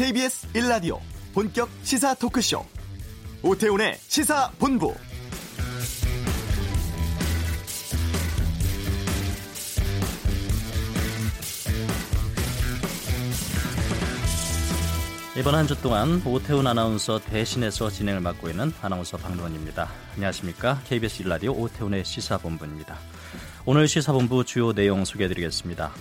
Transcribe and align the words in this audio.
KBS 0.00 0.50
1라디오 0.54 0.98
본격 1.34 1.68
시사 1.82 2.14
토크쇼 2.14 2.64
오태훈의 3.42 3.98
시사본부 4.00 4.94
이번 15.36 15.54
한 15.54 15.66
주 15.66 15.78
동안 15.82 16.22
오태훈 16.24 16.66
아나운서 16.66 17.18
대신해서 17.18 17.90
진행을 17.90 18.22
맡고 18.22 18.48
있는 18.48 18.72
아나운서 18.80 19.18
박노원입니다. 19.18 19.90
안녕하십니까? 20.14 20.80
KBS 20.86 21.24
1라디오 21.24 21.54
오태훈의 21.58 22.06
시사본부입니다. 22.06 22.96
오늘 23.66 23.86
시사본부 23.86 24.46
주요 24.46 24.72
내용 24.72 25.04
소개해드리겠습니다. 25.04 25.92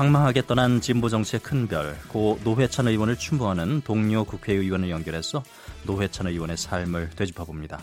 황망하게 0.00 0.46
떠난 0.46 0.80
진보 0.80 1.10
정치의 1.10 1.40
큰 1.42 1.68
별, 1.68 1.94
고 2.08 2.40
노회찬 2.42 2.88
의원을 2.88 3.16
추모하는 3.16 3.82
동료 3.82 4.24
국회의원을 4.24 4.88
연결해서 4.88 5.42
노회찬 5.82 6.26
의원의 6.26 6.56
삶을 6.56 7.10
되짚어봅니다. 7.10 7.82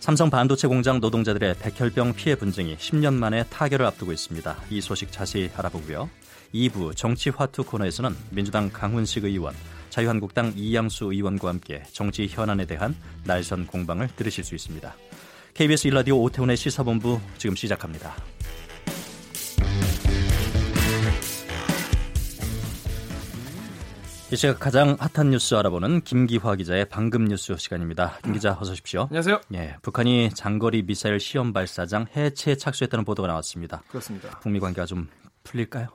삼성 0.00 0.28
반도체 0.28 0.68
공장 0.68 1.00
노동자들의 1.00 1.54
백혈병 1.58 2.12
피해 2.12 2.34
분쟁이 2.34 2.76
10년 2.76 3.14
만에 3.14 3.44
타결을 3.44 3.86
앞두고 3.86 4.12
있습니다. 4.12 4.54
이 4.68 4.82
소식 4.82 5.12
자세히 5.12 5.50
알아보고요. 5.56 6.10
2부 6.52 6.94
정치화투 6.94 7.64
코너에서는 7.64 8.14
민주당 8.28 8.68
강훈식 8.70 9.24
의원, 9.24 9.54
자유한국당 9.88 10.52
이양수 10.54 11.06
의원과 11.06 11.48
함께 11.48 11.82
정치 11.90 12.26
현안에 12.28 12.66
대한 12.66 12.94
날선 13.24 13.66
공방을 13.66 14.10
들으실 14.14 14.44
수 14.44 14.54
있습니다. 14.54 14.94
KBS 15.54 15.88
일라디오 15.88 16.20
오태훈의 16.20 16.58
시사본부 16.58 17.18
지금 17.38 17.56
시작합니다. 17.56 18.14
이 24.32 24.36
시각 24.36 24.60
가장 24.60 24.96
핫한 25.00 25.30
뉴스 25.30 25.56
알아보는 25.56 26.02
김기화 26.02 26.54
기자의 26.54 26.88
방금 26.88 27.24
뉴스 27.24 27.56
시간입니다. 27.56 28.18
김 28.22 28.32
기자 28.32 28.56
어서 28.60 28.70
오십시오. 28.70 29.08
안녕하세요. 29.10 29.40
예, 29.54 29.74
북한이 29.82 30.30
장거리 30.34 30.82
미사일 30.82 31.18
시험 31.18 31.52
발사장 31.52 32.06
해체에 32.14 32.54
착수했다는 32.54 33.04
보도가 33.04 33.26
나왔습니다. 33.26 33.82
그렇습니다. 33.88 34.38
북미 34.38 34.60
관계가 34.60 34.86
좀 34.86 35.08
풀릴까요? 35.42 35.88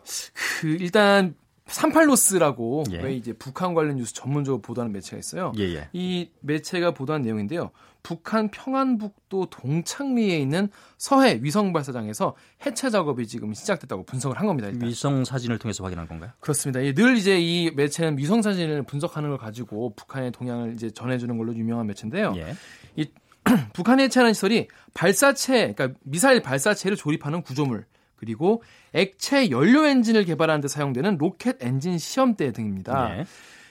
그 0.59 0.67
일단 0.67 1.35
38로스라고 1.67 2.91
예. 2.91 3.01
왜 3.03 3.13
이제 3.15 3.31
북한 3.31 3.73
관련 3.73 3.95
뉴스 3.95 4.13
전문적으로 4.13 4.61
보도하는 4.61 4.91
매체가 4.91 5.17
있어요. 5.17 5.53
예, 5.57 5.63
예. 5.73 5.89
이 5.93 6.29
매체가 6.41 6.93
보도한 6.93 7.21
내용인데요. 7.21 7.71
북한 8.05 8.49
평안북도 8.49 9.47
동창리에 9.49 10.37
있는 10.37 10.69
서해 10.95 11.39
위성 11.41 11.73
발사장에서 11.73 12.35
해체 12.63 12.91
작업이 12.91 13.25
지금 13.25 13.55
시작됐다고 13.55 14.03
분석을 14.03 14.39
한 14.39 14.45
겁니다. 14.45 14.69
일단. 14.69 14.87
위성 14.87 15.25
사진을 15.25 15.57
통해서 15.57 15.83
확인한 15.83 16.07
건가요? 16.07 16.29
그렇습니다. 16.39 16.85
예, 16.85 16.93
늘 16.93 17.17
이제 17.17 17.39
이 17.39 17.71
매체는 17.71 18.19
위성 18.19 18.43
사진을 18.43 18.83
분석하는 18.83 19.29
걸 19.29 19.39
가지고 19.39 19.95
북한의 19.95 20.31
동향을 20.33 20.73
이제 20.73 20.91
전해주는 20.91 21.35
걸로 21.35 21.55
유명한 21.55 21.87
매체인데요. 21.87 22.33
예. 22.37 22.55
이 22.95 23.09
북한에 23.73 24.03
해체하는 24.03 24.33
시설이 24.33 24.67
발사체, 24.93 25.73
그러니까 25.73 25.99
미사일 26.03 26.43
발사체를 26.43 26.95
조립하는 26.97 27.41
구조물, 27.41 27.85
그리고 28.17 28.61
액체 28.93 29.49
연료 29.49 29.83
엔진을 29.83 30.25
개발하는 30.25 30.61
데 30.61 30.67
사용되는 30.67 31.17
로켓 31.17 31.57
엔진 31.59 31.97
시험대 31.97 32.51
등입니다. 32.51 33.17
예. 33.17 33.25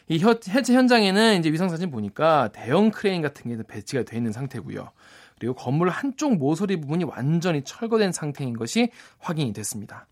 이 0.08 0.19
혀- 0.19 0.38
해체 0.48 0.74
현장에는 0.74 1.38
이제 1.38 1.50
위성 1.50 1.69
사진 1.69 1.91
보니까 1.91 2.48
대형 2.52 2.91
크레인 2.91 3.22
같은 3.22 3.56
게 3.56 3.62
배치가 3.62 4.02
돼 4.02 4.16
있는 4.16 4.33
상태고요. 4.33 4.91
그리고 5.38 5.55
건물 5.55 5.88
한쪽 5.88 6.36
모서리 6.36 6.80
부분이 6.80 7.05
완전히 7.05 7.62
철거된 7.64 8.12
상태인 8.12 8.56
것이 8.56 8.91
확인이 9.19 9.52
됐습니다. 9.52 10.06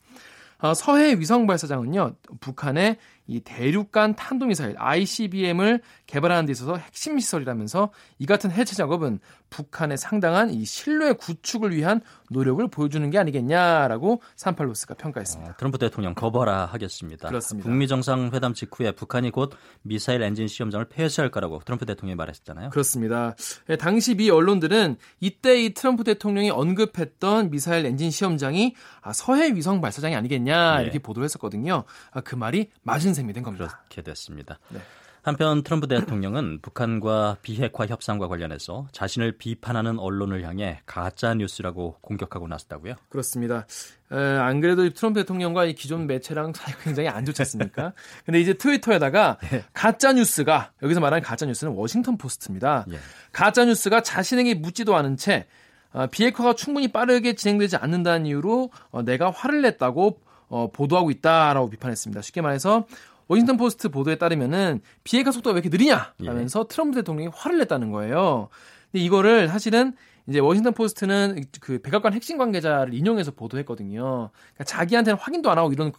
어, 0.59 0.75
서해 0.75 1.15
위성 1.19 1.47
발사장은요, 1.47 2.15
북한의 2.41 2.97
이 3.27 3.41
대륙간 3.41 4.17
탄도미사일 4.17 4.75
ICBM을 4.79 5.81
개발하는 6.07 6.47
데 6.47 6.53
있어서 6.53 6.77
핵심 6.77 7.19
시설이라면서 7.19 7.91
이 8.19 8.27
같은 8.27 8.51
해체 8.51 8.75
작업은 8.75 9.21
북한의 9.51 9.99
상당한 9.99 10.51
이 10.51 10.65
신뢰 10.65 11.13
구축을 11.13 11.75
위한 11.75 12.01
노력을 12.31 12.67
보여주는 12.69 13.09
게 13.11 13.19
아니겠냐라고 13.19 14.23
산팔로스가 14.37 14.95
평가했습니다. 14.95 15.53
어, 15.53 15.55
트럼프 15.57 15.79
대통령 15.79 16.15
거부하라 16.15 16.67
하겠습니다. 16.67 17.29
그렇습니다. 17.29 17.69
북미 17.69 17.87
정상회담 17.87 18.55
직후에 18.55 18.93
북한이 18.93 19.31
곧 19.31 19.53
미사일 19.83 20.23
엔진 20.23 20.49
시험장을 20.49 20.87
폐쇄할 20.89 21.31
거라고 21.31 21.61
트럼프 21.65 21.87
대통령이 21.87 22.17
말했잖아요. 22.17 22.71
그렇습니다. 22.71 23.37
예, 23.69 23.77
당시 23.77 24.15
미 24.15 24.31
언론들은 24.31 24.97
이때 25.21 25.63
이 25.63 25.75
트럼프 25.75 26.05
대통령이 26.05 26.51
언급했던 26.51 27.51
미사일 27.51 27.87
엔진 27.87 28.11
시험장이 28.11 28.75
아, 29.03 29.13
서해 29.13 29.55
위성 29.55 29.81
발사장이 29.81 30.17
아니겠냐 30.17 30.79
네. 30.79 30.83
이렇게 30.85 30.99
보도를 30.99 31.25
했었거든요. 31.25 31.85
아, 32.11 32.21
그 32.23 32.35
말이 32.35 32.71
맞은 32.83 33.12
셈이 33.15 33.33
된 33.33 33.43
겁니다. 33.43 33.83
그렇게 33.89 34.03
됐습니다. 34.03 34.59
네. 34.71 34.81
한편 35.23 35.63
트럼프 35.63 35.87
대통령은 35.87 36.59
북한과 36.63 37.37
비핵화 37.43 37.87
협상과 37.87 38.27
관련해서 38.27 38.89
자신을 38.91 39.39
비판하는 39.39 40.01
언론을 40.01 40.43
향해 40.43 40.81
가짜 40.85 41.33
뉴스라고 41.35 41.97
공격하고 42.01 42.49
나섰다고요? 42.49 42.95
그렇습니다. 43.09 43.67
에, 44.11 44.17
안 44.17 44.61
그래도 44.61 44.89
트럼프 44.91 45.21
대통령과 45.21 45.67
이 45.67 45.75
기존 45.75 46.09
매체랑 46.09 46.53
사이가 46.53 46.81
굉장히 46.81 47.09
안 47.09 47.25
좋지 47.25 47.41
않습니까? 47.43 47.93
근데 48.27 48.41
이제 48.41 48.55
트위터에다가 48.55 49.39
가짜 49.73 50.13
뉴스가 50.13 50.73
여기서 50.83 50.99
말하는 50.99 51.23
가짜 51.23 51.47
뉴스는 51.47 51.73
워싱턴 51.75 52.19
포스트입니다. 52.19 52.85
예. 52.91 52.99
가짜 53.31 53.65
뉴스가 53.65 54.03
자신에게 54.03 54.55
묻지도 54.55 54.97
않은 54.97 55.17
채 55.17 55.47
어, 55.93 56.09
비핵화가 56.09 56.55
충분히 56.55 56.91
빠르게 56.91 57.35
진행되지 57.35 57.77
않는다는 57.77 58.27
이유로 58.27 58.71
어, 58.91 59.03
내가 59.03 59.31
화를 59.31 59.63
냈다고 59.63 60.21
어, 60.53 60.71
보도하고 60.71 61.11
있다라고 61.11 61.71
비판했습니다. 61.71 62.21
쉽게 62.21 62.43
말해서 62.43 62.87
워싱턴 63.27 63.57
포스트 63.57 63.89
보도에 63.89 64.17
따르면은 64.17 64.83
비핵화 65.03 65.33
속도가 65.33 65.55
왜 65.55 65.61
이렇게 65.61 65.75
느리냐 65.75 66.13
라면서 66.19 66.67
트럼프 66.69 66.97
대통령이 66.97 67.31
화를 67.35 67.59
냈다는 67.61 67.91
거예요. 67.91 68.49
근데 68.91 69.03
이거를 69.03 69.49
사실은 69.49 69.95
이제 70.29 70.41
워싱턴 70.41 70.75
포스트는 70.75 71.43
그 71.61 71.81
백악관 71.81 72.13
핵심 72.13 72.37
관계자를 72.37 72.93
인용해서 72.93 73.31
보도했거든요. 73.31 74.31
그러니까 74.31 74.65
자기한테는 74.65 75.19
확인도 75.19 75.51
안 75.51 75.57
하고 75.57 75.73
이런 75.73 75.93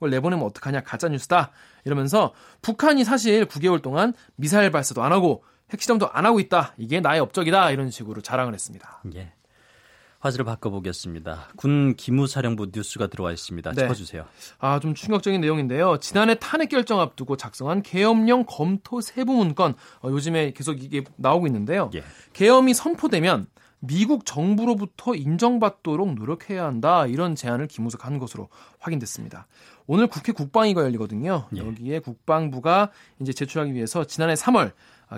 걸 0.00 0.08
내보내면 0.08 0.46
어떡하냐 0.46 0.80
가짜 0.84 1.08
뉴스다 1.08 1.50
이러면서 1.84 2.32
북한이 2.62 3.04
사실 3.04 3.44
9개월 3.44 3.82
동안 3.82 4.14
미사일 4.36 4.70
발사도 4.70 5.02
안 5.02 5.12
하고 5.12 5.44
핵실험도 5.70 6.08
안 6.10 6.24
하고 6.24 6.40
있다. 6.40 6.72
이게 6.78 7.00
나의 7.00 7.20
업적이다. 7.20 7.72
이런 7.72 7.90
식으로 7.90 8.22
자랑을 8.22 8.54
했습니다. 8.54 9.02
예. 9.14 9.32
화제를 10.20 10.44
바꿔보겠습니다. 10.44 11.48
군 11.56 11.94
기무사령부 11.94 12.70
뉴스가 12.74 13.06
들어와 13.06 13.32
있습니다. 13.32 13.72
네. 13.72 13.82
짚어주세요. 13.82 14.24
아, 14.58 14.80
좀 14.80 14.94
충격적인 14.94 15.40
내용인데요. 15.40 15.98
지난해 15.98 16.34
탄핵 16.40 16.68
결정 16.70 17.00
앞두고 17.00 17.36
작성한 17.36 17.82
계엄령 17.82 18.44
검토 18.46 19.00
세부 19.00 19.32
문건 19.32 19.74
어, 20.02 20.08
요즘에 20.08 20.52
계속 20.52 20.82
이게 20.82 21.04
나오고 21.16 21.46
있는데요. 21.46 21.90
예. 21.94 22.02
계엄이 22.32 22.74
선포되면 22.74 23.46
미국 23.80 24.26
정부로부터 24.26 25.14
인정받도록 25.14 26.14
노력해야 26.14 26.64
한다 26.64 27.06
이런 27.06 27.36
제안을 27.36 27.68
김우석 27.68 28.06
한 28.06 28.18
것으로 28.18 28.48
확인됐습니다. 28.80 29.46
오늘 29.86 30.08
국회 30.08 30.32
국방위가 30.32 30.82
열리거든요. 30.82 31.46
예. 31.54 31.60
여기에 31.60 32.00
국방부가 32.00 32.90
이제 33.20 33.32
제출하기 33.32 33.72
위해서 33.72 34.04
지난해 34.04 34.34
3월 34.34 34.68
아, 34.68 34.72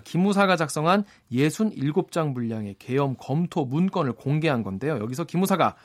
김무사가 0.05 0.57
작성한 0.57 1.05
67장 1.33 2.35
분량의 2.35 2.77
계엄 2.79 3.17
검토 3.19 3.65
문건을 3.65 4.13
공개한 4.13 4.63
건데요. 4.63 4.99
여기서 4.99 5.25
김무사가 5.25 5.77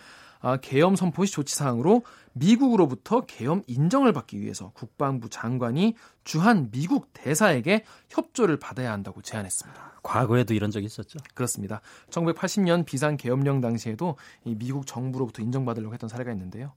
아, 0.45 0.57
계엄 0.57 0.95
선포 0.95 1.25
시 1.25 1.33
조치 1.33 1.55
사항으로 1.55 2.03
미국으로부터 2.33 3.21
계엄 3.25 3.63
인정을 3.65 4.13
받기 4.13 4.39
위해서 4.39 4.69
국방부 4.75 5.27
장관이 5.27 5.95
주한 6.23 6.69
미국 6.69 7.09
대사에게 7.13 7.83
협조를 8.09 8.59
받아야 8.59 8.91
한다고 8.91 9.23
제안했습니다. 9.23 9.93
과거에도 10.03 10.53
이런 10.53 10.69
적이 10.69 10.85
있었죠. 10.85 11.17
그렇습니다. 11.33 11.81
1980년 12.11 12.85
비상 12.85 13.17
계엄령 13.17 13.59
당시에도 13.59 14.17
이 14.43 14.53
미국 14.53 14.85
정부로부터 14.85 15.41
인정받으려고 15.41 15.95
했던 15.95 16.07
사례가 16.09 16.31
있는데요. 16.33 16.73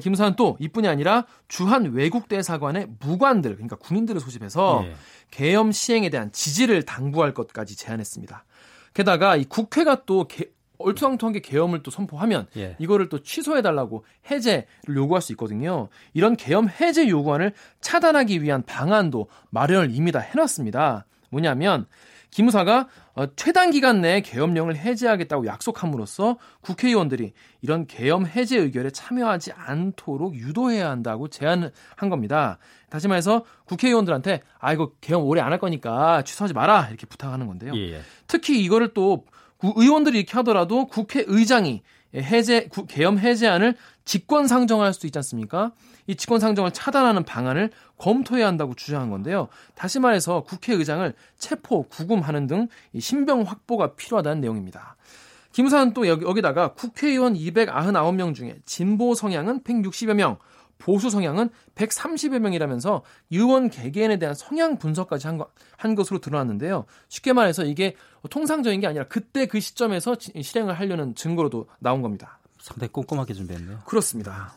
김사는 0.00 0.34
또 0.36 0.56
이뿐이 0.58 0.88
아니라 0.88 1.26
주한 1.48 1.92
외국 1.92 2.28
대사관의 2.28 2.88
무관들 2.98 3.56
그러니까 3.56 3.76
군인들을 3.76 4.22
소집해서 4.22 4.84
예. 4.86 4.94
계엄 5.30 5.70
시행에 5.70 6.08
대한 6.08 6.32
지지를 6.32 6.84
당부할 6.84 7.34
것까지 7.34 7.76
제안했습니다. 7.76 8.46
게다가 8.94 9.36
이 9.36 9.44
국회가 9.44 10.06
또 10.06 10.26
개- 10.26 10.48
얼토당토한 10.84 11.32
게 11.32 11.40
계엄을 11.40 11.82
또 11.82 11.90
선포하면 11.90 12.46
예. 12.56 12.76
이거를 12.78 13.08
또 13.08 13.22
취소해달라고 13.22 14.04
해제를 14.30 14.64
요구할 14.96 15.22
수 15.22 15.32
있거든요. 15.32 15.88
이런 16.14 16.36
계엄 16.36 16.68
해제 16.68 17.08
요구안을 17.08 17.52
차단하기 17.80 18.42
위한 18.42 18.62
방안도 18.64 19.28
마련을 19.50 19.90
이미 19.94 20.12
다 20.12 20.18
해놨습니다. 20.20 21.06
뭐냐면 21.30 21.86
기무사가 22.30 22.88
어, 23.14 23.26
최단 23.36 23.70
기간 23.72 24.00
내에 24.00 24.22
계엄령을 24.22 24.74
해제하겠다고 24.76 25.44
약속함으로써 25.44 26.38
국회의원들이 26.62 27.34
이런 27.60 27.86
계엄 27.86 28.24
해제 28.24 28.56
의결에 28.58 28.88
참여하지 28.88 29.52
않도록 29.52 30.34
유도해야 30.34 30.88
한다고 30.88 31.28
제안을 31.28 31.72
한 31.94 32.08
겁니다. 32.08 32.56
다시 32.88 33.08
말해서 33.08 33.44
국회의원들한테 33.66 34.40
아 34.58 34.72
이거 34.72 34.92
계엄 35.02 35.24
오래 35.24 35.42
안 35.42 35.52
할 35.52 35.58
거니까 35.58 36.22
취소하지 36.22 36.54
마라 36.54 36.86
이렇게 36.88 37.04
부탁하는 37.06 37.46
건데요. 37.46 37.72
예, 37.76 37.92
예. 37.96 38.00
특히 38.26 38.62
이거를 38.64 38.94
또 38.94 39.24
구- 39.24 39.31
의원들이 39.62 40.18
이렇게 40.18 40.32
하더라도 40.38 40.86
국회의장이 40.86 41.82
해제 42.14 42.68
계엄 42.88 43.18
해제안을 43.18 43.76
직권 44.04 44.46
상정할 44.46 44.92
수 44.92 45.06
있지 45.06 45.18
않습니까? 45.18 45.72
이 46.06 46.16
직권 46.16 46.40
상정을 46.40 46.72
차단하는 46.72 47.24
방안을 47.24 47.70
검토해야 47.96 48.46
한다고 48.46 48.74
주장한 48.74 49.10
건데요. 49.10 49.48
다시 49.74 50.00
말해서 50.00 50.42
국회의장을 50.42 51.14
체포, 51.38 51.84
구금하는 51.84 52.46
등 52.46 52.68
신병 52.98 53.42
확보가 53.42 53.94
필요하다는 53.94 54.40
내용입니다. 54.40 54.96
김우사는 55.52 55.92
또 55.92 56.08
여기, 56.08 56.24
여기다가 56.24 56.72
국회의원 56.72 57.34
299명 57.34 58.34
중에 58.34 58.56
진보 58.64 59.14
성향은 59.14 59.62
160여 59.62 60.14
명, 60.14 60.38
보수 60.82 61.10
성향은 61.10 61.50
130여 61.76 62.40
명이라면서 62.40 63.02
의원 63.30 63.70
개개인에 63.70 64.18
대한 64.18 64.34
성향 64.34 64.78
분석까지 64.78 65.28
한, 65.28 65.38
거, 65.38 65.48
한 65.76 65.94
것으로 65.94 66.18
드러났는데요. 66.18 66.86
쉽게 67.08 67.32
말해서 67.32 67.64
이게 67.64 67.94
통상적인 68.28 68.80
게 68.80 68.88
아니라 68.88 69.04
그때 69.06 69.46
그 69.46 69.60
시점에서 69.60 70.16
실행을 70.18 70.74
하려는 70.74 71.14
증거로도 71.14 71.68
나온 71.78 72.02
겁니다. 72.02 72.40
상당히 72.60 72.90
꼼꼼하게 72.92 73.32
준비했네요. 73.34 73.80
그렇습니다. 73.86 74.54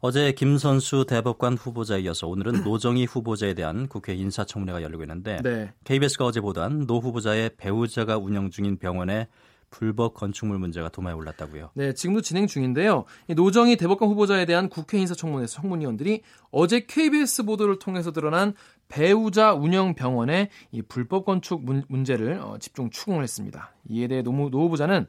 어제 0.00 0.32
김 0.32 0.56
선수 0.58 1.04
대법관 1.06 1.56
후보자에 1.56 2.00
이어서 2.00 2.28
오늘은 2.28 2.64
노정희 2.64 3.06
후보자에 3.06 3.54
대한 3.54 3.88
국회 3.88 4.14
인사청문회가 4.14 4.82
열리고 4.82 5.02
있는데 5.02 5.38
네. 5.42 5.72
KBS가 5.84 6.26
어제 6.26 6.40
보도한 6.40 6.86
노 6.86 6.98
후보자의 6.98 7.50
배우자가 7.56 8.16
운영 8.18 8.50
중인 8.50 8.78
병원에 8.78 9.28
불법 9.70 10.14
건축물 10.14 10.58
문제가 10.58 10.88
도마에 10.88 11.12
올랐다고요. 11.14 11.70
네, 11.74 11.92
지금도 11.92 12.20
진행 12.20 12.46
중인데요. 12.46 13.04
노정희 13.28 13.76
대법관 13.76 14.08
후보자에 14.08 14.44
대한 14.46 14.68
국회 14.68 14.98
인사청문회에서 14.98 15.60
청문위원들이 15.60 16.22
어제 16.50 16.80
KBS 16.80 17.44
보도를 17.44 17.78
통해서 17.78 18.12
드러난 18.12 18.54
배우자 18.88 19.52
운영 19.52 19.94
병원의 19.94 20.48
이 20.70 20.82
불법 20.82 21.24
건축 21.24 21.64
문, 21.64 22.04
제를 22.04 22.38
어, 22.40 22.58
집중 22.58 22.90
추궁을 22.90 23.22
했습니다. 23.22 23.72
이에 23.88 24.06
대해 24.06 24.22
노, 24.22 24.32
노 24.32 24.64
후보자는 24.64 25.06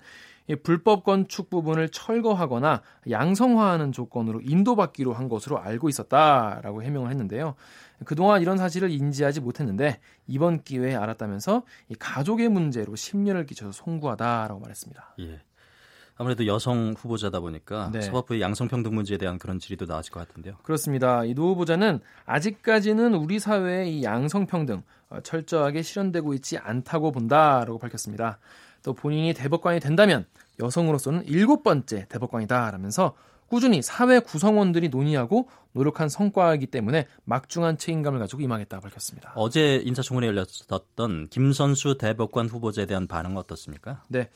불법 0.56 1.04
건축 1.04 1.50
부분을 1.50 1.90
철거하거나 1.90 2.82
양성화하는 3.10 3.92
조건으로 3.92 4.42
인도받기로 4.42 5.14
한 5.14 5.28
것으로 5.30 5.60
알고 5.60 5.90
있었다라고 5.90 6.84
해명을 6.84 7.10
했는데요. 7.10 7.56
그동안 8.06 8.42
이런 8.42 8.58
사실을 8.58 8.92
인지하지 8.92 9.42
못했는데 9.42 10.00
이번 10.28 10.62
기회에 10.62 10.96
알았다면서 10.96 11.64
가족의 12.00 12.50
문제로 12.50 12.96
심려를 12.96 13.46
끼쳐서 13.46 13.72
송구하다라고 13.72 14.60
말했습니다. 14.60 15.16
예. 15.20 15.42
아무래도 16.20 16.48
여성 16.48 16.96
후보자다 16.98 17.40
보니까 17.40 17.92
네. 17.94 18.02
사법부의 18.02 18.42
양성평등 18.42 18.94
문제에 18.96 19.18
대한 19.18 19.38
그런 19.38 19.60
질의도 19.60 19.86
나왔을 19.86 20.12
것 20.12 20.20
같은데요. 20.28 20.56
그렇습니다. 20.64 21.24
이 21.26 21.34
노 21.36 21.50
후보자는 21.50 22.00
아직까지는 22.26 23.14
우리 23.14 23.38
사회의 23.40 24.00
이 24.00 24.04
양성평등 24.04 24.82
어, 25.10 25.20
철저하게 25.22 25.84
실현되고 25.84 26.34
있지 26.34 26.58
않다고 26.58 27.12
본다라고 27.12 27.78
밝혔습니다. 27.78 28.40
또 28.88 28.94
본인이 28.94 29.34
대법관이 29.34 29.82
된다면 29.82 30.26
여성으로서는 30.62 31.26
일곱 31.26 31.62
번째 31.62 32.06
대법관이다라면서 32.08 33.16
꾸준히 33.50 33.82
사회 33.82 34.22
구성원들이 34.22 34.88
논의하고 34.88 35.50
노력한 35.74 36.08
성과이기 36.08 36.68
때문에 36.68 37.06
막중한 37.26 37.78
책임감을 37.78 38.18
가지고 38.18 38.44
임하겠다 38.44 38.80
밝혔습니다. 38.80 39.34
어제 39.36 39.82
인사청문회 39.84 40.28
열렸었던 40.28 41.28
김선수 41.28 41.98
대법관 41.98 42.48
후보자에 42.48 42.86
대한 42.86 43.08
반응은 43.08 43.36
어떻습니까? 43.36 44.04
네. 44.08 44.30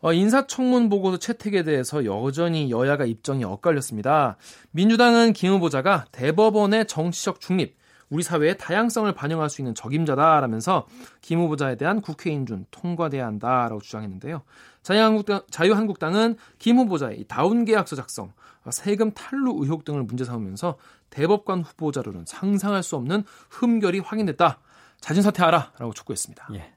어, 0.00 0.12
인사청문 0.12 0.88
보고서 0.88 1.16
채택에 1.16 1.62
대해서 1.62 2.04
여전히 2.04 2.72
여야가 2.72 3.04
입장이 3.04 3.44
엇갈렸습니다. 3.44 4.36
민주당은 4.72 5.34
김 5.34 5.52
후보자가 5.52 6.06
대법원의 6.10 6.88
정치적 6.88 7.40
중립, 7.40 7.76
우리 8.14 8.22
사회의 8.22 8.56
다양성을 8.56 9.12
반영할 9.12 9.50
수 9.50 9.60
있는 9.60 9.74
적임자다라면서 9.74 10.86
김 11.20 11.40
후보자에 11.40 11.74
대한 11.74 12.00
국회 12.00 12.30
인준 12.30 12.66
통과돼야 12.70 13.26
한다라고 13.26 13.80
주장했는데요. 13.80 14.42
자유한국당, 14.82 15.42
자유한국당은 15.50 16.36
김 16.60 16.78
후보자의 16.78 17.24
다운 17.26 17.64
계약서 17.64 17.96
작성, 17.96 18.32
세금 18.70 19.10
탈루 19.10 19.56
의혹 19.60 19.84
등을 19.84 20.04
문제 20.04 20.24
삼으면서 20.24 20.78
대법관 21.10 21.62
후보자로는 21.62 22.24
상상할 22.24 22.84
수 22.84 22.94
없는 22.94 23.24
흠결이 23.50 23.98
확인됐다. 23.98 24.60
자진 25.00 25.24
사퇴하라라고 25.24 25.92
촉구했습니다. 25.92 26.50
예. 26.54 26.72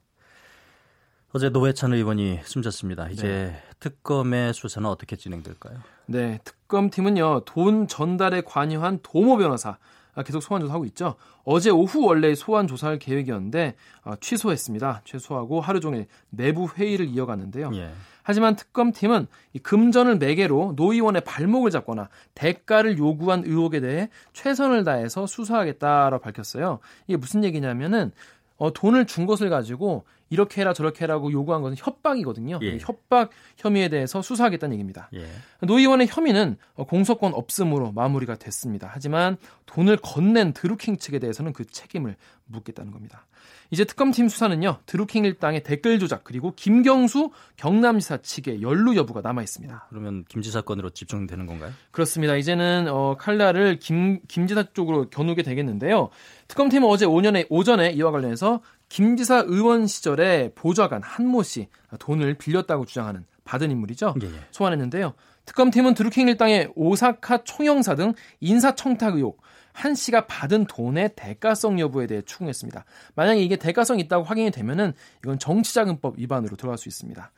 어제 1.32 1.50
노회찬 1.50 1.92
의원이 1.92 2.40
숨졌습니다. 2.42 3.10
이제 3.10 3.28
네. 3.28 3.62
특검의 3.78 4.54
수사는 4.54 4.88
어떻게 4.88 5.14
진행될까요? 5.14 5.78
네, 6.06 6.40
특검팀은요 6.42 7.42
돈 7.44 7.86
전달에 7.86 8.40
관여한 8.40 8.98
도모 9.04 9.36
변호사 9.36 9.78
계속 10.22 10.40
소환 10.40 10.60
조사하고 10.60 10.84
있죠. 10.86 11.14
어제 11.44 11.70
오후 11.70 12.04
원래 12.04 12.34
소환 12.34 12.66
조사할 12.66 12.98
계획이었는데 12.98 13.74
어, 14.04 14.14
취소했습니다. 14.20 15.02
취소하고 15.04 15.60
하루 15.60 15.80
종일 15.80 16.06
내부 16.30 16.68
회의를 16.68 17.06
이어갔는데요. 17.06 17.70
예. 17.74 17.90
하지만 18.22 18.56
특검팀은 18.56 19.26
이 19.54 19.58
금전을 19.58 20.18
매개로 20.18 20.74
노 20.76 20.92
의원의 20.92 21.22
발목을 21.22 21.70
잡거나 21.70 22.10
대가를 22.34 22.98
요구한 22.98 23.42
의혹에 23.46 23.80
대해 23.80 24.10
최선을 24.34 24.84
다해서 24.84 25.26
수사하겠다라고 25.26 26.22
밝혔어요. 26.22 26.80
이게 27.06 27.16
무슨 27.16 27.42
얘기냐면은 27.42 28.12
어, 28.58 28.72
돈을 28.72 29.06
준 29.06 29.24
것을 29.24 29.50
가지고 29.50 30.04
이렇게 30.30 30.60
해라 30.60 30.74
저렇게 30.74 31.04
해라고 31.04 31.32
요구한 31.32 31.62
것은 31.62 31.76
협박이거든요. 31.78 32.58
예. 32.62 32.78
협박 32.78 33.30
혐의에 33.56 33.88
대해서 33.88 34.20
수사하겠다는 34.20 34.74
얘기입니다. 34.74 35.08
예. 35.14 35.26
노 35.66 35.78
의원의 35.78 36.08
혐의는 36.08 36.56
공소권 36.74 37.34
없음으로 37.34 37.92
마무리가 37.92 38.34
됐습니다. 38.36 38.90
하지만 38.92 39.36
돈을 39.66 39.96
건넨 39.98 40.52
드루킹 40.52 40.98
측에 40.98 41.18
대해서는 41.18 41.52
그 41.52 41.64
책임을 41.64 42.16
묻겠다는 42.46 42.92
겁니다. 42.92 43.26
이제 43.70 43.84
특검팀 43.84 44.28
수사는요. 44.28 44.78
드루킹 44.86 45.24
일당의 45.24 45.62
댓글 45.62 45.98
조작 45.98 46.24
그리고 46.24 46.52
김경수 46.56 47.30
경남지사 47.56 48.18
측의 48.18 48.62
연루 48.62 48.96
여부가 48.96 49.20
남아 49.20 49.42
있습니다. 49.42 49.86
그러면 49.90 50.24
김 50.28 50.40
지사 50.40 50.62
건으로 50.62 50.90
집중되는 50.90 51.46
건가요? 51.46 51.72
그렇습니다. 51.90 52.36
이제는 52.36 52.86
어, 52.88 53.16
칼날을 53.18 53.78
김, 53.78 54.20
김 54.26 54.46
지사 54.46 54.64
쪽으로 54.72 55.10
겨누게 55.10 55.42
되겠는데요. 55.42 56.08
특검팀은 56.48 56.88
어제 56.88 57.04
오전에, 57.04 57.44
오전에 57.50 57.90
이와 57.90 58.10
관련해서 58.10 58.60
김 58.88 59.16
지사 59.16 59.44
의원 59.46 59.86
시절에 59.86 60.52
보좌관 60.54 61.02
한모 61.02 61.42
씨 61.42 61.68
돈을 61.98 62.34
빌렸다고 62.34 62.86
주장하는 62.86 63.26
받은 63.44 63.70
인물이죠. 63.70 64.14
예, 64.22 64.26
예. 64.26 64.40
소환했는데요. 64.50 65.14
특검팀은 65.46 65.94
드루킹 65.94 66.28
일당의 66.28 66.72
오사카 66.74 67.44
총영사 67.44 67.94
등 67.94 68.12
인사청탁 68.40 69.16
의혹, 69.16 69.40
한 69.78 69.94
씨가 69.94 70.26
받은 70.26 70.66
돈의 70.66 71.10
대가성 71.14 71.78
여부에 71.78 72.08
대해 72.08 72.20
추궁했습니다. 72.22 72.84
만약에 73.14 73.40
이게 73.40 73.56
대가성 73.56 74.00
있다고 74.00 74.24
확인이 74.24 74.50
되면은 74.50 74.92
이건 75.22 75.38
정치자금법 75.38 76.18
위반으로 76.18 76.56
들어갈 76.56 76.78
수 76.78 76.88
있습니다. 76.88 77.30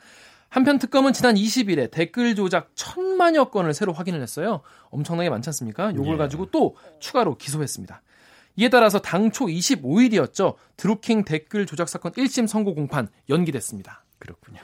한편 0.48 0.78
특검은 0.78 1.12
지난 1.12 1.34
20일에 1.34 1.90
댓글 1.90 2.34
조작 2.34 2.70
천만여 2.74 3.50
건을 3.50 3.74
새로 3.74 3.92
확인을 3.92 4.22
했어요. 4.22 4.62
엄청나게 4.88 5.28
많지 5.28 5.50
않습니까? 5.50 5.94
요걸 5.94 6.14
예. 6.14 6.16
가지고 6.16 6.50
또 6.50 6.76
추가로 6.98 7.36
기소했습니다. 7.36 8.02
이에 8.56 8.68
따라서 8.70 9.00
당초 9.00 9.44
25일이었죠. 9.46 10.56
드루킹 10.78 11.24
댓글 11.24 11.66
조작 11.66 11.90
사건 11.90 12.12
1심 12.12 12.46
선고 12.46 12.74
공판 12.74 13.08
연기됐습니다. 13.28 14.02
그렇군요. 14.18 14.60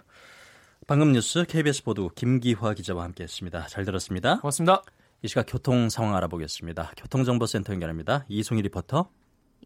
방금 0.86 1.12
뉴스 1.12 1.44
KBS 1.44 1.84
보도 1.84 2.08
김기화 2.14 2.72
기자와 2.72 3.04
함께했습니다. 3.04 3.66
잘 3.66 3.84
들었습니다. 3.84 4.40
고맙습니다. 4.40 4.82
이 5.22 5.28
시각 5.28 5.46
교통 5.48 5.88
상황 5.88 6.14
알아보겠습니다. 6.16 6.92
교통정보센터 6.96 7.72
연결합니다. 7.72 8.24
이송희 8.28 8.62
리포터. 8.62 9.10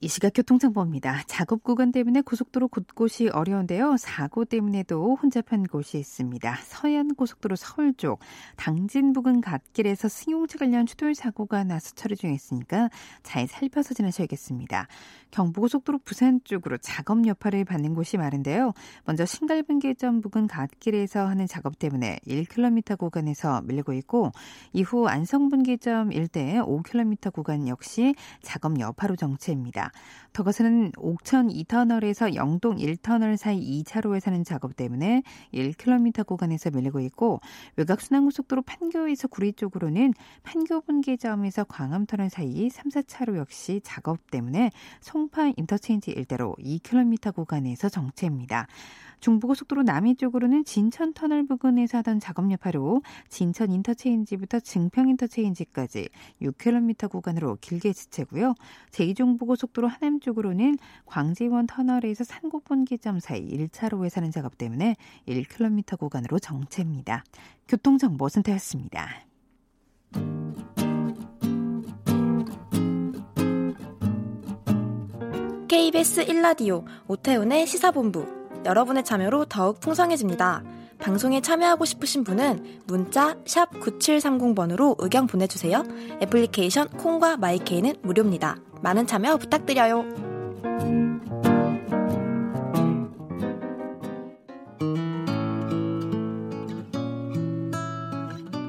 이 0.03 0.09
시각 0.09 0.33
교통정보입니다. 0.35 1.25
작업 1.27 1.63
구간 1.63 1.93
때문에 1.93 2.23
고속도로 2.23 2.69
곳곳이 2.69 3.29
어려운데요. 3.29 3.99
사고 3.99 4.47
때문에도 4.47 5.17
혼잡한 5.17 5.65
곳이 5.65 5.99
있습니다. 5.99 6.57
서해안 6.65 7.15
고속도로 7.15 7.55
서울 7.55 7.93
쪽 7.93 8.19
당진 8.57 9.13
부근 9.13 9.43
갓길에서 9.43 10.09
승용차 10.09 10.57
관련 10.57 10.87
추돌 10.87 11.15
사고가 11.15 11.65
나서 11.65 11.95
처리 11.95 12.17
중에 12.17 12.33
있으니까 12.33 12.89
잘 13.23 13.47
살펴서 13.47 13.93
지나셔야겠습니다. 13.93 14.87
경부고속도로 15.33 15.99
부산 15.99 16.41
쪽으로 16.45 16.79
작업 16.79 17.27
여파를 17.27 17.67
받는 17.67 17.95
곳이 17.95 18.17
많은데요. 18.17 18.73
먼저 19.05 19.27
신갈분기점 19.27 20.23
부근 20.23 20.47
갓길에서 20.47 21.27
하는 21.27 21.47
작업 21.47 21.79
때문에 21.79 22.21
1km 22.27 22.97
구간에서 22.97 23.61
밀리고 23.67 23.93
있고 23.93 24.33
이후 24.73 25.09
안성분기점 25.09 26.13
일대 26.13 26.55
5km 26.55 27.35
구간 27.35 27.69
역시 27.69 28.15
작업 28.41 28.81
여파로 28.81 29.17
정체입니다. 29.17 29.90
더 30.33 30.43
가서는 30.43 30.93
옥천 30.97 31.49
2터널에서 31.49 32.35
영동 32.35 32.77
1터널 32.77 33.37
사이 33.37 33.83
2차로에서 33.83 34.21
하는 34.21 34.43
작업 34.45 34.77
때문에 34.77 35.23
1km 35.55 36.27
구간에서 36.27 36.71
밀리고 36.71 37.01
있고 37.01 37.41
외곽 37.77 38.01
순환고속도로 38.01 38.63
판교에서 38.63 39.29
구리 39.29 39.53
쪽으로는 39.53 40.15
판교 40.43 40.83
분기점에서 40.83 41.65
광암터널 41.65 42.31
사이 42.31 42.69
3, 42.69 42.89
4차로 42.89 43.37
역시 43.37 43.81
작업 43.85 44.31
때문에 44.31 44.71
송 45.01 45.21
송파 45.21 45.53
인터체인지 45.57 46.13
일대로 46.13 46.57
2km 46.59 47.35
구간에서 47.35 47.91
정체입니다. 47.91 48.67
중부고속도로 49.21 49.83
남이 49.83 50.17
쪽으로는 50.17 50.65
진천 50.65 51.13
터널 51.13 51.47
부근에서 51.47 51.99
하던 51.99 52.21
작업 52.21 52.51
여파로 52.51 53.03
진천 53.29 53.71
인터체인지부터 53.73 54.61
증평 54.61 55.09
인터체인지까지 55.09 56.09
6km 56.43 57.11
구간으로 57.11 57.59
길게 57.61 57.93
지체고요. 57.93 58.55
제2중부고속도로 58.91 59.89
하남 59.89 60.21
쪽으로는 60.21 60.79
광지원 61.07 61.67
터널에서 61.67 62.25
산곡분기점 62.25 63.21
사이 63.21 63.47
1차로에 63.49 64.09
사는 64.09 64.31
작업 64.31 64.59
때문에 64.59 64.97
1km 65.29 65.99
구간으로 65.99 66.39
정체입니다. 66.39 67.25
교통정보 67.69 68.29
센터였습니다. 68.29 69.27
KBS 75.69 76.27
1라디오 76.27 76.85
오태훈의 77.07 77.67
시사본부 77.67 78.40
여러분의 78.65 79.05
참여로 79.05 79.47
더욱 79.47 79.81
풍성해집니다. 79.81 80.63
방송에 81.01 81.41
참여하고 81.41 81.85
싶으신 81.87 82.25
분은 82.25 82.83
문자 82.87 83.35
9730번으로 83.45 84.97
의견 84.99 85.27
보내주세요. 85.27 85.83
애플리케이션 86.23 86.89
콩과 86.89 87.39
마이케이는 87.39 87.97
무료입니다. 88.03 88.57
많은 88.83 89.07
참여 89.07 89.39
부탁드려요. 89.39 90.05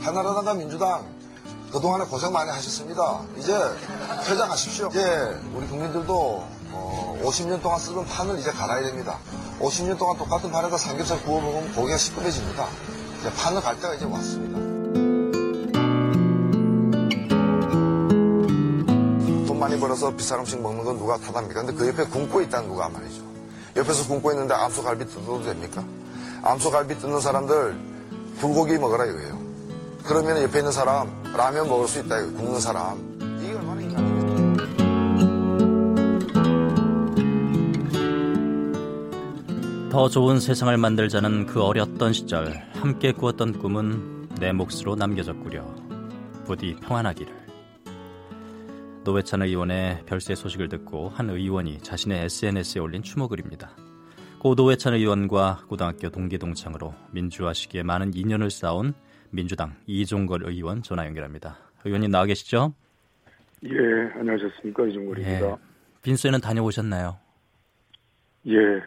한나라당과 0.02 0.54
민주당 0.56 1.06
그동안에 1.72 2.06
고생 2.06 2.34
많이 2.34 2.50
하셨습니다. 2.50 3.22
이제 3.38 3.54
퇴장하십시오. 4.26 4.88
이제 4.90 5.40
우리 5.54 5.66
국민들도 5.68 6.61
어, 6.72 7.18
50년 7.24 7.62
동안 7.62 7.80
쓰던 7.80 8.06
판을 8.06 8.40
이제 8.40 8.52
갈아야 8.52 8.84
됩니다. 8.84 9.18
50년 9.60 9.98
동안 9.98 10.18
똑같은 10.18 10.52
판에다 10.52 10.78
삼겹살 10.78 11.22
구워 11.24 11.42
먹으면 11.42 11.74
고기가 11.74 11.98
시큼해집니다. 11.98 12.68
이제 13.20 13.32
판을 13.34 13.62
갈 13.62 13.76
때가 13.80 13.94
이제 13.96 14.06
왔습니다. 14.06 14.58
돈 19.46 19.60
많이 19.60 19.80
벌어서 19.80 20.16
비싼 20.16 20.40
음식 20.40 20.60
먹는 20.62 20.84
건 20.84 20.98
누가 20.98 21.18
탓합니까? 21.18 21.62
근데 21.64 21.74
그 21.74 21.88
옆에 21.88 22.06
굶고 22.06 22.42
있다는 22.42 22.70
누가 22.70 22.90
말이죠. 22.90 23.22
옆에서 23.76 24.08
굶고 24.08 24.32
있는데 24.32 24.54
암소갈비 24.54 25.06
뜯어도 25.06 25.44
됩니까? 25.44 25.84
암소갈비 26.44 27.00
뜯는 27.00 27.20
사람들 27.20 27.80
불고기 28.40 28.78
먹으라 28.78 29.06
이거예요. 29.06 29.40
그러면 30.04 30.42
옆에 30.42 30.60
있는 30.60 30.72
사람 30.72 31.22
라면 31.36 31.70
먹을 31.70 31.88
수 31.88 32.00
있다 32.00 32.20
이거 32.20 32.38
굶는 32.38 32.60
사람 32.60 33.11
더 39.92 40.08
좋은 40.08 40.40
세상을 40.40 40.78
만들자는 40.78 41.48
그 41.48 41.62
어렸던 41.62 42.14
시절 42.14 42.54
함께 42.76 43.12
꾸었던 43.12 43.60
꿈은 43.60 44.30
내 44.40 44.54
몫으로 44.54 44.96
남겨졌구려. 44.96 45.66
부디 46.46 46.78
평안하기를. 46.78 47.34
노회찬 49.04 49.42
의원의 49.42 50.04
별세 50.06 50.34
소식을 50.34 50.70
듣고 50.70 51.10
한 51.10 51.30
의원이 51.30 51.80
자신의 51.80 52.24
SNS에 52.24 52.80
올린 52.80 53.04
추모글입니다. 53.04 53.76
고 54.40 54.56
노회찬 54.56 54.94
의원과 54.94 55.66
고등학교 55.68 56.10
동기 56.10 56.38
동창으로 56.38 56.94
민주화 57.12 57.52
시기에 57.52 57.84
많은 57.84 58.14
인연을 58.14 58.50
쌓은 58.50 58.94
민주당 59.30 59.76
이종걸 59.88 60.44
의원 60.46 60.82
전화 60.84 61.06
연결합니다. 61.06 61.58
의원님 61.84 62.12
나와 62.12 62.26
계시죠? 62.26 62.74
예, 63.66 63.78
안녕하셨습니까 64.18 64.88
이종걸입니다. 64.88 65.48
예. 65.48 65.56
빈소에는 66.02 66.40
다녀오셨나요? 66.40 67.18
예, 68.48 68.54
예, 68.54 68.82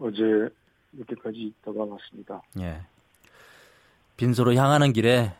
어제 0.00 0.48
이렇게까지 0.92 1.38
있다가 1.38 1.84
왔습니다. 1.84 2.42
예. 2.60 2.80
빈소로 4.16 4.54
향하는 4.54 4.92
길에 4.92 5.32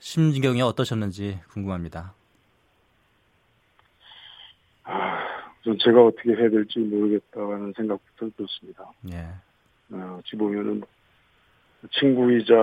심경이 0.00 0.60
어떠셨는지 0.62 1.40
궁금합니다. 1.50 2.14
아, 4.84 5.18
전 5.64 5.76
제가 5.78 6.04
어떻게 6.04 6.30
해야 6.34 6.48
될지 6.50 6.78
모르겠다는 6.78 7.72
생각부터 7.76 8.30
들었습니다. 8.36 8.90
예. 9.12 9.26
어, 9.94 10.18
어찌 10.18 10.36
보면은 10.36 10.82
친구이자 11.92 12.54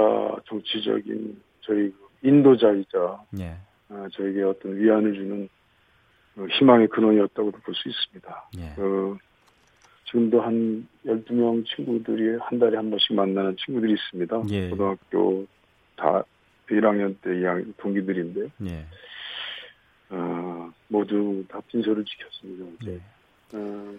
정치적인 0.48 1.41
저희 1.62 1.93
인도자이자 2.24 3.24
예. 3.39 3.57
어, 3.89 4.07
저에게 4.13 4.43
어떤 4.43 4.75
위안을 4.77 5.13
주는 5.13 5.50
어, 6.38 6.45
희망의 6.57 6.88
근원이었다고도 6.89 7.60
볼 7.60 7.74
수 7.75 7.89
있습니다. 7.89 8.50
예. 8.57 8.81
어, 8.81 9.17
지금도 10.05 10.41
한 10.41 10.88
12명 11.05 11.65
친구들이 11.65 12.38
한 12.41 12.59
달에 12.59 12.77
한 12.77 12.89
번씩 12.89 13.13
만나는 13.15 13.55
친구들이 13.57 13.93
있습니다. 13.93 14.43
예. 14.51 14.69
고등학교 14.69 15.45
다 15.95 16.24
1학년 16.69 17.15
때 17.21 17.31
2학년 17.31 17.74
동기들인데 17.77 18.50
예. 18.65 18.85
어, 20.09 20.71
모두 20.88 21.43
다 21.50 21.59
빈소를 21.67 22.05
지켰습니다. 22.05 22.65
어제. 22.81 22.93
예. 22.93 23.57
어, 23.57 23.95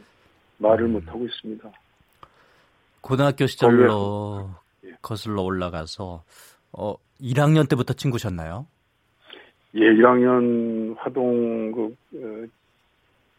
말을 0.59 0.87
음. 0.87 0.93
못 0.93 1.09
하고 1.09 1.25
있습니다. 1.25 1.71
고등학교 3.01 3.47
시절로 3.47 4.51
예. 4.85 4.91
거슬러 5.03 5.43
올라가서 5.43 6.25
어 6.73 6.95
1학년 7.21 7.69
때부터 7.69 7.95
친구셨나요? 7.95 8.67
예, 9.75 9.81
1학년 9.81 10.97
화동 10.99 11.73
그 11.73 11.97
어, 12.15 12.47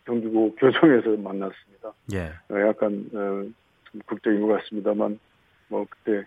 경기고 0.08 0.56
교정에서 0.60 1.10
만났습니다. 1.22 1.94
예. 2.14 2.32
어, 2.50 2.68
약간 2.68 3.06
어, 3.14 3.44
좀 3.92 4.02
극적인 4.08 4.42
것 4.42 4.48
같습니다만 4.62 5.20
뭐 5.68 5.86
그때 5.90 6.26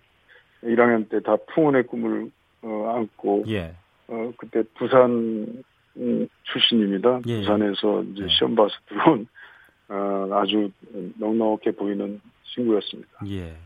1학년 0.63 1.09
때 1.09 1.19
다 1.21 1.37
풍운의 1.55 1.87
꿈을 1.87 2.31
어, 2.63 2.93
안고 2.97 3.45
예. 3.49 3.75
어, 4.09 4.33
그때 4.37 4.63
부산 4.77 5.63
음, 5.97 6.29
출신입니다. 6.45 7.21
예, 7.27 7.33
예. 7.33 7.41
부산에서 7.41 8.03
이제 8.03 8.25
예. 8.25 8.29
시험 8.29 8.55
봐서 8.55 8.71
들어온 8.87 9.27
어, 9.89 10.29
아주 10.33 10.71
넉넉해 11.19 11.73
보이는 11.77 12.21
친구였습니다. 12.55 13.11
예. 13.29 13.57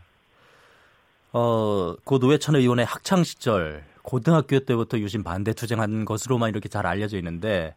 어, 1.33 1.95
고 2.05 2.17
노회찬 2.17 2.55
의원의 2.55 2.85
학창 2.85 3.23
시절 3.23 3.83
고등학교 4.01 4.59
때부터 4.59 4.97
유신 4.99 5.23
반대 5.23 5.53
투쟁한 5.53 6.05
것으로만 6.05 6.49
이렇게 6.49 6.69
잘 6.69 6.87
알려져 6.87 7.17
있는데 7.17 7.75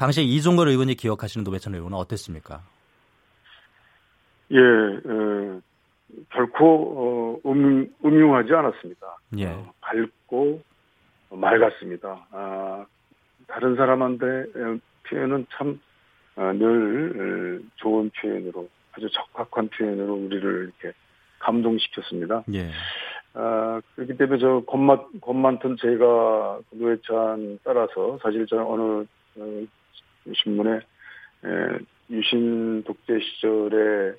당시에 0.00 0.24
이종걸 0.24 0.68
의원이 0.68 0.94
기억하시는 0.94 1.44
노회찬 1.44 1.74
의원은 1.74 1.94
어땠습니까? 1.98 2.62
예, 4.50 4.58
어, 4.58 5.60
결코 6.30 7.40
어, 7.44 7.50
음, 7.50 7.86
음흉하지 8.02 8.50
않았습니다. 8.50 9.18
예. 9.36 9.48
어, 9.48 9.74
밝고 9.82 10.62
맑았습니다. 11.32 12.26
아, 12.30 12.86
다른 13.46 13.76
사람한테 13.76 14.24
어, 14.26 14.78
표현은 15.06 15.46
참 15.50 15.78
어, 16.36 16.50
늘 16.54 17.60
어, 17.62 17.70
좋은 17.76 18.10
표현으로 18.18 18.70
아주 18.92 19.06
적확한 19.10 19.68
표현으로 19.68 20.14
우리를 20.14 20.72
이렇게 20.80 20.96
감동시켰습니다. 21.40 22.44
예. 22.54 22.70
아, 23.34 23.82
그렇기 23.96 24.16
때문에 24.16 24.38
저 24.38 24.62
겁만, 24.66 25.20
겁 25.20 25.36
많던 25.36 25.76
제가 25.78 26.60
노회찬 26.70 27.58
따라서 27.62 28.18
사실 28.22 28.46
저는 28.46 28.64
어느 28.64 29.04
어, 29.36 29.66
신문에 30.34 30.76
에, 30.76 31.78
유신 32.10 32.82
독재 32.84 33.20
시절에 33.20 34.14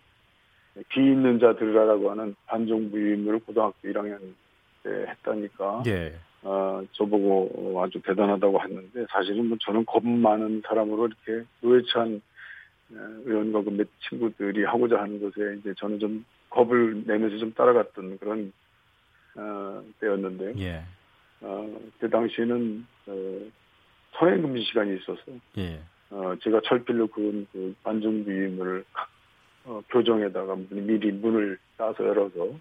귀 0.93 1.01
있는 1.01 1.39
자 1.39 1.55
들으라라고 1.55 2.11
하는 2.11 2.35
반정부 2.45 2.97
임무를 2.97 3.39
고등학교 3.39 3.75
1학년 3.83 4.19
때 4.83 4.89
했다니까 5.09 5.83
예. 5.87 6.13
어, 6.43 6.81
저보고 6.93 7.83
아주 7.83 8.01
대단하다고 8.01 8.63
했는데 8.63 9.05
사실은 9.09 9.47
뭐 9.47 9.57
저는 9.61 9.85
겁 9.85 10.05
많은 10.05 10.61
사람으로 10.65 11.07
이렇게 11.07 11.45
노회찬 11.61 12.21
어, 12.93 12.95
의원과 13.25 13.63
그몇 13.63 13.87
친구들이 14.09 14.63
하고자 14.63 14.99
하는 14.99 15.21
것에 15.21 15.57
이제 15.59 15.73
저는 15.77 15.99
좀 15.99 16.25
겁을 16.49 17.03
내면서 17.05 17.37
좀 17.37 17.53
따라갔던 17.53 18.17
그런 18.19 18.51
어, 19.35 19.83
때였는데 19.99 20.53
예. 20.59 20.83
어, 21.41 21.79
그 21.99 22.09
당시에는 22.09 22.85
어, 23.07 23.39
선행 24.13 24.41
금지 24.41 24.63
시간이 24.63 24.97
있어서 24.97 25.21
예. 25.57 25.81
어, 26.09 26.35
제가 26.41 26.61
철필로 26.65 27.07
그은 27.07 27.47
그 27.51 27.75
임무를 27.85 28.83
각 28.93 29.09
어, 29.65 29.81
교정에다가 29.89 30.55
미리 30.69 31.11
문을 31.11 31.57
따서 31.77 32.03
열어서 32.05 32.57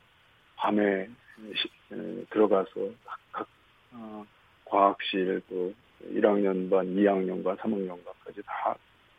밤에 0.57 1.09
시- 1.54 1.69
에, 1.95 2.25
들어가서 2.30 2.71
각, 3.04 3.19
각 3.33 3.49
어, 3.92 4.25
과학실 4.66 5.40
또 5.49 5.73
1학년 6.14 6.71
반, 6.71 6.87
2학년 6.95 7.42
반, 7.42 7.57
3학년 7.57 7.88
반까지 8.04 8.42
다 8.45 8.76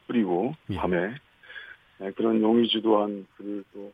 뿌리고 0.07 0.53
예. 0.69 0.75
밤에 0.75 1.15
에, 2.01 2.11
그런 2.11 2.41
용의 2.41 2.67
주도한 2.69 3.27
글을 3.37 3.63
또 3.73 3.91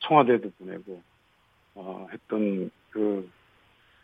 청와대도 0.00 0.50
보내고 0.58 1.02
어, 1.74 2.08
했던 2.12 2.70
그 2.90 3.30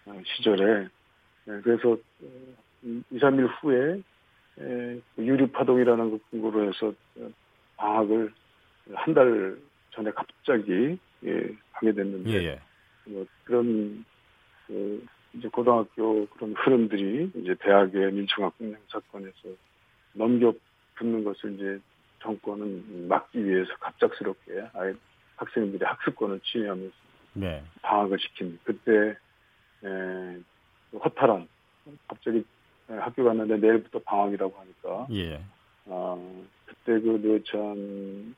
어, 0.07 0.23
시절에 0.25 0.85
에, 0.85 1.61
그래서 1.63 1.93
어, 1.93 2.55
2, 2.85 3.03
3일 3.19 3.49
후에 3.61 4.03
유류파동이라는 5.19 6.11
그 6.11 6.19
근거로 6.31 6.69
해서 6.69 6.93
어, 7.19 7.31
방학을 7.77 8.33
한 8.93 9.15
달 9.15 9.57
전에 9.95 10.11
갑자기 10.11 10.99
예, 11.25 11.49
하게 11.73 11.93
됐는데 11.93 12.31
예, 12.31 12.45
예. 12.45 12.61
뭐 13.07 13.25
그런 13.45 14.05
그 14.67 15.07
이제 15.33 15.49
고등학교 15.49 16.27
그런 16.27 16.55
흐름들이 16.55 17.31
이제 17.35 17.55
대학의 17.61 18.13
민청학폭력 18.13 18.81
사건에서 18.89 19.49
넘겨 20.13 20.53
붙는 20.97 21.25
것을 21.25 21.55
이제 21.55 21.79
정권은 22.23 23.09
막기 23.09 23.45
위해서 23.45 23.75
갑작스럽게 23.81 24.69
아예 24.75 24.95
학생들이 25.37 25.85
학습권을 25.85 26.41
취하면서 26.41 26.95
네. 27.35 27.63
방학을 27.83 28.19
시킨 28.21 28.59
그때 28.65 29.17
에, 29.85 30.39
허탈한 30.93 31.49
갑자기 32.09 32.45
학교 32.89 33.25
갔는데 33.25 33.57
내일부터 33.57 33.99
방학이라고 34.01 34.55
하니까 34.59 35.07
예. 35.13 35.41
어, 35.87 36.45
그때 36.67 37.01
그 37.01 37.21
노회찬 37.23 38.35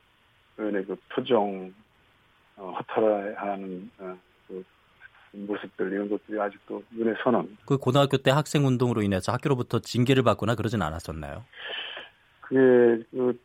의원의 0.57 0.85
그 0.85 0.95
표정 1.09 1.73
어, 2.55 2.75
허탈해하는 2.77 3.91
어, 3.99 4.17
그 4.47 4.63
모습들 5.31 5.91
이런 5.91 6.09
것들이 6.09 6.39
아직도 6.39 6.83
눈에 6.91 7.13
선합니다. 7.23 7.61
그 7.65 7.77
고등학교 7.77 8.17
때 8.17 8.31
학생 8.31 8.65
운동으로 8.65 9.01
인해서 9.01 9.31
학교로부터 9.31 9.79
징계를 9.79 10.23
받거나 10.23 10.55
그러진 10.55 10.81
않았었나요? 10.81 11.43
그게 12.41 13.03
그 13.11 13.39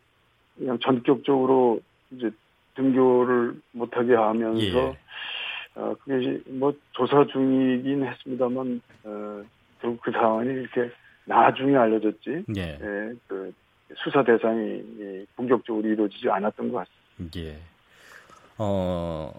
그냥 0.56 0.78
전격적으로 0.80 1.80
이제 2.12 2.30
등교를 2.74 3.60
못하게 3.72 4.14
하면서 4.14 4.60
예. 4.60 4.98
어, 5.74 5.94
그게 6.04 6.40
뭐 6.46 6.72
조사 6.92 7.26
중이긴 7.26 8.06
했습니다만 8.06 8.80
어, 9.04 9.42
결국 9.82 10.00
그 10.00 10.12
상황이 10.12 10.48
이렇게 10.48 10.90
나중에 11.24 11.76
알려졌지 11.76 12.44
예. 12.56 12.78
예, 12.80 13.14
그 13.26 13.52
수사 13.96 14.24
대상이 14.24 14.76
이 14.78 15.26
본격적으로 15.36 15.86
이루어지지 15.86 16.30
않았던 16.30 16.72
것 16.72 16.86
같습니다. 17.18 17.40
예. 17.40 17.58
어, 18.58 19.32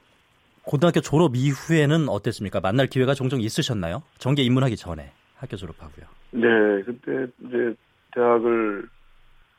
고등학교 0.63 0.99
졸업 0.99 1.35
이후에는 1.35 2.09
어땠습니까? 2.09 2.59
만날 2.59 2.87
기회가 2.87 3.13
종종 3.13 3.41
있으셨나요? 3.41 4.03
정계 4.17 4.43
입문하기 4.43 4.75
전에 4.75 5.11
학교 5.35 5.55
졸업하고요. 5.55 6.05
네, 6.31 6.83
그때 6.83 7.27
이제 7.45 7.75
대학을 8.13 8.87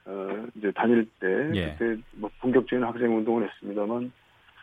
어, 0.06 0.46
이제 0.54 0.70
다닐 0.72 1.06
때 1.18 1.26
예. 1.54 1.76
그때 1.78 2.00
뭐 2.12 2.30
본격적인 2.40 2.84
학생 2.84 3.16
운동을 3.16 3.48
했습니다만 3.48 4.12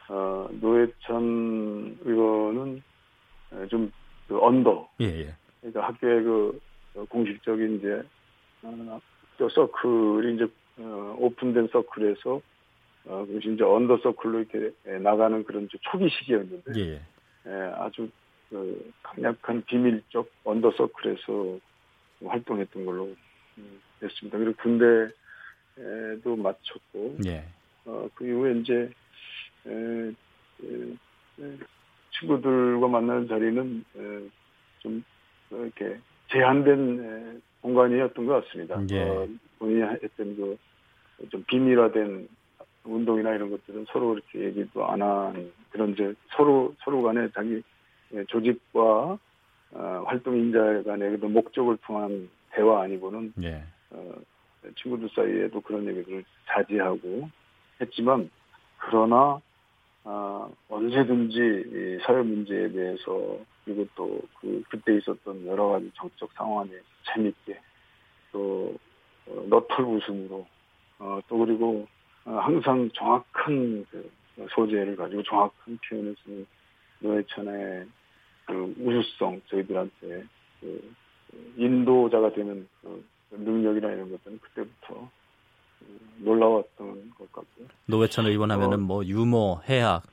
어, 0.10 0.48
노회찬 0.52 1.98
의원은 2.04 2.84
어, 3.52 3.66
좀그 3.70 4.40
언더 4.40 4.90
예, 5.02 5.06
예. 5.06 5.36
그러니까 5.62 5.88
학교의 5.88 6.24
그 6.24 6.62
어, 6.96 7.06
공식적인 7.06 7.78
이제 7.78 8.04
어, 8.64 9.02
저 9.38 9.48
서클이 9.50 10.36
이제 10.36 10.48
어, 10.80 11.16
오픈된 11.20 11.70
서클에서 11.72 12.42
어, 13.06 13.26
그것이 13.26 13.54
이제 13.54 13.64
언더 13.64 13.98
서클로 13.98 14.40
이렇게 14.40 14.72
예, 14.88 14.98
나가는 14.98 15.44
그런 15.44 15.68
초기 15.82 16.10
시기였는데 16.10 16.74
예, 16.76 16.82
예. 16.82 17.02
예, 17.48 17.52
아주 17.76 18.10
그 18.50 18.92
강력한 19.02 19.64
비밀적 19.64 20.30
언더 20.44 20.72
서클에서 20.72 21.60
활동했던 22.26 22.86
걸로 22.86 23.16
음, 23.58 23.82
됐습니다. 24.00 24.38
그리고 24.38 24.54
군대도 24.62 26.36
마쳤고 26.36 27.18
예. 27.26 27.46
어, 27.86 28.08
그 28.14 28.28
이후에 28.28 28.60
이제 28.60 28.92
에, 29.66 29.72
에, 29.72 30.98
에, 31.40 31.58
친구들과 32.20 32.88
만나는 32.88 33.28
자리는 33.28 33.86
에, 33.96 34.30
좀 34.80 35.04
이렇게 35.58 35.98
제한된 36.32 37.00
에, 37.36 37.40
공간이었던 37.62 38.26
것 38.26 38.46
같습니다. 38.46 38.82
예. 38.92 39.04
어, 39.04 39.28
본인이 39.60 39.82
했던 39.84 40.36
그 40.36 40.58
좀 41.30 41.44
비밀화된 41.48 42.28
운동이나 42.84 43.36
이런 43.36 43.52
것들은 43.52 43.86
서로 43.92 44.14
이렇게 44.14 44.40
얘기도 44.46 44.86
안 44.86 45.02
한 45.02 45.52
그런 45.70 45.92
이제 45.92 46.14
서로 46.36 46.74
서로 46.84 47.04
간에 47.04 47.28
자기 47.36 47.62
예, 48.14 48.24
조직과 48.26 49.20
어, 49.74 50.04
활동 50.08 50.36
인자 50.38 50.84
간의 50.84 51.20
그 51.20 51.26
목적을 51.28 51.78
통한 51.86 52.30
대화 52.52 52.82
아니고는 52.82 53.34
예. 53.44 53.64
어, 53.92 54.14
친구들 54.82 55.10
사이에도 55.16 55.62
그런 55.62 55.86
얘기를 55.88 56.24
자제하고 56.48 57.30
했지만 57.80 58.30
그러나 58.80 59.40
어, 60.04 60.52
언제든지 60.70 61.38
이 61.38 62.04
사회 62.04 62.24
문제에 62.24 62.72
대해서 62.72 63.38
그리고 63.66 63.88
또 63.96 64.22
그 64.42 64.64
그때 64.70 64.98
있었던 64.98 65.46
여러 65.46 65.68
가지 65.68 65.90
정적 65.96 66.32
상황에 66.34 66.72
재밌게 67.14 67.60
또 68.32 68.76
어, 69.28 69.46
너털 69.48 69.86
웃음으로 69.86 70.46
어, 71.00 71.20
또 71.28 71.38
그리고 71.38 71.88
어, 72.26 72.32
항상 72.32 72.90
정확한 72.94 73.86
그 73.92 74.12
소재를 74.50 74.96
가지고 74.96 75.22
정확한 75.24 75.78
표현을 75.88 76.16
쓰는 76.24 76.46
노회찬의 77.00 77.88
그 78.46 78.76
우수성 78.80 79.42
저희들한테 79.48 80.24
그 80.60 80.94
인도자가 81.56 82.34
되는 82.34 82.68
그 82.82 83.06
능력이나 83.32 83.92
이런 83.92 84.12
것들은 84.12 84.40
그때부터 84.40 85.10
그 85.80 86.00
놀라웠던 86.18 87.12
것 87.12 87.32
같고요. 87.32 87.68
노회찬 87.86 88.26
의원 88.26 88.52
하면은 88.52 88.74
어. 88.74 88.82
뭐 88.82 89.06
유머, 89.06 89.62
해학, 89.70 90.04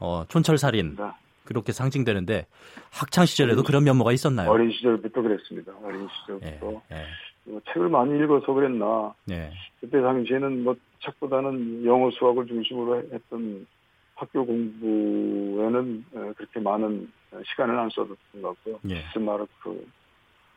어, 0.00 0.24
촌철살인 0.28 0.96
네. 0.96 1.04
그렇게 1.48 1.72
상징되는데 1.72 2.44
학창 2.92 3.24
시절에도 3.24 3.62
그런 3.62 3.82
면모가 3.82 4.12
있었나요? 4.12 4.50
어린 4.50 4.70
시절부터 4.70 5.22
그랬습니다. 5.22 5.72
어린 5.82 6.02
예. 6.02 6.08
시절부터 6.20 6.82
예. 6.92 7.06
뭐 7.44 7.62
책을 7.72 7.88
많이 7.88 8.22
읽어서 8.22 8.52
그랬나 8.52 9.14
예. 9.30 9.50
그때 9.80 10.02
당시에는 10.02 10.62
뭐 10.62 10.76
책보다는 11.02 11.86
영어 11.86 12.10
수학을 12.10 12.46
중심으로 12.46 13.02
했던 13.10 13.66
학교 14.14 14.44
공부에는 14.44 16.04
어, 16.12 16.32
그렇게 16.36 16.60
많은 16.60 17.10
시간을 17.50 17.78
안 17.78 17.88
써뒀던 17.88 18.42
것 18.42 18.48
같고요. 18.48 18.80
예. 18.90 19.02
스마르크 19.14 19.86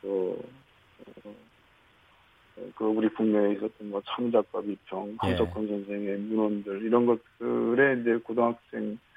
또 0.02 0.38
어, 1.24 1.34
그 2.76 2.84
우리 2.84 3.08
국내에 3.08 3.54
있었던 3.54 3.90
뭐 3.90 4.02
창작과 4.06 4.60
비평, 4.62 5.12
예. 5.12 5.16
한석헌 5.20 5.68
선생의 5.70 6.18
문헌들 6.18 6.82
이런 6.82 7.06
것들에 7.06 8.02
이제 8.02 8.18
고등학생 8.18 8.92
어, 8.94 9.11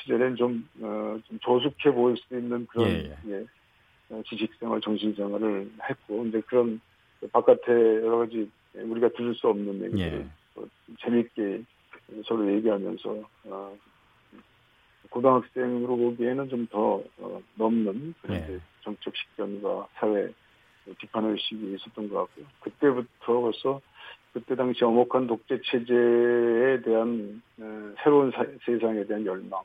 시절엔 0.00 0.36
좀, 0.36 0.68
어, 0.80 1.18
좀 1.24 1.38
조숙해 1.40 1.92
보일 1.92 2.16
수 2.16 2.36
있는 2.36 2.66
그런 2.66 2.88
예, 2.88 3.16
예, 3.28 3.44
어, 4.10 4.22
지식생활, 4.26 4.80
정신생활을 4.80 5.70
했고 5.88 6.26
이제 6.26 6.40
그런 6.46 6.80
그 7.20 7.28
바깥에 7.28 7.72
여러 7.72 8.18
가지 8.18 8.50
우리가 8.74 9.08
들을 9.10 9.34
수 9.34 9.48
없는 9.48 9.84
얘기들을 9.84 10.20
예. 10.20 10.26
또 10.54 10.68
재미있게 11.00 11.62
서로 12.26 12.52
얘기하면서 12.54 13.22
어, 13.44 13.76
고등학생으로 15.10 15.96
보기에는 15.96 16.48
좀더 16.48 17.02
어, 17.18 17.42
넘는 17.54 18.14
그런 18.22 18.36
예. 18.36 18.60
정적 18.82 19.14
식견과 19.16 19.88
사회 19.94 20.32
비판 20.98 21.24
의식이 21.26 21.74
있었던 21.74 22.08
것 22.08 22.20
같고요. 22.26 22.46
그때부터 22.60 23.40
벌써 23.40 23.80
그때 24.32 24.54
당시 24.54 24.84
엄혹한 24.84 25.26
독재 25.26 25.60
체제에 25.62 26.80
대한 26.82 27.42
어, 27.58 27.94
새로운 28.02 28.30
사- 28.30 28.46
세상에 28.64 29.04
대한 29.04 29.24
열망, 29.26 29.60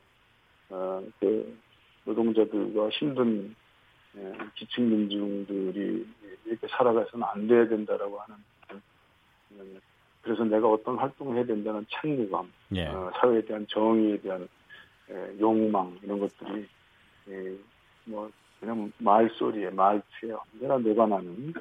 어, 0.70 1.02
그 1.20 1.56
노동자들과 2.04 2.88
힘든 2.90 3.54
예, 4.16 4.32
기층 4.54 4.88
민중들이 4.90 6.06
이렇게 6.44 6.68
살아가서는 6.68 7.26
안 7.26 7.48
돼야 7.48 7.66
된다라고 7.66 8.20
하는 8.20 8.36
음, 9.52 9.80
그래서 10.22 10.44
내가 10.44 10.68
어떤 10.68 10.96
활동을 10.96 11.36
해야 11.36 11.44
된다는 11.44 11.84
책무감, 11.90 12.52
예. 12.76 12.86
어, 12.86 13.10
사회에 13.16 13.44
대한 13.44 13.66
정의에 13.68 14.18
대한 14.20 14.48
에, 15.10 15.38
욕망 15.40 15.98
이런 16.02 16.20
것들이 16.20 16.66
에, 17.28 17.56
뭐 18.04 18.30
그냥 18.64 18.90
말소리에 18.98 19.70
말투에 19.70 20.32
언제나 20.32 20.78
녹아나는 20.78 21.52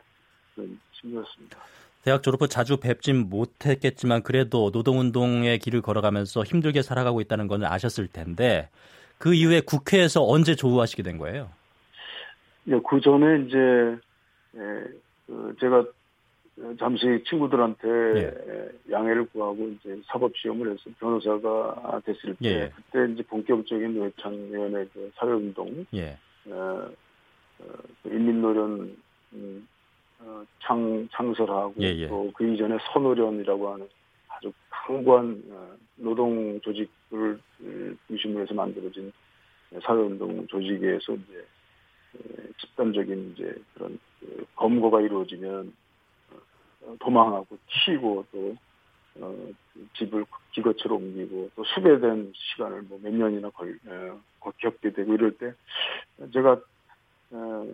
그런 0.55 0.79
친구였습니다. 0.93 1.57
대학 2.03 2.21
졸업 2.21 2.41
후 2.41 2.47
자주 2.47 2.77
뵙진 2.77 3.29
못했겠지만 3.29 4.23
그래도 4.23 4.71
노동운동의 4.73 5.59
길을 5.59 5.81
걸어가면서 5.81 6.43
힘들게 6.43 6.81
살아가고 6.81 7.21
있다는 7.21 7.47
건 7.47 7.63
아셨을 7.63 8.07
텐데 8.07 8.69
그 9.17 9.33
이후에 9.33 9.61
국회에서 9.61 10.25
언제 10.25 10.55
조우하시게 10.55 11.03
된 11.03 11.17
거예요? 11.17 11.49
예, 12.67 12.79
그 12.89 12.99
전에 13.01 13.45
이제 13.45 13.57
에, 13.57 14.83
그 15.27 15.55
제가 15.59 15.85
잠시 16.77 17.23
친구들한테 17.27 17.87
예. 17.87 18.91
양해를 18.91 19.25
구하고 19.27 19.69
이제 19.69 19.99
사법 20.05 20.35
시험을 20.37 20.71
해서 20.71 20.81
변호사가 20.99 22.01
됐을 22.05 22.35
때 22.35 22.47
예. 22.47 22.71
그때 22.75 23.11
이제 23.11 23.23
본격적인 23.23 23.95
노회찬 23.95 24.33
의원의 24.33 24.89
그 24.93 25.11
사회운동 25.15 25.85
예. 25.95 26.17
어, 26.47 26.89
어, 27.59 27.65
그 28.03 28.09
인민노련 28.09 28.97
음, 29.33 29.67
어, 30.19 30.43
창 30.61 31.07
창설하고 31.11 31.73
예, 31.81 31.87
예. 31.87 32.07
또그 32.07 32.45
이전에 32.45 32.77
선노련이라고 32.93 33.73
하는 33.73 33.89
아주 34.29 34.51
강고한 34.69 35.43
어, 35.49 35.75
노동 35.95 36.59
조직을 36.61 37.39
중심으로 38.07 38.43
해서 38.43 38.53
만들어진 38.53 39.11
사회운동 39.81 40.47
조직에서 40.47 41.13
이제 41.13 41.37
에, 42.15 42.51
집단적인 42.59 43.33
이제 43.33 43.55
그런 43.73 43.99
그 44.19 44.45
검거가 44.55 45.01
이루어지면 45.01 45.73
어, 46.81 46.95
도망하고 46.99 47.57
튀고 47.85 48.25
또 48.31 48.55
어, 49.19 49.47
집을 49.95 50.25
기거처로 50.51 50.95
옮기고 50.95 51.51
또 51.55 51.63
수배된 51.63 52.33
시간을 52.35 52.83
뭐 52.83 52.99
몇 53.01 53.13
년이나 53.13 53.49
걸, 53.49 53.77
어, 53.87 54.19
겪게 54.57 54.91
되고 54.91 55.13
이럴 55.13 55.31
때 55.37 55.53
제가 56.33 56.59
어, 57.31 57.67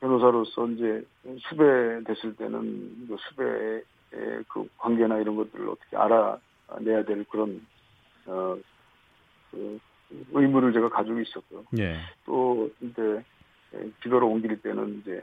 변호사로서 0.00 0.66
이제 0.68 1.04
수배됐을 1.48 2.36
때는 2.36 3.06
그 3.08 3.16
수배의 3.28 3.82
그 4.48 4.68
관계나 4.78 5.18
이런 5.18 5.36
것들을 5.36 5.68
어떻게 5.68 5.96
알아내야 5.96 7.04
될 7.04 7.24
그런 7.24 7.64
어, 8.26 8.56
그 9.50 9.78
의무를 10.32 10.72
제가 10.72 10.88
가지고 10.88 11.20
있었고요. 11.20 11.64
예. 11.78 11.98
또 12.24 12.70
이제 12.80 13.22
기도를 14.02 14.26
옮길 14.26 14.60
때는 14.62 15.00
이제 15.00 15.22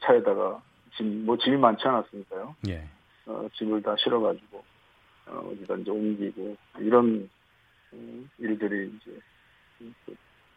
차에다가 0.00 0.62
짐, 0.96 1.26
뭐 1.26 1.36
짐이 1.36 1.56
많지 1.58 1.86
않았으니까요. 1.86 2.56
예. 2.68 2.88
어, 3.26 3.48
짐을 3.54 3.82
다 3.82 3.94
실어가지고 3.98 4.64
어, 5.26 5.52
이제 5.54 5.90
옮기고 5.90 6.56
이런 6.78 7.28
음, 7.92 8.30
일들이 8.38 8.90
이제 8.96 9.18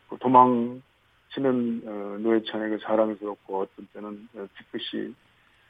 그 0.09 0.17
도망치는 0.19 1.81
어, 1.85 2.17
노회찬의 2.21 2.69
그 2.71 2.79
자랑스럽고 2.79 3.61
어떤 3.61 3.87
때는 3.93 4.27
뒤끝이 4.33 5.13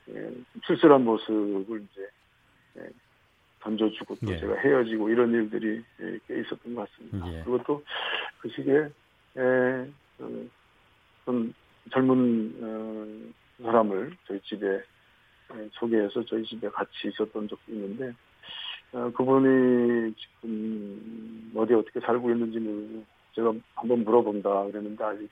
예, 0.10 0.32
쓸쓸한 0.68 1.04
모습을 1.04 1.84
이제 1.92 2.08
예, 2.78 2.90
던져주고 3.62 4.18
또 4.24 4.32
예. 4.32 4.40
제가 4.40 4.56
헤어지고 4.58 5.10
이런 5.10 5.32
일들이 5.34 5.84
예, 6.02 6.20
꽤 6.28 6.42
있었던 6.42 6.76
것 6.76 6.88
같습니다. 6.90 7.28
예. 7.34 7.44
그리고 7.44 7.64
또 7.64 7.84
그 8.46 8.50
시기에 8.50 8.90
예, 9.38 9.92
그, 10.18 10.50
어떤 11.22 11.54
젊은 11.92 12.56
어, 12.62 13.64
사람을 13.64 14.16
저희 14.28 14.40
집에 14.42 14.68
예, 14.68 15.70
소개해서 15.74 16.24
저희 16.26 16.46
집에 16.46 16.70
같이 16.70 17.08
있었던 17.08 17.48
적도 17.48 17.72
있는데 17.72 18.14
어, 18.96 19.12
그분이 19.12 20.16
지금 20.16 21.52
어디 21.54 21.74
어떻게 21.74 22.00
살고 22.00 22.32
있는지 22.32 22.60
모르고 22.60 23.04
제가 23.34 23.54
한번 23.76 24.06
물어본다 24.06 24.68
그랬는데 24.68 25.04
아직 25.04 25.30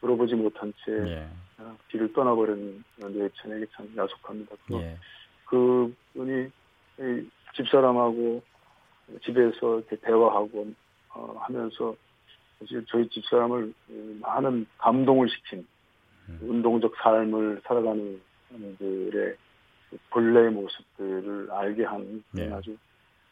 물어보지 0.00 0.36
못한 0.36 0.72
채 0.84 0.92
예. 0.92 1.28
어, 1.58 1.76
길을 1.88 2.12
떠나버린 2.12 2.84
노예찬에게 2.98 3.66
참 3.74 3.92
야속합니다. 3.96 4.54
그, 4.64 4.74
예. 4.76 4.96
그분이 5.46 6.50
이 7.00 7.28
집사람하고 7.56 8.42
집에서 9.24 9.78
이렇게 9.78 9.96
대화하고 9.96 10.72
어, 11.12 11.36
하면서 11.40 11.92
사실 12.60 12.84
저희 12.86 13.08
집사람을 13.08 13.74
많은 14.20 14.66
감동을 14.78 15.28
시킨 15.30 15.66
음. 16.28 16.38
운동적 16.42 16.94
삶을 17.02 17.62
살아가는 17.64 18.20
분들의 18.50 19.34
본래의 20.10 20.50
모습들을 20.50 21.50
알게 21.50 21.82
한 21.82 22.22
예. 22.38 22.52
아주 22.52 22.76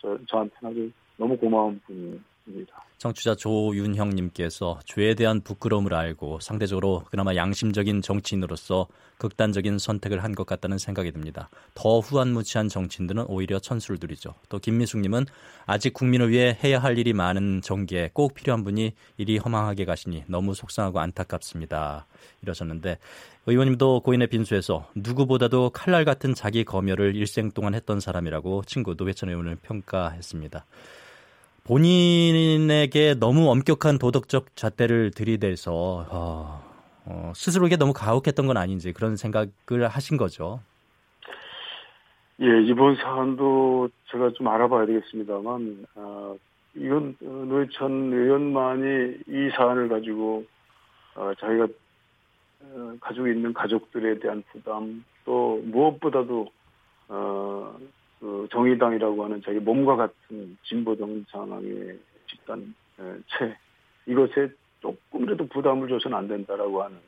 저, 0.00 0.18
저한테는 0.26 0.70
아주 0.70 0.92
너무 1.16 1.37
고마운 1.37 1.80
분 1.87 2.24
입니다. 2.48 2.82
청취자 2.98 3.37
조윤형님께서 3.37 4.80
죄에 4.84 5.14
대한 5.14 5.40
부끄러움을 5.40 5.94
알고 5.94 6.40
상대적으로 6.40 7.04
그나마 7.11 7.34
양심적인 7.37 8.02
정치인으로서 8.02 8.88
극단적인 9.18 9.78
선택을 9.78 10.22
한 10.24 10.32
것 10.34 10.46
같다는 10.46 10.78
생각이 10.78 11.11
듭니다. 11.12 11.48
더 11.74 11.98
후한무치한 12.00 12.68
정치인들은 12.68 13.24
오히려 13.28 13.58
천수를 13.58 13.98
두리죠. 13.98 14.34
또 14.48 14.58
김미숙님은 14.58 15.26
아직 15.66 15.92
국민을 15.92 16.30
위해 16.30 16.56
해야 16.62 16.80
할 16.80 16.98
일이 16.98 17.12
많은 17.12 17.61
정계에 17.62 18.11
꼭 18.12 18.34
필요한 18.34 18.62
분이 18.62 18.92
일이 19.16 19.38
허망하게 19.38 19.84
가시니 19.84 20.24
너무 20.28 20.54
속상하고 20.54 21.00
안타깝습니다. 21.00 22.06
이러셨는데 22.42 22.98
의원님도 23.46 24.00
고인의 24.00 24.28
빈수에서 24.28 24.88
누구보다도 24.94 25.70
칼날 25.70 26.04
같은 26.04 26.34
자기 26.34 26.64
검열을 26.64 27.16
일생 27.16 27.50
동안 27.50 27.74
했던 27.74 27.98
사람이라고 27.98 28.62
친구 28.66 28.94
노회찬 28.96 29.30
의원을 29.30 29.56
평가했습니다. 29.62 30.64
본인에게 31.68 33.16
너무 33.20 33.50
엄격한 33.50 33.98
도덕적 33.98 34.57
잣대를 34.57 35.11
들이대서 35.11 36.07
어, 36.09 36.62
어, 37.04 37.33
스스로에게 37.35 37.76
너무 37.76 37.92
가혹했던 37.92 38.46
건 38.46 38.57
아닌지 38.57 38.94
그런 38.94 39.16
생각을 39.16 39.87
하신 39.87 40.16
거죠. 40.16 40.61
예, 42.40 42.62
이번 42.62 42.96
사안도 42.96 43.90
제가 44.11 44.31
좀 44.31 44.48
알아봐야 44.48 44.87
되겠습니다만, 44.87 45.87
아, 45.96 46.35
이건 46.74 47.16
어, 47.22 47.26
노회찬 47.26 48.12
의원만이 48.14 49.18
이 49.26 49.50
사안을 49.54 49.88
가지고 49.88 50.44
어, 51.16 51.33
자기가 51.38 51.66
어, 52.62 52.94
가지고 52.98 53.28
있는 53.28 53.52
가족들에 53.52 54.20
대한 54.20 54.42
부담, 54.52 55.04
또 55.26 55.61
무엇보다도 55.64 56.46
어, 57.09 57.76
그 58.20 58.48
정의당이라고 58.50 59.24
하는 59.24 59.42
자기 59.42 59.59
몸과 59.59 59.96
같은 59.96 60.57
진보 60.64 60.96
정상의 60.96 61.98
집단 62.26 62.74
에, 62.98 63.02
채 63.28 63.57
이것에 64.07 64.50
조금이라도 64.81 65.46
부담을 65.48 65.88
줘서는 65.88 66.16
안 66.16 66.28
된다라고 66.28 66.83
하는 66.83 66.98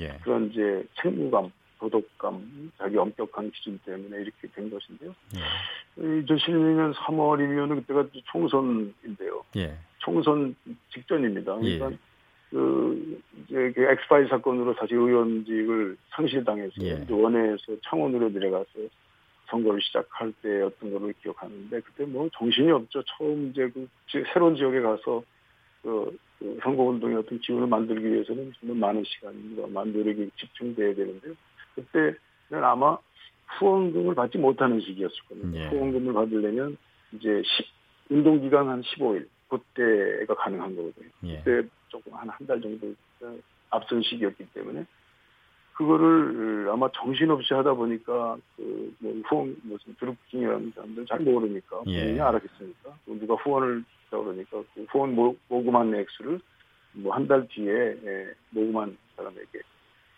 예. 0.00 0.18
그런 0.22 0.50
이제 0.50 0.84
책무감, 1.00 1.50
도덕감, 1.78 2.72
자기 2.78 2.96
엄격한 2.96 3.50
기준 3.52 3.78
때문에 3.84 4.22
이렇게 4.22 4.48
된 4.54 4.70
것인데요. 4.70 5.14
예. 5.36 6.22
2012년 6.22 6.94
3월이면 6.94 7.80
그때가 7.80 8.06
총선인데요. 8.24 9.44
예. 9.56 9.76
총선 9.98 10.54
직전입니다. 10.92 11.58
예. 11.62 11.78
그러니까 11.78 12.02
그 12.50 13.20
이제 13.44 13.72
그 13.74 13.82
엑스파일 13.84 14.28
사건으로 14.28 14.74
사실 14.74 14.96
의원직을 14.96 15.96
상실당해서 16.10 16.74
예. 16.82 17.02
이제 17.02 17.12
원회에서 17.12 17.76
창원으로 17.84 18.28
내려가서 18.30 18.70
선거를 19.50 19.80
시작할 19.82 20.32
때였던 20.42 20.92
걸로 20.92 21.12
기억하는데 21.22 21.80
그때 21.80 22.04
뭐 22.04 22.28
정신이 22.38 22.70
없죠. 22.70 23.02
처음 23.16 23.50
이제 23.50 23.68
그 23.68 23.88
지- 24.08 24.22
새로운 24.32 24.54
지역에 24.56 24.80
가서 24.80 25.22
그, 25.82 26.16
그 26.38 26.58
선거 26.62 26.84
운동의 26.84 27.16
어떤 27.16 27.38
기운을 27.40 27.66
만들기 27.66 28.04
위해서는 28.12 28.52
정말 28.60 28.76
많은 28.78 29.04
시간과 29.04 29.66
많은 29.68 29.92
노력이 29.92 30.30
집중돼야 30.36 30.94
되는데요. 30.94 31.34
그때는 31.74 32.64
아마 32.64 32.96
후원금을 33.58 34.14
받지 34.14 34.38
못하는 34.38 34.80
시기였을 34.80 35.16
겁니다. 35.28 35.60
예. 35.60 35.68
후원금을 35.68 36.12
받으려면 36.12 36.76
이제 37.12 37.42
10, 37.44 37.66
운동 38.10 38.40
기간 38.40 38.68
한 38.68 38.82
15일 38.82 39.26
그때가 39.48 40.34
가능한 40.34 40.76
거거든요. 40.76 41.08
예. 41.24 41.42
그때 41.42 41.68
조금 41.88 42.14
한 42.14 42.28
한 42.28 42.46
달 42.46 42.60
정도 42.60 42.94
어, 43.22 43.36
앞선 43.70 44.02
시기였기 44.02 44.46
때문에 44.54 44.84
그거를 45.80 46.68
아마 46.70 46.90
정신없이 46.92 47.54
하다 47.54 47.72
보니까 47.72 48.36
그뭐 48.56 49.14
후원 49.24 49.56
무슨 49.62 49.94
드루킹이라는 49.98 50.72
사람들 50.74 51.06
잘 51.06 51.20
모르니까 51.20 51.80
예. 51.86 52.00
본인이 52.00 52.20
알았겠습니까? 52.20 52.90
또 53.06 53.18
누가 53.18 53.34
후원을 53.36 53.78
했다 54.04 54.18
그러니까 54.18 54.62
그 54.74 54.84
후원 54.90 55.14
모, 55.14 55.34
모금한 55.48 55.94
액수를 55.94 56.38
뭐 56.92 57.14
한 57.14 57.26
달 57.26 57.48
뒤에 57.48 57.72
예, 58.04 58.26
모금한 58.50 58.94
사람에게 59.16 59.60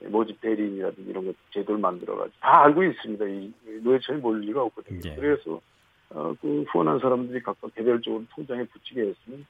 모집 0.09 0.40
대리인이라든지 0.40 1.09
이런 1.11 1.27
것 1.27 1.37
제도를 1.53 1.81
만들어가지고 1.81 2.37
다 2.40 2.64
알고 2.64 2.83
있습니다. 2.83 3.25
이 3.27 3.53
노예천이 3.85 4.20
몰 4.20 4.40
리가 4.40 4.62
없거든요. 4.64 4.98
예. 5.05 5.14
그래서 5.14 5.61
어, 6.11 6.35
그 6.40 6.64
후원한 6.72 6.98
사람들이 6.98 7.40
각각 7.40 7.72
개별적으로 7.77 8.25
통장에 8.35 8.64
붙이게 8.64 9.01
했으면 9.03 9.46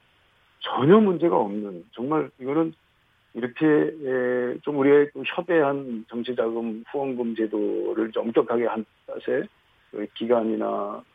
전혀 0.60 1.00
문제가 1.00 1.36
없는 1.38 1.86
정말 1.92 2.30
이거는 2.38 2.74
이렇게 3.34 3.66
에, 3.66 4.58
좀 4.62 4.78
우리의 4.78 5.10
그 5.12 5.22
협의한 5.24 6.04
정치자금 6.08 6.84
후원금 6.90 7.34
제도를 7.34 8.12
좀 8.12 8.26
엄격하게 8.26 8.66
한 8.66 8.84
탓에 9.06 9.46
그 9.90 10.06
기간이나 10.14 10.66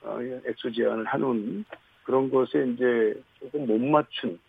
어, 0.02 0.20
액수 0.46 0.72
제한을 0.72 1.06
하는 1.06 1.66
그런 2.04 2.30
것에 2.30 2.66
이제 2.68 3.14
조금 3.40 3.68
못 3.68 3.80
맞춘 3.80 4.40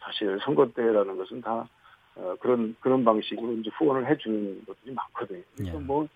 사실 0.00 0.38
선거 0.44 0.66
때라는 0.72 1.16
것은 1.16 1.40
다 1.40 1.68
어, 2.16 2.34
그런 2.40 2.74
그런 2.80 3.04
방식으로 3.04 3.52
이제 3.54 3.70
후원을 3.78 4.08
해주는 4.10 4.64
것들이 4.66 4.94
많거든요. 4.94 5.42
그래서 5.56 5.76
예. 5.76 5.80
뭐 5.80 6.08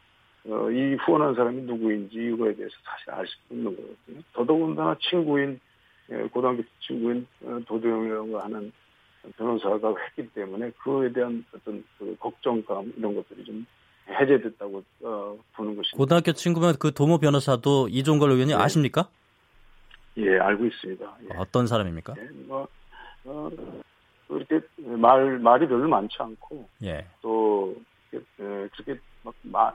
어, 0.49 0.71
이 0.71 0.95
후원한 0.95 1.35
사람이 1.35 1.63
누구인지 1.63 2.17
이거에 2.17 2.55
대해서 2.55 2.75
사실 2.85 3.11
알 3.11 3.27
수 3.27 3.37
없는 3.51 3.65
거거든요. 3.65 4.23
더더군다나 4.33 4.97
친구인 5.01 5.61
예, 6.11 6.23
고등학교 6.29 6.63
친구인 6.81 7.27
어, 7.45 7.61
도도영이라고 7.67 8.39
하는 8.39 8.73
변호사가 9.37 9.95
했기 10.09 10.29
때문에 10.31 10.71
그에 10.83 11.13
대한 11.13 11.45
어떤 11.55 11.85
그 11.99 12.17
걱정감 12.19 12.93
이런 12.97 13.15
것들이 13.15 13.45
좀 13.45 13.67
해제됐다고 14.09 14.83
어, 15.03 15.37
보는 15.55 15.77
것입니다. 15.77 15.97
고등학교 15.97 16.33
친구면 16.33 16.75
그 16.79 16.93
도모 16.93 17.19
변호사도 17.19 17.89
이종걸 17.89 18.31
의원이 18.31 18.53
네. 18.53 18.55
아십니까? 18.55 19.09
예, 20.19 20.39
알고 20.39 20.65
있습니다. 20.65 21.17
예. 21.25 21.37
어떤 21.37 21.67
사람입니까? 21.67 22.15
예, 22.19 22.29
뭐 22.47 22.67
어, 23.25 23.51
그렇게 24.29 24.61
말 24.79 25.39
말이 25.39 25.67
별로 25.69 25.89
많지 25.89 26.17
않고 26.19 26.69
예. 26.85 27.07
또 27.21 27.75
이렇게, 28.13 28.27
에, 28.41 28.69
그렇게 28.69 29.01
막 29.23 29.35
마, 29.43 29.73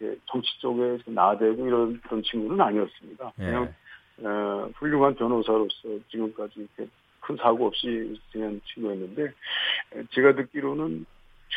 이렇게 0.00 0.18
정치 0.26 0.48
쪽에 0.60 0.98
나대고 1.06 1.66
이런 1.66 2.00
그런 2.00 2.22
친구는 2.22 2.60
아니었습니다. 2.60 3.32
예. 3.38 3.44
그냥 3.44 3.74
어, 4.22 4.70
훌륭한 4.76 5.14
변호사로서 5.14 5.98
지금까지 6.10 6.52
이렇게 6.60 6.90
큰 7.24 7.36
사고 7.36 7.66
없이 7.66 8.18
지낸 8.30 8.60
친구였는데 8.72 9.22
에, 9.24 10.02
제가 10.12 10.34
듣기로는 10.34 11.06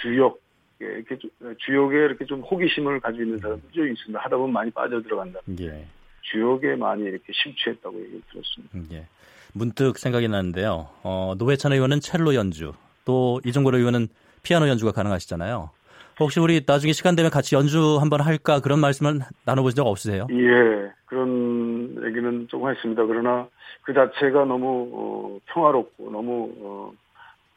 주역 0.01 0.39
예, 0.81 0.85
이렇게 0.85 1.17
좀- 1.17 1.31
주역에 1.57 1.95
이렇게 1.95 2.25
좀 2.25 2.41
호기심을 2.41 2.99
가지고 2.99 3.23
있는 3.23 3.39
사람들이 3.39 3.73
좀 3.73 3.87
있습니다. 3.91 4.19
하다 4.19 4.37
보면 4.37 4.53
많이 4.53 4.69
빠져 4.71 5.01
들어간다. 5.01 5.39
예. 5.59 5.87
주역에 6.21 6.75
많이 6.75 7.03
이렇게 7.03 7.33
심취했다고 7.33 7.99
얘기 7.99 8.21
들었습니다. 8.31 8.77
음, 8.77 8.87
예. 8.91 9.07
문득 9.53 9.97
생각이 9.97 10.27
나는데요. 10.27 10.87
어, 11.03 11.33
노회찬 11.37 11.73
의원은 11.73 11.99
첼로 12.01 12.35
연주, 12.35 12.73
또 13.05 13.41
이종걸 13.43 13.73
의원은 13.75 14.07
피아노 14.43 14.67
연주가 14.67 14.91
가능하시잖아요. 14.91 15.71
혹시 16.19 16.39
우리 16.39 16.61
나중에 16.65 16.93
시간 16.93 17.15
되면 17.15 17.29
같이 17.31 17.55
연주 17.55 17.97
한번 17.99 18.21
할까 18.21 18.59
그런 18.59 18.79
말씀을 18.79 19.19
나눠보신 19.45 19.75
적 19.75 19.87
없으세요? 19.87 20.27
예, 20.31 20.91
그런 21.05 21.95
얘기는 22.05 22.47
조금 22.47 22.69
했습니다. 22.69 23.05
그러나 23.05 23.47
그 23.83 23.93
자체가 23.93 24.45
너무 24.45 24.89
어, 24.93 25.39
평화롭고 25.45 26.09
너무 26.11 26.51
어, 26.59 26.91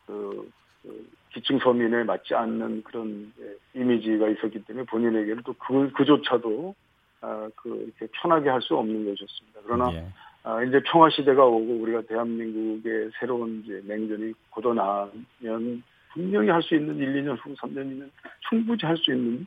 그, 0.06 0.50
그 0.82 1.08
기층 1.32 1.58
서민에 1.58 2.04
맞지 2.04 2.34
않는 2.34 2.82
그런 2.82 3.32
예, 3.40 3.80
이미지가 3.80 4.28
있었기 4.28 4.64
때문에 4.64 4.84
본인에게는 4.86 5.42
또 5.44 5.54
그, 5.54 5.90
그조차도 5.92 6.74
아, 7.22 7.48
그 7.56 7.92
이렇게 7.98 8.12
편하게 8.20 8.50
할 8.50 8.60
수 8.62 8.76
없는 8.76 9.04
것이었습니다. 9.04 9.60
그러나 9.64 9.92
예. 9.92 10.06
아, 10.42 10.62
이제 10.62 10.80
평화 10.86 11.10
시대가 11.10 11.44
오고 11.44 11.82
우리가 11.82 12.02
대한민국의 12.02 13.10
새로운 13.18 13.62
이제 13.64 13.82
맹전이 13.86 14.32
god어나면 14.54 15.82
분명히 16.12 16.48
할 16.48 16.62
수 16.62 16.74
있는 16.74 16.96
1, 16.98 17.22
2년 17.22 17.36
후, 17.40 17.54
3년이면 17.54 18.10
충분히 18.48 18.78
할 18.82 18.96
수 18.96 19.12
있는 19.12 19.46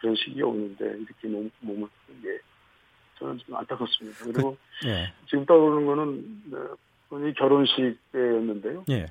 그런 0.00 0.14
시기가 0.16 0.46
오는데 0.46 0.84
이렇게 0.84 1.28
몸, 1.28 1.50
몸을 1.60 1.88
게 2.22 2.38
저는 3.18 3.38
좀 3.38 3.54
안타깝습니다. 3.56 4.24
그리고 4.24 4.56
예. 4.86 5.12
지금 5.28 5.46
떠오르는 5.46 5.86
거는 5.86 6.42
어, 6.54 6.74
본인이 7.08 7.34
결혼식 7.34 7.96
때였는데요. 8.12 8.84
예. 8.90 9.06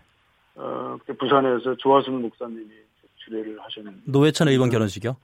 어, 0.56 0.98
그때 1.00 1.18
부산에서 1.18 1.76
조화순 1.78 2.22
목사님이 2.22 2.68
주례를 3.18 3.60
하셨는데 3.62 4.02
노회찬 4.06 4.48
의원 4.50 4.70
결혼식이요? 4.70 5.16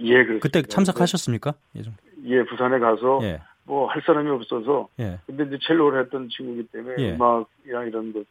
예, 0.00 0.12
그렇습니다. 0.12 0.42
그때 0.42 0.62
참석하셨습니까? 0.62 1.54
예. 1.76 1.82
좀. 1.82 1.96
예, 2.24 2.44
부산에 2.44 2.78
가서 2.78 3.18
예. 3.22 3.40
뭐할 3.64 4.02
사람이 4.06 4.30
없어서 4.30 4.88
예. 5.00 5.18
근데 5.26 5.44
이제 5.44 5.58
첼로를 5.66 6.04
했던 6.04 6.28
친구이기 6.28 6.68
때문에 6.68 6.94
예. 6.98 7.14
음악이랑 7.14 7.88
이런 7.88 8.12
것 8.12 8.24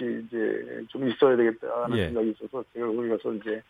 이 0.00 0.24
이제 0.26 0.84
좀 0.88 1.08
있어야 1.08 1.36
되겠다는 1.36 1.96
예. 1.98 2.06
생각이 2.06 2.30
있어서 2.30 2.64
제가 2.72 2.86
거기 2.86 3.08
가서 3.08 3.32
이제 3.34 3.62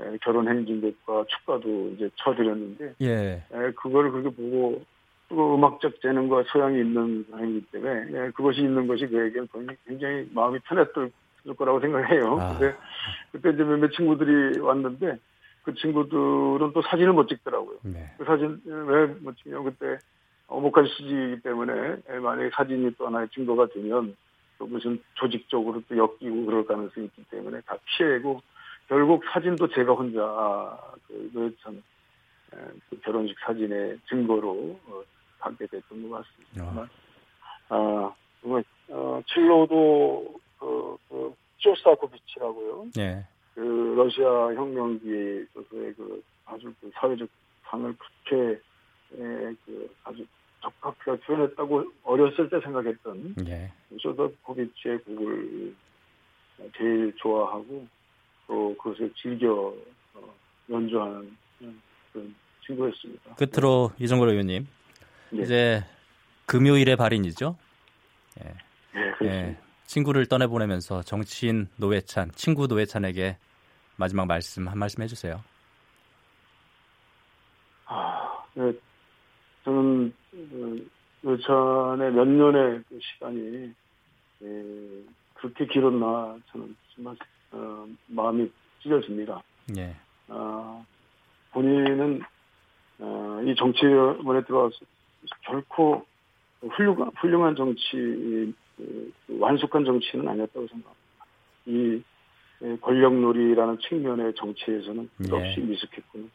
에, 0.00 0.18
결혼 0.22 0.48
행진곡과 0.48 1.24
축가도 1.28 1.92
이제 1.96 2.10
쳐드렸는데 2.16 2.94
예. 3.00 3.42
에, 3.52 3.70
그거를 3.72 4.10
그렇게 4.10 4.28
보고 4.30 4.82
또 5.28 5.54
음악적 5.54 6.00
재능과 6.02 6.44
소양이 6.48 6.80
있는 6.80 7.24
사람이기 7.30 7.66
때문에 7.72 8.18
에, 8.26 8.30
그것이 8.32 8.60
있는 8.60 8.86
것이 8.86 9.06
그에게는 9.06 9.48
굉장히- 9.86 10.28
마음이 10.32 10.58
편했을 10.60 11.10
거라고 11.56 11.80
생각해요. 11.80 12.38
아. 12.40 12.58
근데 12.58 12.76
그때 13.32 13.50
이제 13.50 13.64
몇몇 13.64 13.90
친구들이 13.92 14.58
왔는데 14.60 15.18
그 15.62 15.74
친구들은 15.74 16.72
또 16.74 16.82
사진을 16.82 17.12
못 17.14 17.26
찍더라고요. 17.28 17.78
네. 17.84 18.10
그 18.18 18.24
사진 18.24 18.60
왜 18.66 19.06
못 19.22 19.34
찍냐면 19.38 19.64
그때 19.64 19.98
어목한 20.46 20.86
시기이기 20.86 21.40
때문에 21.42 21.96
만약에 22.20 22.50
사진이 22.54 22.94
또 22.98 23.06
하나의 23.06 23.28
증거가 23.30 23.66
되면 23.68 24.14
또 24.58 24.66
무슨 24.66 25.02
조직적으로 25.14 25.82
또 25.88 25.96
엮이고 25.96 26.46
그럴 26.46 26.66
가능성이 26.66 27.06
있기 27.06 27.24
때문에 27.30 27.60
다 27.62 27.76
피해고 27.84 28.40
결국 28.88 29.24
사진도 29.32 29.68
제가 29.68 29.92
혼자 29.92 30.78
그 31.06 31.30
노회찬 31.32 31.74
에, 31.74 32.56
그 32.88 33.00
결혼식 33.00 33.36
사진의 33.40 33.98
증거로 34.08 34.78
어, 34.86 35.02
갖게 35.38 35.66
됐던 35.66 36.08
것 36.08 36.24
같습니다. 36.24 36.82
아. 36.82 36.88
아, 37.70 38.14
정말 38.40 38.64
어, 38.88 39.20
첼로도 39.26 40.40
그, 40.58 40.96
그 41.08 41.34
쇼스타코비치라고요. 41.58 42.86
예. 42.98 43.26
그 43.54 43.94
러시아 43.96 44.52
혁명기에 44.54 45.42
있어서의 45.42 45.94
그 45.94 46.22
아주 46.44 46.72
그 46.80 46.90
사회적 46.94 47.28
상을 47.64 47.94
그렇게 47.96 48.60
에, 49.14 49.54
그 49.64 49.94
아주 50.04 50.26
적합하게 50.64 51.20
표현했다고 51.22 51.84
어렸을 52.04 52.48
때 52.48 52.60
생각했던 52.60 53.34
예. 53.46 53.70
쇼스타코비치의 54.00 54.98
곡을 54.98 55.74
제일 56.76 57.12
좋아하고 57.16 57.86
또 58.46 58.76
그것을 58.76 59.12
즐겨 59.20 59.74
어, 60.14 60.34
연주하는 60.70 61.36
그런 62.12 62.34
친구였습니다. 62.64 63.34
끝으로 63.34 63.92
이종걸 63.98 64.30
의원님. 64.30 64.66
네. 65.30 65.42
이제 65.42 65.84
금요일의 66.46 66.96
발인이죠. 66.96 67.56
예, 68.40 68.54
그렇습니다. 68.92 69.36
예. 69.36 69.58
친구를 69.86 70.26
떠내보내면서 70.26 71.02
정치인 71.02 71.68
노회찬, 71.76 72.32
친구 72.32 72.66
노회찬에게 72.66 73.36
마지막 73.96 74.26
말씀 74.26 74.68
한 74.68 74.78
말씀 74.78 75.02
해주세요. 75.02 75.42
아, 77.86 78.44
네. 78.54 78.72
저는 79.64 80.12
그, 80.34 80.88
노찬의 81.22 82.12
몇 82.12 82.28
년의 82.28 82.82
그 82.88 82.98
시간이 83.00 83.72
예, 84.42 84.64
그렇게 85.34 85.66
길었나 85.66 86.36
저는 86.50 86.76
정말 86.94 87.16
어, 87.52 87.88
마음이 88.08 88.50
찢어집니다. 88.82 89.42
예. 89.78 89.96
아, 90.28 90.84
본인은 91.52 92.20
어, 92.98 93.40
이 93.44 93.54
정치원에 93.54 94.42
들어와서 94.44 94.76
결코 95.42 96.04
훌륭한, 96.60 97.10
훌륭한 97.16 97.56
정치, 97.56 98.54
그, 98.76 99.12
완숙한 99.28 99.84
정치는 99.84 100.28
아니었다고 100.28 100.66
생각합니다. 100.66 101.26
이 101.66 102.02
예, 102.62 102.76
권력놀이라는 102.80 103.78
측면의 103.78 104.34
정치에서는 104.34 105.10
끝없이 105.18 105.54
예. 105.58 105.60
미숙했고, 105.60 106.28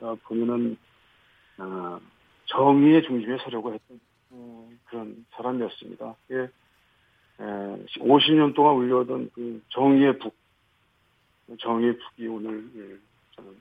어, 0.00 0.16
본인은 0.24 0.76
어, 1.58 2.00
정의의 2.46 3.02
중심에 3.02 3.38
서려고 3.38 3.72
했던 3.72 4.00
어, 4.30 4.68
그런 4.86 5.26
사람이었습니다. 5.32 6.14
예, 6.32 6.36
에, 6.38 7.84
50년 7.98 8.54
동안 8.54 8.76
울려오던 8.76 9.30
그 9.34 9.62
정의의 9.68 10.18
북, 10.18 10.34
정의의 11.60 11.98
북이 11.98 12.26
오늘 12.28 12.68
예, 12.76 12.98
저는 13.36 13.60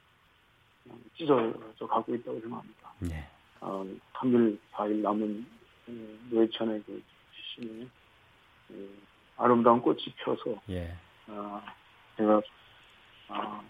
어, 0.89 0.97
찢어져 1.17 1.87
가고 1.87 2.15
있다고 2.15 2.39
생각합니다. 2.41 2.93
예. 3.11 3.27
어, 3.61 3.85
3일, 4.13 4.57
4일 4.71 5.01
남은 5.01 5.45
어, 5.87 5.91
노회찬의 6.29 6.83
그 6.85 7.01
시신에 7.31 7.87
어, 8.69 8.73
아름다운 9.37 9.81
꽃이 9.81 10.03
펴서 10.17 10.61
예. 10.69 10.93
어, 11.27 11.61
제가 12.17 12.41
어, 13.29 13.63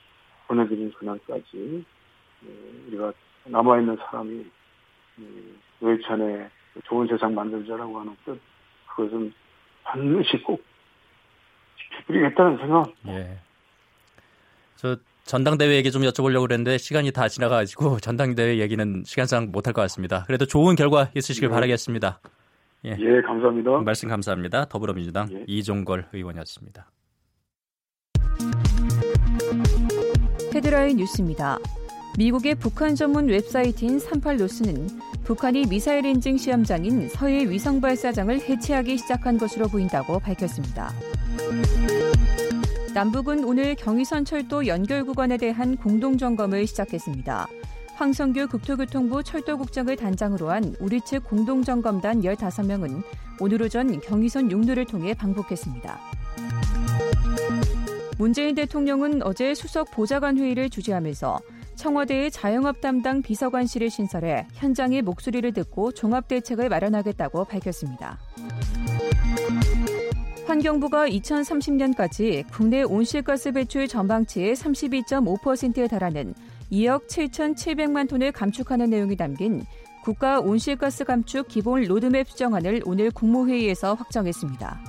보내드린 0.47 0.91
그날까지 0.93 1.85
어, 2.43 2.47
우리가 2.87 3.13
남아있는 3.45 3.97
사람이 3.97 4.41
어, 4.41 4.43
노회찬의 5.79 6.49
좋은 6.85 7.07
세상 7.07 7.33
만들자라고 7.33 7.99
하는 7.99 8.15
뜻 8.25 8.39
그것은 8.87 9.33
반드시 9.83 10.37
꼭 10.43 10.63
지켜드리겠다는 11.77 12.57
생각 12.57 12.93
예. 13.07 13.37
저 14.75 14.97
전당대회 15.23 15.75
얘기 15.75 15.91
좀 15.91 16.03
여쭤보려고 16.03 16.41
그랬는데 16.47 16.77
시간이 16.77 17.11
다 17.11 17.27
지나가가지고 17.27 17.99
전당대회 18.01 18.57
얘기는 18.59 19.03
시간상 19.05 19.51
못할 19.51 19.73
것 19.73 19.81
같습니다. 19.81 20.23
그래도 20.25 20.45
좋은 20.45 20.75
결과 20.75 21.09
있으시길 21.15 21.49
네. 21.49 21.53
바라겠습니다. 21.53 22.19
예 22.85 23.21
감사합니다. 23.21 23.79
말씀 23.79 24.09
감사합니다. 24.09 24.65
더불어민주당 24.65 25.27
예. 25.31 25.43
이종걸 25.47 26.09
의원이었습니다. 26.13 26.91
헤드라인 30.53 30.97
뉴스입니다. 30.97 31.57
미국의 32.17 32.55
북한 32.55 32.95
전문 32.95 33.27
웹사이트인 33.27 33.99
38노스는 33.99 35.01
북한이 35.25 35.65
미사일 35.65 36.05
인증 36.05 36.37
시험장인 36.37 37.09
서해 37.09 37.49
위성 37.49 37.81
발사장을 37.81 38.39
해체하기 38.39 38.97
시작한 38.97 39.37
것으로 39.37 39.67
보인다고 39.67 40.19
밝혔습니다. 40.19 40.93
남북은 42.93 43.43
오늘 43.43 43.75
경의선 43.75 44.23
철도 44.23 44.65
연결 44.65 45.03
구간에 45.03 45.35
대한 45.35 45.75
공동 45.75 46.17
점검을 46.17 46.65
시작했습니다. 46.67 47.47
황성규 47.95 48.47
국토교통부 48.47 49.21
철도국장을 49.21 49.93
단장으로 49.93 50.51
한 50.51 50.73
우리 50.79 51.01
측 51.01 51.25
공동점검단 51.25 52.21
15명은 52.21 53.03
오늘 53.41 53.61
오전 53.61 53.99
경의선 53.99 54.51
육로를 54.51 54.85
통해 54.85 55.13
방북했습니다. 55.13 55.99
문재인 58.17 58.55
대통령은 58.55 59.23
어제 59.23 59.53
수석 59.53 59.91
보좌관 59.91 60.37
회의를 60.37 60.69
주재하면서 60.69 61.41
청와대에 61.75 62.31
자영업 62.31 62.81
담당 62.81 63.21
비서관실을 63.21 63.89
신설해 63.89 64.47
현장의 64.53 65.01
목소리를 65.01 65.51
듣고 65.53 65.91
종합 65.91 66.27
대책을 66.27 66.69
마련하겠다고 66.69 67.45
밝혔습니다. 67.45 68.17
환경부가 70.47 71.07
2030년까지 71.09 72.45
국내 72.51 72.83
온실가스 72.83 73.51
배출 73.51 73.87
전망치의 73.87 74.55
32.5%에 74.55 75.87
달하는 75.87 76.33
2억 76.71 77.07
7,700만 77.07 78.07
톤을 78.07 78.31
감축하는 78.31 78.89
내용이 78.89 79.15
담긴 79.15 79.63
국가 80.03 80.39
온실가스 80.39 81.03
감축 81.03 81.47
기본 81.47 81.83
로드맵 81.83 82.29
수정안을 82.29 82.83
오늘 82.85 83.09
국무회의에서 83.09 83.95
확정했습니다. 83.95 84.79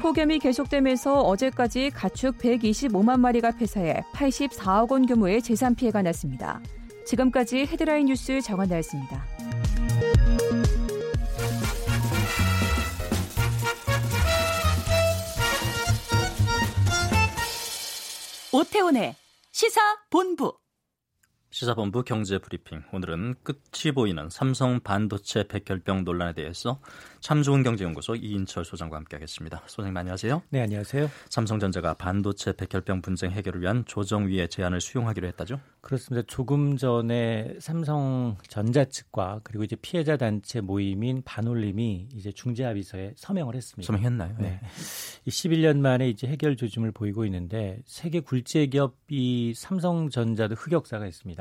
폭염이 0.00 0.38
계속되면서 0.38 1.20
어제까지 1.20 1.90
가축 1.90 2.38
125만 2.38 3.20
마리가 3.20 3.52
폐사해 3.52 4.02
84억 4.12 4.90
원 4.90 5.06
규모의 5.06 5.42
재산 5.42 5.74
피해가 5.74 6.02
났습니다. 6.02 6.60
지금까지 7.06 7.66
헤드라인 7.66 8.06
뉴스 8.06 8.40
정한나였습니다. 8.40 9.24
오태훈의 18.52 19.14
시사 19.52 19.80
본부 20.10 20.54
시사본부 21.52 22.04
경제브리핑. 22.04 22.84
오늘은 22.92 23.34
끝이 23.42 23.92
보이는 23.92 24.30
삼성 24.30 24.78
반도체 24.78 25.48
백혈병 25.48 26.04
논란에 26.04 26.32
대해서 26.32 26.78
참 27.18 27.42
좋은 27.42 27.64
경제연구소 27.64 28.14
이인철 28.14 28.64
소장과 28.64 28.96
함께하겠습니다. 28.98 29.62
소장님 29.66 29.96
안녕하세요. 29.96 30.42
네 30.50 30.60
안녕하세요. 30.62 31.10
삼성전자가 31.28 31.94
반도체 31.94 32.52
백혈병 32.52 33.02
분쟁 33.02 33.32
해결을 33.32 33.62
위한 33.62 33.84
조정위의 33.84 34.48
제안을 34.48 34.80
수용하기로 34.80 35.26
했다죠? 35.26 35.58
그렇습니다. 35.80 36.24
조금 36.28 36.76
전에 36.76 37.56
삼성전자 37.58 38.84
측과 38.84 39.40
그리고 39.42 39.64
이제 39.64 39.74
피해자 39.74 40.16
단체 40.16 40.60
모임인 40.60 41.22
반올림이 41.24 42.10
이제 42.14 42.30
중재합의서에 42.30 43.14
서명을 43.16 43.56
했습니다. 43.56 43.86
서명했나요? 43.86 44.36
네. 44.38 44.60
11년 45.26 45.78
만에 45.78 46.08
이제 46.08 46.28
해결 46.28 46.56
조짐을 46.56 46.92
보이고 46.92 47.24
있는데 47.24 47.80
세계 47.86 48.20
굴제 48.20 48.66
기업이 48.66 49.54
삼성전자도 49.56 50.54
흑역사가 50.54 51.06
있습니다. 51.06 51.39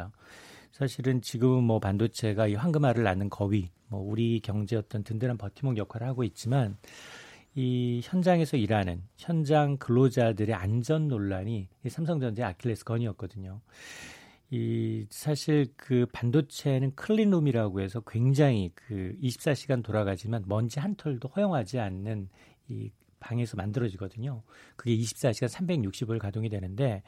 사실은 0.72 1.22
지금은 1.22 1.64
뭐 1.64 1.80
반도체가 1.80 2.48
이 2.48 2.56
황금알을 2.56 3.04
낳는 3.04 3.30
거위, 3.30 3.70
뭐 3.88 4.02
우리 4.02 4.40
경제 4.40 4.76
어떤 4.76 5.04
든든한 5.04 5.38
버티목 5.38 5.78
역할을 5.78 6.08
하고 6.08 6.24
있지만 6.24 6.78
이 7.56 8.00
현장에서 8.04 8.58
일하는 8.58 9.02
현장 9.18 9.78
근로자들의 9.78 10.56
안전 10.56 11.08
논란이 11.08 11.68
이 11.86 11.90
삼성전자의 11.90 12.48
아킬레스 12.48 12.86
건이었거든요. 12.86 13.60
이 14.52 15.06
사실 15.10 15.68
그 15.76 16.06
반도체는 16.12 16.96
클린룸이라고 16.96 17.82
해서 17.82 18.02
굉장히 18.08 18.72
그 18.74 19.16
24시간 19.22 19.84
돌아가지만 19.84 20.44
먼지 20.48 20.80
한 20.80 20.96
털도 20.96 21.28
허용하지 21.30 21.80
않는 21.80 22.30
이 22.68 22.90
방에서 23.19 23.58
만들어지거든요. 23.58 24.43
그게 24.75 24.95
24시간 24.97 25.49
360을 25.49 26.19
가동이 26.19 26.49
되는데 26.49 27.03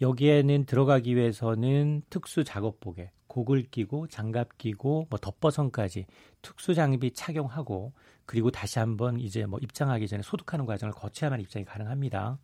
여기에는 0.00 0.66
들어가기 0.66 1.16
위해서는 1.16 2.02
특수 2.10 2.44
작업복에 2.44 3.10
곡을 3.36 3.64
끼고 3.70 4.06
장갑 4.08 4.56
끼고 4.56 5.06
뭐 5.10 5.18
덮버선까지 5.18 6.06
특수 6.40 6.74
장비 6.74 7.12
착용하고 7.12 7.92
그리고 8.24 8.50
다시 8.50 8.78
한번 8.78 9.20
이제 9.20 9.46
뭐 9.46 9.58
입장하기 9.62 10.08
전에 10.08 10.22
소독하는 10.22 10.66
과정을 10.66 10.92
거쳐야만 10.94 11.40
입장이 11.40 11.64
가능합니다. 11.64 12.38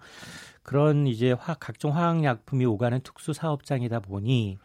그런 0.62 1.06
이제 1.06 1.32
화, 1.32 1.54
각종 1.54 1.96
화학약품이 1.96 2.64
오가는 2.66 3.00
특수 3.02 3.32
사업장이다 3.32 4.00
보니 4.00 4.58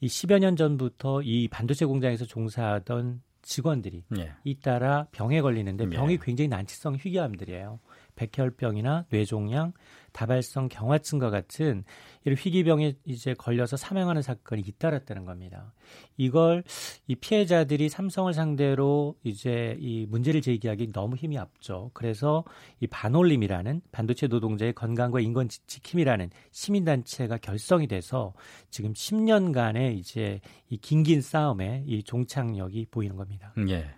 이 0.00 0.06
10여 0.06 0.38
년 0.38 0.56
전부터 0.56 1.22
이 1.22 1.48
반도체 1.48 1.84
공장에서 1.86 2.24
종사하던 2.24 3.22
직원들이 3.44 4.04
예. 4.18 4.32
잇따라 4.44 5.06
병에 5.12 5.40
걸리는데 5.40 5.88
병이 5.88 6.14
예. 6.14 6.18
굉장히 6.20 6.48
난치성 6.48 6.96
희귀암들이에요. 6.96 7.78
백혈병이나 8.16 9.06
뇌종양, 9.10 9.72
다발성 10.12 10.68
경화증과 10.68 11.30
같은 11.30 11.84
이런 12.24 12.38
희귀병에 12.38 12.94
이제 13.04 13.34
걸려서 13.34 13.76
사망하는 13.76 14.22
사건이 14.22 14.62
잇따랐다는 14.62 15.24
겁니다. 15.24 15.74
이걸 16.16 16.62
이 17.08 17.16
피해자들이 17.16 17.88
삼성을 17.88 18.32
상대로 18.32 19.16
이제 19.24 19.76
이 19.80 20.06
문제를 20.08 20.40
제기하기 20.40 20.92
너무 20.92 21.16
힘이 21.16 21.36
앞죠. 21.38 21.90
그래서 21.94 22.44
이 22.80 22.86
반올림이라는 22.86 23.82
반도체 23.90 24.28
노동자의 24.28 24.72
건강과 24.72 25.20
인권 25.20 25.48
지킴이라는 25.48 26.30
시민단체가 26.52 27.38
결성이 27.38 27.88
돼서 27.88 28.32
지금 28.70 28.92
10년간의 28.92 29.98
이제 29.98 30.40
이 30.68 30.76
긴긴 30.76 31.20
싸움에 31.20 31.84
이 31.86 32.04
종착역이 32.04 32.86
보이는 32.90 33.16
겁니다. 33.16 33.52
예. 33.68 33.90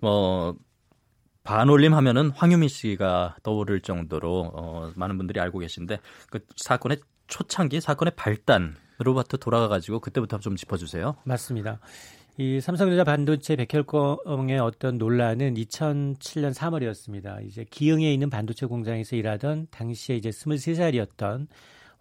뭐 0.00 0.56
반올림 1.44 1.94
하면은 1.94 2.30
황유미 2.30 2.68
씨가 2.68 3.36
떠오를 3.42 3.80
정도로 3.80 4.52
어, 4.54 4.90
많은 4.96 5.18
분들이 5.18 5.38
알고 5.40 5.58
계신데 5.60 6.00
그 6.30 6.40
사건의 6.56 6.98
초창기 7.26 7.80
사건의 7.80 8.12
발단으로부터 8.16 9.36
돌아가 9.36 9.68
가지고 9.68 10.00
그때부터 10.00 10.38
좀 10.40 10.56
짚어주세요. 10.56 11.16
맞습니다. 11.24 11.78
이 12.36 12.60
삼성전자 12.60 13.04
반도체 13.04 13.54
백혈병의 13.54 14.58
어떤 14.58 14.98
논란은 14.98 15.54
2007년 15.54 16.52
3월이었습니다. 16.52 17.46
이제 17.46 17.64
기흥에 17.70 18.12
있는 18.12 18.28
반도체 18.28 18.66
공장에서 18.66 19.14
일하던 19.14 19.68
당시에 19.70 20.16
이제 20.16 20.30
23살이었던 20.30 21.46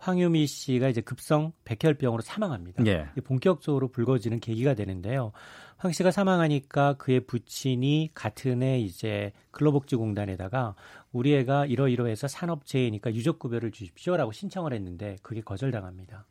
황유미 0.03 0.47
씨가 0.47 0.89
이제 0.89 0.99
급성 0.99 1.53
백혈병으로 1.63 2.21
사망합니다. 2.21 2.85
예. 2.87 3.07
본격적으로 3.23 3.87
불거지는 3.87 4.41
계기가 4.41 4.73
되는데요. 4.73 5.31
황 5.77 5.93
씨가 5.93 6.11
사망하니까 6.11 6.95
그의 6.95 7.21
부친이 7.21 8.11
같은 8.13 8.63
해 8.63 8.79
이제 8.79 9.31
근로복지공단에다가 9.51 10.75
우리 11.13 11.33
애가 11.35 11.67
이러이러해서 11.67 12.27
산업재해니까 12.27 13.13
유족급여를 13.13 13.71
주십시오라고 13.71 14.33
신청을 14.33 14.73
했는데 14.73 15.15
그게 15.21 15.39
거절당합니다. 15.39 16.25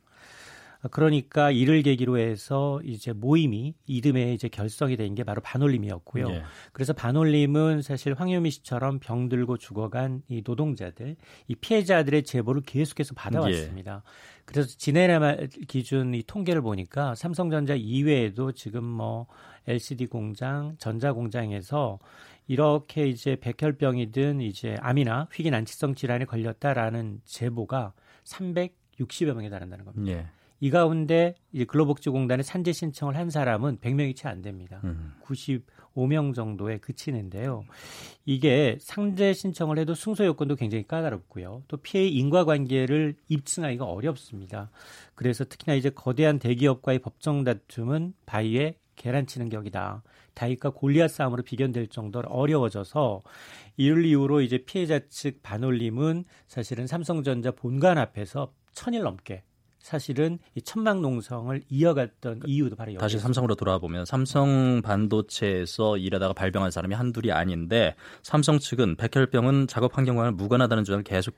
그러니까 0.91 1.49
이를 1.49 1.81
계기로 1.81 2.17
해서 2.17 2.81
이제 2.83 3.13
모임이 3.13 3.73
이듬해 3.85 4.33
이제 4.33 4.49
결성이 4.49 4.97
된 4.97 5.13
게 5.13 5.23
바로 5.23 5.41
반올림이었고요. 5.41 6.27
네. 6.27 6.43
그래서 6.71 6.93
반올림은 6.93 7.81
사실 7.81 8.13
황유미 8.13 8.51
씨처럼 8.51 8.99
병들고 8.99 9.57
죽어간 9.57 10.23
이 10.27 10.41
노동자들, 10.45 11.15
이 11.47 11.55
피해자들의 11.55 12.23
제보를 12.23 12.61
계속해서 12.61 13.13
받아왔습니다. 13.13 13.95
네. 13.95 14.11
그래서 14.45 14.69
지난해 14.77 15.47
기준 15.67 16.13
이 16.13 16.23
통계를 16.23 16.61
보니까 16.61 17.15
삼성전자 17.15 17.75
이외에도 17.75 18.51
지금 18.51 18.83
뭐 18.83 19.27
LCD 19.67 20.07
공장, 20.07 20.75
전자 20.79 21.13
공장에서 21.13 21.99
이렇게 22.47 23.07
이제 23.07 23.37
백혈병이든 23.39 24.41
이제 24.41 24.75
암이나 24.81 25.29
희귀 25.31 25.49
난치성 25.49 25.95
질환에 25.95 26.25
걸렸다라는 26.25 27.21
제보가 27.23 27.93
360여 28.25 29.33
명에 29.33 29.49
달한다는 29.49 29.85
겁니다. 29.85 30.15
네. 30.15 30.27
이 30.63 30.69
가운데 30.69 31.35
이제 31.51 31.65
근로복지공단에 31.65 32.41
산재 32.41 32.71
신청을 32.71 33.17
한 33.17 33.29
사람은 33.29 33.79
100명이 33.79 34.15
채 34.15 34.29
안 34.29 34.41
됩니다. 34.41 34.79
음. 34.85 35.11
95명 35.21 36.33
정도에 36.33 36.77
그치는데요. 36.77 37.65
이게 38.23 38.77
상재 38.79 39.33
신청을 39.33 39.77
해도 39.77 39.93
승소 39.93 40.23
요건도 40.25 40.55
굉장히 40.55 40.87
까다롭고요. 40.87 41.63
또 41.67 41.75
피해 41.75 42.07
인과관계를 42.07 43.17
입증하기가 43.27 43.83
어렵습니다. 43.83 44.71
그래서 45.15 45.43
특히나 45.43 45.75
이제 45.75 45.89
거대한 45.89 46.39
대기업과의 46.39 46.99
법정 46.99 47.43
다툼은 47.43 48.13
바위에 48.25 48.77
계란 48.95 49.27
치는 49.27 49.49
격이다. 49.49 50.01
다윗과 50.33 50.69
골리앗 50.69 51.11
싸움으로 51.11 51.43
비견될 51.43 51.87
정도로 51.87 52.29
어려워져서 52.29 53.21
이를 53.75 54.05
이유로 54.05 54.39
이제 54.39 54.59
피해자 54.59 55.01
측 55.09 55.43
반올림은 55.43 56.23
사실은 56.47 56.87
삼성전자 56.87 57.51
본관 57.51 57.97
앞에서 57.97 58.53
천일 58.71 59.01
넘게 59.01 59.43
사실은 59.83 60.39
이 60.55 60.61
천막 60.61 61.01
농성을 61.01 61.61
이어갔던 61.69 62.39
그, 62.39 62.49
이유도 62.49 62.77
바로 62.77 62.97
다시 62.97 63.19
삼성으로 63.19 63.55
돌아와 63.55 63.79
보면 63.79 64.05
삼성 64.05 64.81
반도체에서 64.81 65.97
일하다가 65.97 66.33
발병한 66.33 66.71
사람이 66.71 66.95
한둘이 66.95 67.33
아닌데 67.33 67.93
삼성 68.21 68.59
측은 68.59 68.95
백혈병은 68.95 69.67
작업 69.67 69.97
환경과는 69.97 70.37
무관하다는 70.37 70.85
주장을 70.85 71.03
계속 71.03 71.35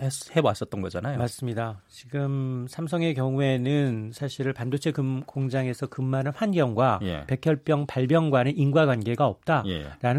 해왔었던 0.00 0.80
거잖아요. 0.80 1.18
맞습니다. 1.18 1.80
지금 1.88 2.66
삼성의 2.68 3.14
경우에는 3.14 4.10
사실 4.12 4.52
반도체 4.52 4.92
금, 4.92 5.22
공장에서 5.24 5.86
근무하는 5.86 6.32
환경과 6.34 7.00
예. 7.02 7.24
백혈병 7.26 7.86
발병과는 7.86 8.56
인과관계가 8.56 9.26
없다라는 9.26 9.66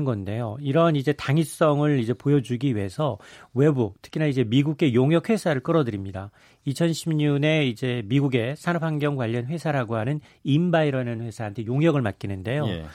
예. 0.01 0.03
건데요. 0.03 0.57
이런 0.59 0.95
이제 0.95 1.13
당위성을 1.13 1.99
이제 1.99 2.13
보여주기 2.13 2.75
위해서 2.75 3.17
외부 3.53 3.93
특히나 4.01 4.25
이제 4.25 4.43
미국의 4.43 4.93
용역 4.93 5.29
회사를 5.29 5.61
끌어들입니다. 5.61 6.31
2016년에 6.67 7.67
이제 7.67 8.03
미국의 8.05 8.55
산업환경 8.57 9.15
관련 9.15 9.45
회사라고 9.45 9.95
하는 9.95 10.19
인바이러는 10.43 11.21
회사한테 11.21 11.65
용역을 11.65 12.01
맡기는데요. 12.01 12.67
예. 12.67 12.85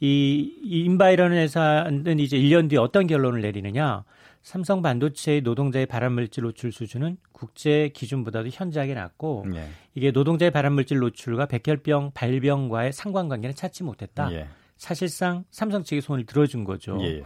이, 0.00 0.52
이 0.64 0.80
인바이러는 0.84 1.36
회사는 1.36 2.18
이제 2.18 2.36
1년 2.36 2.68
뒤에 2.68 2.78
어떤 2.78 3.06
결론을 3.06 3.40
내리느냐? 3.40 4.02
삼성 4.42 4.82
반도체의 4.82 5.42
노동자의 5.42 5.86
발암물질 5.86 6.42
노출 6.42 6.72
수준은 6.72 7.16
국제 7.32 7.90
기준보다도 7.94 8.48
현저하게 8.52 8.94
낮고 8.94 9.46
예. 9.54 9.68
이게 9.94 10.10
노동자의 10.10 10.50
발암물질 10.50 10.98
노출과 10.98 11.46
백혈병 11.46 12.12
발병과의 12.14 12.92
상관관계는 12.92 13.54
찾지 13.54 13.84
못했다. 13.84 14.32
예. 14.32 14.48
사실상 14.76 15.44
삼성 15.50 15.84
측이 15.84 16.00
손을 16.00 16.26
들어준 16.26 16.64
거죠. 16.64 16.98
예. 17.02 17.22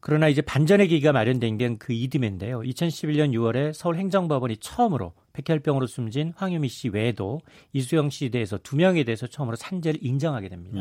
그러나 0.00 0.28
이제 0.28 0.40
반전의 0.40 0.88
계기가 0.88 1.12
마련된 1.12 1.58
게 1.58 1.76
그 1.78 1.92
이듬해인데요. 1.92 2.60
2011년 2.60 3.32
6월에 3.32 3.72
서울행정법원이 3.74 4.56
처음으로 4.56 5.12
백혈병으로 5.34 5.86
숨진 5.86 6.32
황유미 6.36 6.68
씨 6.68 6.88
외에도 6.88 7.40
이수영 7.72 8.10
씨에 8.10 8.30
대해서 8.30 8.58
두 8.58 8.76
명에 8.76 9.04
대해서 9.04 9.26
처음으로 9.26 9.56
산재를 9.56 10.00
인정하게 10.02 10.48
됩니다. 10.48 10.80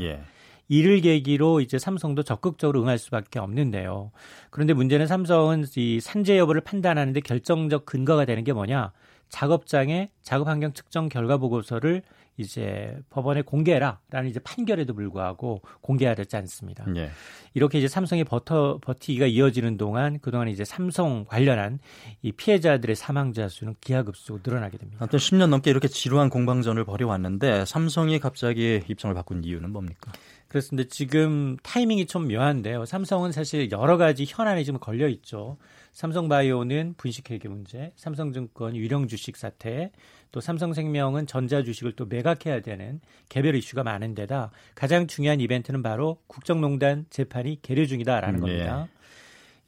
예. 0.71 0.75
이를 0.75 1.01
계기로 1.01 1.61
이제 1.61 1.79
삼성도 1.79 2.23
적극적으로 2.23 2.81
응할 2.81 2.97
수밖에 2.97 3.39
없는데요. 3.39 4.11
그런데 4.49 4.73
문제는 4.73 5.07
삼성은 5.07 5.65
이 5.75 5.99
산재 5.99 6.37
여부를 6.37 6.61
판단하는데 6.61 7.19
결정적 7.21 7.85
근거가 7.85 8.25
되는 8.25 8.43
게 8.43 8.53
뭐냐? 8.53 8.91
작업장의 9.29 10.09
작업 10.21 10.47
환경 10.47 10.73
측정 10.73 11.07
결과 11.07 11.37
보고서를 11.37 12.01
이제 12.39 12.97
법원에 13.09 13.41
공개해라라는 13.41 14.29
이제 14.29 14.39
판결에도 14.39 14.93
불구하고 14.93 15.61
공개하지 15.81 16.37
않습니다. 16.37 16.85
예. 16.95 17.11
이렇게 17.53 17.79
이제 17.79 17.89
삼성이 17.89 18.23
버터 18.23 18.79
버티기가 18.81 19.25
이어지는 19.25 19.75
동안 19.75 20.19
그동안 20.19 20.47
이제 20.47 20.63
삼성 20.63 21.25
관련한 21.25 21.79
이 22.21 22.31
피해자들의 22.31 22.95
사망자 22.95 23.49
수는 23.49 23.75
기하급수로 23.81 24.39
늘어나게 24.41 24.77
됩니다. 24.77 24.99
아무튼 25.01 25.19
10년 25.19 25.49
넘게 25.49 25.69
이렇게 25.69 25.89
지루한 25.89 26.29
공방전을 26.29 26.85
벌여왔는데 26.85 27.65
삼성이 27.65 28.19
갑자기 28.19 28.81
입장을 28.87 29.13
바꾼 29.13 29.43
이유는 29.43 29.71
뭡니까? 29.71 30.13
그렇습니다. 30.49 30.89
지금 30.91 31.57
타이밍이 31.61 32.07
좀 32.07 32.27
묘한데요. 32.27 32.85
삼성은 32.85 33.31
사실 33.31 33.71
여러 33.71 33.97
가지 33.97 34.25
현안이 34.27 34.65
지금 34.65 34.79
걸려 34.79 35.07
있죠. 35.07 35.57
삼성바이오는 35.91 36.95
분식회계 36.97 37.47
문제, 37.47 37.93
삼성증권 37.95 38.75
유령 38.75 39.07
주식 39.07 39.37
사태, 39.37 39.91
또 40.31 40.41
삼성생명은 40.41 41.27
전자 41.27 41.63
주식을 41.63 41.93
또 41.93 42.05
매각해야 42.05 42.61
되는 42.61 42.99
개별 43.29 43.55
이슈가 43.55 43.83
많은데다 43.83 44.51
가장 44.75 45.07
중요한 45.07 45.39
이벤트는 45.39 45.81
바로 45.83 46.17
국정농단 46.27 47.05
재판이 47.09 47.61
계류 47.61 47.87
중이다라는 47.87 48.39
음, 48.39 48.47
예. 48.47 48.51
겁니다. 48.51 48.87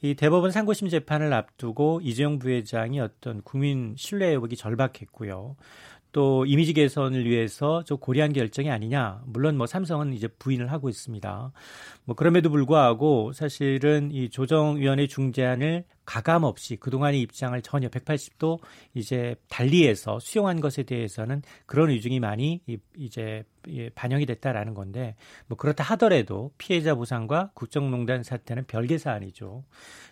이 0.03 0.15
대법원 0.15 0.49
상고심 0.49 0.89
재판을 0.89 1.31
앞두고 1.31 2.01
이재용 2.03 2.39
부회장이 2.39 2.99
어떤 2.99 3.43
국민 3.43 3.93
신뢰 3.95 4.31
회복이 4.31 4.55
절박했고요. 4.55 5.55
또 6.11 6.45
이미지 6.45 6.73
개선을 6.73 7.25
위해서 7.25 7.83
저 7.85 7.95
고려한 7.95 8.33
결정이 8.33 8.69
아니냐. 8.69 9.21
물론 9.25 9.57
뭐 9.57 9.65
삼성은 9.65 10.13
이제 10.13 10.27
부인을 10.27 10.71
하고 10.71 10.89
있습니다. 10.89 11.51
뭐 12.05 12.15
그럼에도 12.15 12.49
불구하고 12.49 13.31
사실은 13.33 14.11
이 14.11 14.29
조정위원회 14.29 15.07
중재안을 15.07 15.85
가감 16.05 16.43
없이 16.43 16.75
그동안의 16.75 17.21
입장을 17.21 17.59
전혀 17.61 17.87
180도 17.89 18.59
이제 18.93 19.35
달리해서 19.49 20.19
수용한 20.19 20.59
것에 20.59 20.83
대해서는 20.83 21.41
그런 21.65 21.89
의중이 21.89 22.19
많이 22.19 22.61
이제 22.97 23.43
예, 23.69 23.89
반영이 23.89 24.25
됐다라는 24.25 24.73
건데 24.73 25.15
뭐 25.47 25.57
그렇다 25.57 25.83
하더라도 25.83 26.51
피해자 26.57 26.95
보상과 26.95 27.51
국정농단 27.53 28.23
사태는 28.23 28.65
별개 28.65 28.97
사안이죠. 28.97 29.63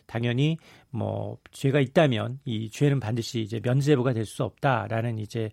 당연히 0.06 0.58
뭐 0.92 1.38
죄가 1.52 1.80
있다면 1.80 2.40
이 2.46 2.70
죄는 2.70 3.00
반드시 3.00 3.42
이제 3.42 3.60
면제부가 3.62 4.14
될 4.14 4.26
수 4.26 4.44
없다라는 4.44 5.18
이제 5.18 5.50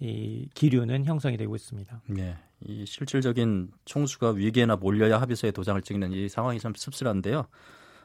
이 0.00 0.48
기류는 0.54 1.06
형성이 1.06 1.36
되고 1.36 1.56
있습니다. 1.56 2.02
네. 2.06 2.36
이 2.66 2.84
실질적인 2.86 3.70
총수가 3.84 4.30
위기에나 4.32 4.76
몰려야 4.76 5.20
합의서에 5.20 5.50
도장을 5.50 5.80
찍는 5.82 6.12
이 6.12 6.28
상황이 6.28 6.58
참 6.58 6.72
씁쓸한데요. 6.76 7.46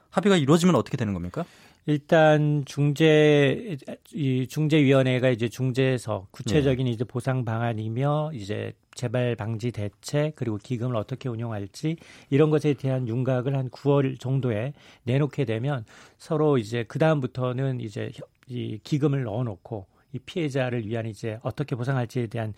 합의가 0.10 0.38
이루어지면 0.38 0.76
어떻게 0.76 0.96
되는 0.96 1.14
겁니까? 1.14 1.44
일단 1.86 2.64
중재 2.66 3.78
이 4.14 4.48
중재위원회가 4.48 5.30
이제 5.30 5.50
중재에서 5.50 6.28
구체적인 6.32 6.86
네. 6.86 6.92
이제 6.92 7.04
보상 7.04 7.44
방안이며 7.44 8.32
이제 8.34 8.74
재발 8.96 9.36
방지 9.36 9.72
대책 9.72 10.36
그리고 10.36 10.58
기금을 10.58 10.96
어떻게 10.96 11.28
운용할지 11.28 11.98
이런 12.30 12.50
것에 12.50 12.74
대한 12.74 13.08
윤곽을 13.08 13.56
한 13.56 13.70
9월 13.70 14.20
정도에 14.20 14.74
내놓게 15.04 15.46
되면 15.46 15.84
서로 16.18 16.58
이제 16.58 16.86
그 16.88 17.00
다음부터는 17.00 17.82
이제 17.82 18.12
이 18.48 18.80
기금을 18.84 19.24
넣어놓고 19.24 19.86
이 20.14 20.20
피해자를 20.20 20.88
위한 20.88 21.08
이제 21.08 21.40
어떻게 21.42 21.76
보상할지에 21.76 22.28
대한 22.28 22.54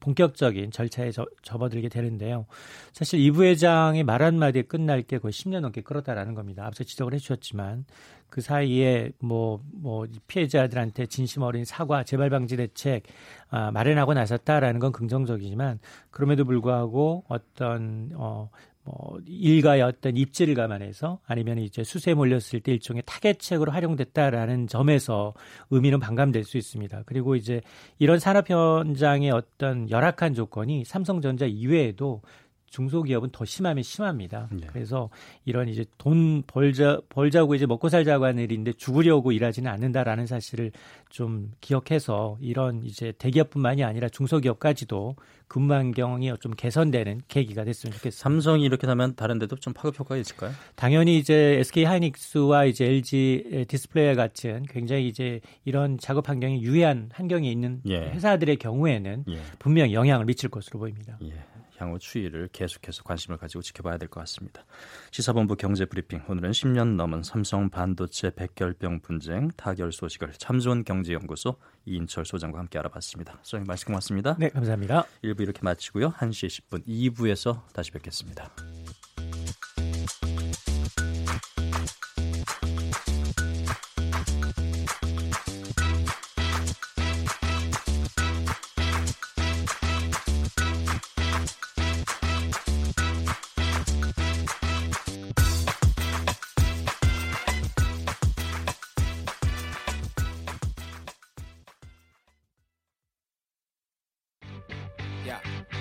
본격적인 0.00 0.70
절차에 0.70 1.10
저, 1.10 1.26
접어들게 1.42 1.88
되는데요. 1.88 2.46
사실 2.92 3.20
이 3.20 3.30
부회장의 3.30 4.04
말 4.04 4.22
한마디에 4.22 4.62
끝날 4.62 5.02
게 5.02 5.18
거의 5.18 5.32
10년 5.32 5.60
넘게 5.60 5.82
끌었다라는 5.82 6.34
겁니다. 6.34 6.66
앞서 6.66 6.84
지적을 6.84 7.14
해주셨지만 7.14 7.84
그 8.30 8.40
사이에 8.40 9.10
뭐, 9.20 9.62
뭐, 9.72 10.06
피해자들한테 10.26 11.06
진심 11.06 11.42
어린 11.42 11.64
사과, 11.64 12.04
재발 12.04 12.28
방지 12.28 12.56
대책, 12.56 13.04
아, 13.48 13.70
마련하고 13.70 14.12
나섰다라는 14.14 14.80
건 14.80 14.92
긍정적이지만 14.92 15.78
그럼에도 16.10 16.44
불구하고 16.44 17.24
어떤, 17.28 18.10
어, 18.14 18.50
뭐 18.88 19.18
일가의 19.26 19.82
어떤 19.82 20.16
입지를 20.16 20.54
감안해서 20.54 21.20
아니면 21.26 21.58
이제 21.58 21.84
수세에 21.84 22.14
몰렸을 22.14 22.60
때 22.62 22.72
일종의 22.72 23.02
타겟책으로 23.04 23.70
활용됐다라는 23.70 24.66
점에서 24.66 25.34
의미는 25.70 26.00
반감될 26.00 26.44
수 26.44 26.56
있습니다. 26.56 27.02
그리고 27.04 27.36
이제 27.36 27.60
이런 27.98 28.18
산업 28.18 28.48
현장의 28.48 29.30
어떤 29.30 29.90
열악한 29.90 30.32
조건이 30.32 30.84
삼성전자 30.86 31.44
이외에도 31.44 32.22
중소기업은 32.70 33.30
더 33.32 33.44
심하면 33.44 33.82
심합니다. 33.82 34.48
네. 34.52 34.66
그래서 34.66 35.10
이런 35.44 35.68
이제 35.68 35.84
돈 35.98 36.42
벌자 36.46 37.00
벌자고 37.08 37.54
이제 37.54 37.66
먹고 37.66 37.88
살자고 37.88 38.24
하는 38.24 38.42
일인데 38.42 38.72
죽으려고 38.74 39.32
일하지는 39.32 39.70
않는다라는 39.70 40.26
사실을 40.26 40.72
좀 41.08 41.52
기억해서 41.60 42.36
이런 42.40 42.84
이제 42.84 43.12
대기업뿐만이 43.18 43.84
아니라 43.84 44.08
중소기업까지도 44.08 45.16
근무 45.48 45.72
환경이 45.72 46.30
좀 46.40 46.52
개선되는 46.52 47.22
계기가 47.26 47.64
됐으면 47.64 47.92
좋겠습니다. 47.92 48.22
삼성이 48.22 48.64
이렇게 48.64 48.86
되면 48.86 49.16
다른 49.16 49.38
데도 49.38 49.56
좀 49.56 49.72
파급 49.72 49.98
효과가 49.98 50.18
있을까요? 50.18 50.52
당연히 50.76 51.16
이제 51.16 51.56
SK 51.60 51.84
하이닉스와 51.84 52.66
이제 52.66 52.84
LG 52.84 53.64
디스플레이 53.66 54.14
같은 54.14 54.64
굉장히 54.68 55.08
이제 55.08 55.40
이런 55.64 55.96
작업 55.98 56.28
환경이 56.28 56.62
유해한 56.62 57.08
환경에 57.12 57.50
있는 57.50 57.80
예. 57.88 57.96
회사들의 58.10 58.56
경우에는 58.58 59.24
예. 59.28 59.38
분명 59.58 59.90
영향을 59.92 60.26
미칠 60.26 60.50
것으로 60.50 60.78
보입니다. 60.80 61.18
예. 61.22 61.32
향후 61.78 61.98
추이를 61.98 62.48
계속해서 62.52 63.02
관심을 63.02 63.38
가지고 63.38 63.62
지켜봐야 63.62 63.96
될 63.98 64.08
것 64.08 64.20
같습니다. 64.20 64.64
시사본부 65.10 65.56
경제브리핑 65.56 66.22
오늘은 66.28 66.50
10년 66.50 66.96
넘은 66.96 67.22
삼성 67.22 67.70
반도체 67.70 68.30
백결병 68.34 69.00
분쟁 69.00 69.50
타결 69.56 69.92
소식을 69.92 70.32
참좋은 70.38 70.84
경제연구소 70.84 71.56
이인철 71.86 72.24
소장과 72.26 72.58
함께 72.58 72.78
알아봤습니다. 72.78 73.38
소장님 73.42 73.66
말씀 73.66 73.86
고맙습니다. 73.86 74.36
네, 74.38 74.48
감사합니다. 74.50 75.04
1부 75.24 75.40
이렇게 75.40 75.60
마치고요. 75.62 76.12
1시 76.12 76.62
10분 76.68 76.86
2부에서 76.86 77.66
다시 77.72 77.90
뵙겠습니다. 77.92 78.50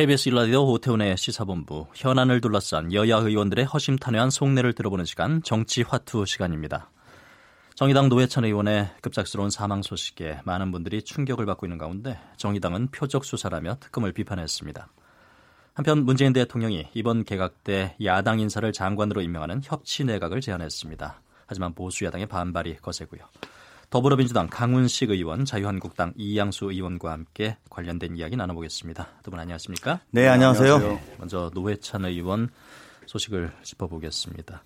KBS 0.00 0.30
일라디오 0.30 0.64
오태훈의 0.72 1.18
시사본부 1.18 1.88
현안을 1.94 2.40
둘러싼 2.40 2.90
여야 2.94 3.18
의원들의 3.18 3.66
허심탄회한 3.66 4.30
속내를 4.30 4.72
들어보는 4.72 5.04
시간 5.04 5.42
정치화투 5.42 6.24
시간입니다. 6.24 6.90
정의당 7.74 8.08
노회찬 8.08 8.46
의원의 8.46 8.88
급작스러운 9.02 9.50
사망 9.50 9.82
소식에 9.82 10.40
많은 10.44 10.72
분들이 10.72 11.02
충격을 11.02 11.44
받고 11.44 11.66
있는 11.66 11.76
가운데 11.76 12.18
정의당은 12.38 12.92
표적 12.92 13.26
수사라며 13.26 13.76
특검을 13.78 14.12
비판했습니다. 14.12 14.88
한편 15.74 16.06
문재인 16.06 16.32
대통령이 16.32 16.88
이번 16.94 17.22
개각 17.24 17.62
때 17.62 17.94
야당 18.02 18.40
인사를 18.40 18.72
장관으로 18.72 19.20
임명하는 19.20 19.60
협치 19.62 20.04
내각을 20.04 20.40
제안했습니다. 20.40 21.20
하지만 21.44 21.74
보수 21.74 22.06
야당의 22.06 22.24
반발이 22.24 22.76
거세고요. 22.76 23.20
더불어민주당 23.90 24.46
강훈식 24.48 25.10
의원, 25.10 25.44
자유한국당 25.44 26.12
이양수 26.16 26.66
의원과 26.70 27.10
함께 27.10 27.56
관련된 27.70 28.16
이야기 28.16 28.36
나눠보겠습니다. 28.36 29.08
두 29.24 29.30
분 29.30 29.40
안녕하십니까? 29.40 30.00
네, 30.12 30.28
안녕하세요. 30.28 30.78
네, 30.78 31.02
먼저 31.18 31.50
노회찬 31.54 32.04
의원 32.04 32.50
소식을 33.06 33.50
짚어보겠습니다. 33.64 34.62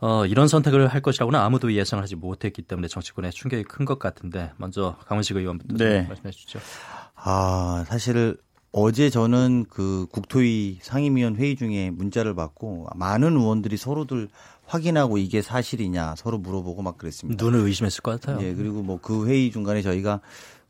어, 0.00 0.24
이런 0.26 0.48
선택을 0.48 0.88
할 0.88 1.02
것이라고는 1.02 1.38
아무도 1.38 1.72
예상을 1.72 2.02
하지 2.02 2.16
못했기 2.16 2.62
때문에 2.62 2.88
정치권에 2.88 3.30
충격이 3.30 3.64
큰 3.64 3.84
것 3.84 3.98
같은데 3.98 4.52
먼저 4.56 4.96
강훈식 5.06 5.36
의원부터 5.36 5.76
네. 5.76 6.02
말씀해 6.08 6.30
주시죠. 6.30 6.58
아, 7.14 7.84
사실 7.86 8.38
어제 8.72 9.08
저는 9.10 9.66
그 9.70 10.06
국토위 10.12 10.78
상임위원 10.82 11.36
회의 11.36 11.56
중에 11.56 11.90
문자를 11.90 12.34
받고 12.34 12.88
많은 12.94 13.36
의원들이 13.36 13.76
서로들 13.78 14.28
확인하고 14.66 15.18
이게 15.18 15.42
사실이냐 15.42 16.14
서로 16.16 16.38
물어보고 16.38 16.82
막 16.82 16.98
그랬습니다. 16.98 17.42
눈을 17.42 17.60
의심했을 17.60 18.02
것 18.02 18.20
같아요. 18.20 18.44
예, 18.44 18.54
그리고 18.54 18.82
뭐 18.82 18.98
그 19.00 19.26
회의 19.28 19.50
중간에 19.50 19.82
저희가 19.82 20.20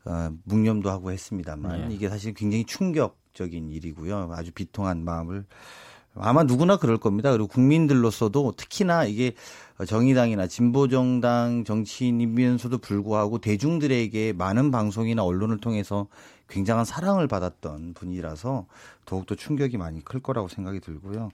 어, 0.05 0.29
묵념도 0.45 0.89
하고 0.89 1.11
했습니다만 1.11 1.91
예. 1.91 1.95
이게 1.95 2.07
사실 2.09 2.33
굉장히 2.33 2.65
충격적인 2.65 3.71
일이고요. 3.71 4.29
아주 4.33 4.51
비통한 4.51 5.03
마음을 5.03 5.45
아마 6.19 6.43
누구나 6.43 6.77
그럴 6.77 6.97
겁니다. 6.97 7.31
그리고 7.31 7.47
국민들로서도 7.47 8.53
특히나 8.57 9.05
이게 9.05 9.33
정의당이나 9.85 10.47
진보정당 10.47 11.63
정치인이면서도 11.63 12.79
불구하고 12.79 13.37
대중들에게 13.39 14.33
많은 14.33 14.71
방송이나 14.71 15.23
언론을 15.23 15.57
통해서 15.59 16.07
굉장한 16.49 16.85
사랑을 16.85 17.27
받았던 17.27 17.93
분이라서 17.93 18.65
더욱더 19.05 19.35
충격이 19.35 19.77
많이 19.77 20.03
클 20.03 20.19
거라고 20.19 20.47
생각이 20.47 20.79
들고요. 20.79 21.29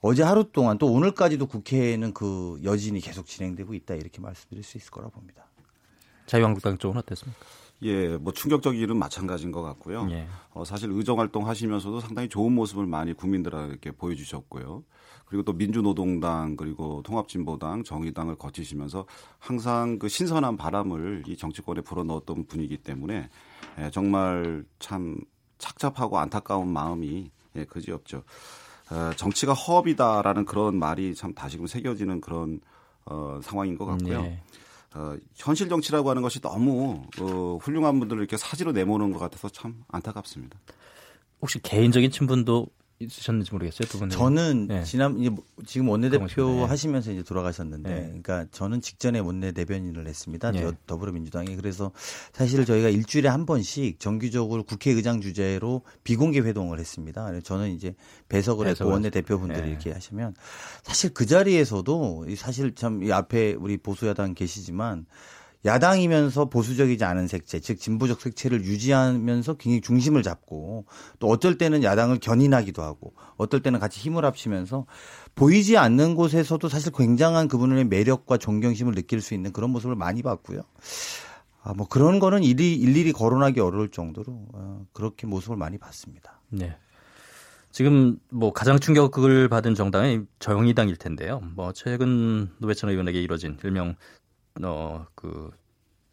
어제 0.00 0.22
하루 0.22 0.50
동안 0.50 0.78
또 0.78 0.86
오늘까지도 0.92 1.46
국회에는 1.46 2.14
그 2.14 2.58
여진이 2.64 3.00
계속 3.00 3.26
진행되고 3.26 3.74
있다 3.74 3.94
이렇게 3.94 4.20
말씀드릴 4.20 4.62
수 4.62 4.78
있을 4.78 4.90
거라 4.90 5.08
봅니다. 5.08 5.44
자유한국당 6.26 6.78
쪽은 6.78 6.98
어땠습니까? 6.98 7.38
예, 7.82 8.16
뭐 8.16 8.32
충격적인 8.32 8.80
일은 8.80 8.96
마찬가지인 8.98 9.52
것 9.52 9.62
같고요. 9.62 10.06
예. 10.10 10.26
어, 10.52 10.64
사실 10.64 10.90
의정 10.90 11.18
활동 11.18 11.48
하시면서도 11.48 12.00
상당히 12.00 12.28
좋은 12.28 12.52
모습을 12.52 12.86
많이 12.86 13.14
국민들에게 13.14 13.92
보여주셨고요. 13.92 14.84
그리고 15.24 15.44
또 15.44 15.52
민주노동당 15.52 16.56
그리고 16.56 17.02
통합진보당 17.04 17.84
정의당을 17.84 18.36
거치시면서 18.36 19.06
항상 19.38 19.98
그 19.98 20.08
신선한 20.08 20.56
바람을 20.56 21.24
이 21.26 21.36
정치권에 21.36 21.82
불어넣었던 21.82 22.46
분이기 22.46 22.78
때문에 22.78 23.30
예, 23.78 23.90
정말 23.90 24.64
참 24.78 25.18
착잡하고 25.58 26.18
안타까운 26.18 26.68
마음이 26.72 27.30
예, 27.56 27.64
그지없죠. 27.64 28.24
어, 28.90 29.12
정치가 29.16 29.52
허업이다라는 29.52 30.44
그런 30.44 30.78
말이 30.78 31.14
참 31.14 31.32
다시금 31.34 31.66
새겨지는 31.66 32.20
그런 32.20 32.60
어, 33.06 33.40
상황인 33.42 33.76
것 33.76 33.86
같고요. 33.86 34.22
네. 34.22 34.42
어, 34.94 35.16
현실 35.36 35.68
정치라고 35.68 36.10
하는 36.10 36.22
것이 36.22 36.40
너무 36.40 37.02
어, 37.20 37.58
훌륭한 37.60 37.98
분들을 38.00 38.20
이렇게 38.20 38.36
사지로 38.36 38.72
내모는 38.72 39.12
것 39.12 39.18
같아서 39.18 39.48
참 39.48 39.84
안타깝습니다. 39.88 40.58
혹시 41.40 41.60
개인적인 41.62 42.10
친분도 42.10 42.66
있으셨는지 43.10 43.50
모르겠어요, 43.52 43.88
두 43.88 43.98
분은. 43.98 44.10
저는 44.10 44.66
네. 44.68 44.84
지난 44.84 45.18
이제 45.18 45.30
뭐- 45.30 45.42
지금 45.66 45.88
원내대표 45.88 46.26
네. 46.50 46.64
하시면서 46.64 47.10
이제 47.12 47.22
돌아가셨는데, 47.22 47.88
네. 47.88 48.02
그러니까 48.06 48.44
저는 48.52 48.82
직전에 48.82 49.18
원내 49.20 49.52
대변인을 49.52 50.06
했습니다. 50.06 50.50
네. 50.50 50.60
저 50.60 50.72
더불어민주당이 50.86 51.56
그래서 51.56 51.92
사실 52.32 52.64
저희가 52.66 52.90
일주일에 52.90 53.28
한 53.28 53.46
번씩 53.46 53.98
정기적으로 54.00 54.64
국회의장 54.64 55.20
주재로 55.22 55.82
비공개 56.04 56.40
회동을 56.40 56.78
했습니다. 56.78 57.24
그래서 57.24 57.42
저는 57.42 57.70
이제 57.70 57.94
배석을 58.28 58.66
했고 58.66 58.74
배석을 58.74 58.92
원내 58.92 59.10
대표분들이 59.10 59.62
네. 59.62 59.68
이렇게 59.70 59.92
하시면 59.92 60.34
사실 60.82 61.14
그 61.14 61.24
자리에서도 61.26 62.26
이 62.28 62.36
사실 62.36 62.74
참 62.74 63.00
이 63.02 63.12
앞에 63.12 63.54
우리 63.54 63.78
보수야당 63.78 64.34
계시지만 64.34 65.06
야당이면서 65.64 66.46
보수적이지 66.46 67.04
않은 67.04 67.26
색채, 67.26 67.60
즉 67.60 67.78
진보적 67.78 68.20
색채를 68.20 68.64
유지하면서 68.64 69.54
굉장히 69.54 69.80
중심을 69.82 70.22
잡고 70.22 70.86
또 71.18 71.28
어쩔 71.28 71.58
때는 71.58 71.82
야당을 71.82 72.18
견인하기도 72.18 72.82
하고 72.82 73.12
어떨 73.36 73.60
때는 73.60 73.78
같이 73.78 74.00
힘을 74.00 74.24
합치면서 74.24 74.86
보이지 75.34 75.76
않는 75.76 76.14
곳에서도 76.14 76.66
사실 76.68 76.92
굉장한 76.92 77.48
그분의 77.48 77.84
매력과 77.84 78.38
존경심을 78.38 78.94
느낄 78.94 79.20
수 79.20 79.34
있는 79.34 79.52
그런 79.52 79.70
모습을 79.70 79.96
많이 79.96 80.22
봤고요. 80.22 80.62
아, 81.62 81.74
뭐 81.74 81.86
그런 81.86 82.20
거는 82.20 82.42
일이, 82.42 82.74
일일이 82.74 83.12
거론하기 83.12 83.60
어려울 83.60 83.90
정도로 83.90 84.46
어, 84.54 84.86
그렇게 84.94 85.26
모습을 85.26 85.58
많이 85.58 85.76
봤습니다. 85.76 86.40
네. 86.48 86.74
지금 87.70 88.18
뭐 88.30 88.52
가장 88.52 88.80
충격을 88.80 89.48
받은 89.48 89.74
정당이 89.74 90.22
정의당일 90.40 90.96
텐데요. 90.96 91.40
뭐 91.54 91.72
최근 91.72 92.50
노회찬 92.58 92.90
의원에게 92.90 93.22
이뤄진 93.22 93.58
일명 93.62 93.94
어 94.62 95.06
그 95.14 95.50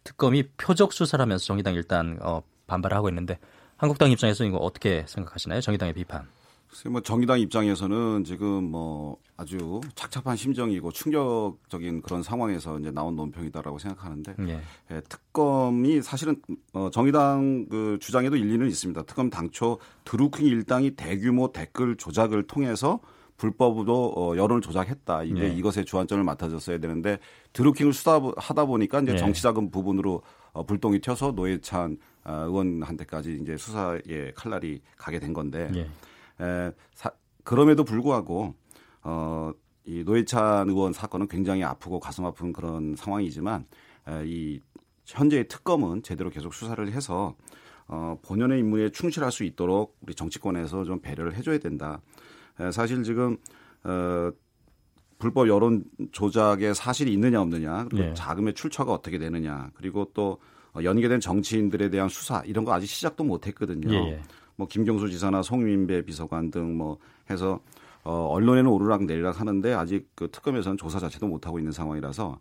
특검이 0.03 0.43
표적 0.57 0.93
수사를 0.93 1.21
하면서 1.21 1.43
정의당 1.43 1.73
일단 1.73 2.17
어 2.21 2.41
반발을 2.67 2.95
하고 2.95 3.09
있는데 3.09 3.39
한국당 3.75 4.11
입장에서 4.11 4.45
이거 4.45 4.57
어떻게 4.57 5.05
생각하시나요? 5.07 5.61
정의당의 5.61 5.93
비판. 5.93 6.27
글쎄 6.67 6.89
뭐 6.89 7.01
정의당 7.01 7.39
입장에서는 7.39 8.23
지금 8.25 8.65
뭐 8.65 9.17
아주 9.37 9.79
착잡한 9.95 10.35
심정이고 10.35 10.91
충격적인 10.91 12.01
그런 12.01 12.23
상황에서 12.23 12.79
이제 12.79 12.91
나온 12.91 13.15
논평이다라고 13.15 13.79
생각하는데 13.79 14.35
예. 14.47 14.61
예, 14.91 15.01
특검이 15.07 16.01
사실은 16.01 16.41
어, 16.73 16.89
정의당 16.91 17.67
그 17.69 17.97
주장에도 18.01 18.35
일리는 18.35 18.67
있습니다. 18.67 19.03
특검 19.03 19.29
당초 19.29 19.79
드루킹 20.03 20.45
일당이 20.45 20.91
대규모 20.91 21.53
댓글 21.53 21.95
조작을 21.95 22.47
통해서 22.47 22.99
불법으로 23.37 24.13
어, 24.15 24.35
여론을 24.35 24.61
조작했다. 24.61 25.23
이게 25.23 25.43
예. 25.43 25.47
이것에 25.49 25.83
주안점을 25.83 26.23
맡아줬어야 26.23 26.79
되는데 26.79 27.19
드루킹을 27.53 27.93
수사하다 27.93 28.65
보니까 28.65 28.99
이제 29.01 29.13
예. 29.13 29.17
정치자금 29.17 29.69
부분으로 29.69 30.23
어, 30.53 30.63
불똥이 30.63 30.99
튀어서 30.99 31.31
노회찬 31.31 31.97
어, 32.25 32.33
의원한테까지 32.47 33.39
이제 33.41 33.55
수사의 33.55 34.33
칼날이 34.35 34.81
가게 34.97 35.19
된 35.19 35.33
건데 35.33 35.71
예. 35.75 36.43
에, 36.43 36.71
사, 36.93 37.11
그럼에도 37.43 37.83
불구하고 37.83 38.55
어, 39.03 39.51
이 39.85 40.03
노회찬 40.03 40.69
의원 40.69 40.91
사건은 40.91 41.27
굉장히 41.27 41.63
아프고 41.63 41.99
가슴 41.99 42.25
아픈 42.25 42.51
그런 42.51 42.95
상황이지만 42.95 43.65
에, 44.07 44.23
이 44.25 44.59
현재의 45.05 45.47
특검은 45.47 46.01
제대로 46.01 46.29
계속 46.31 46.53
수사를 46.53 46.91
해서 46.91 47.35
어, 47.87 48.19
본연의 48.23 48.59
임무에 48.59 48.89
충실할 48.89 49.31
수 49.31 49.43
있도록 49.43 49.95
우리 50.01 50.13
정치권에서 50.13 50.83
좀 50.83 50.99
배려를 50.99 51.35
해줘야 51.35 51.57
된다. 51.59 52.01
에, 52.59 52.71
사실 52.71 53.03
지금 53.03 53.37
어, 53.83 54.31
불법 55.19 55.47
여론 55.47 55.83
조작의 56.11 56.75
사실이 56.75 57.11
있느냐 57.13 57.41
없느냐 57.41 57.85
그리고 57.89 58.09
예. 58.09 58.13
자금의 58.13 58.53
출처가 58.53 58.93
어떻게 58.93 59.17
되느냐 59.17 59.71
그리고 59.75 60.09
또 60.13 60.37
어, 60.73 60.83
연계된 60.83 61.19
정치인들에 61.19 61.89
대한 61.89 62.09
수사 62.09 62.41
이런 62.45 62.65
거 62.65 62.73
아직 62.73 62.87
시작도 62.87 63.23
못했거든요. 63.23 63.93
예, 63.93 64.11
예. 64.11 64.21
뭐 64.55 64.67
김경수 64.67 65.09
지사나 65.09 65.41
송민배 65.41 66.03
비서관 66.03 66.51
등 66.51 66.77
뭐 66.77 66.97
해서 67.29 67.59
어 68.03 68.27
언론에는 68.31 68.69
오르락 68.69 69.03
내리락 69.05 69.39
하는데 69.39 69.73
아직 69.73 70.09
그 70.15 70.29
특검에서는 70.31 70.77
조사 70.77 70.99
자체도 70.99 71.27
못 71.27 71.45
하고 71.45 71.59
있는 71.59 71.71
상황이라서 71.71 72.39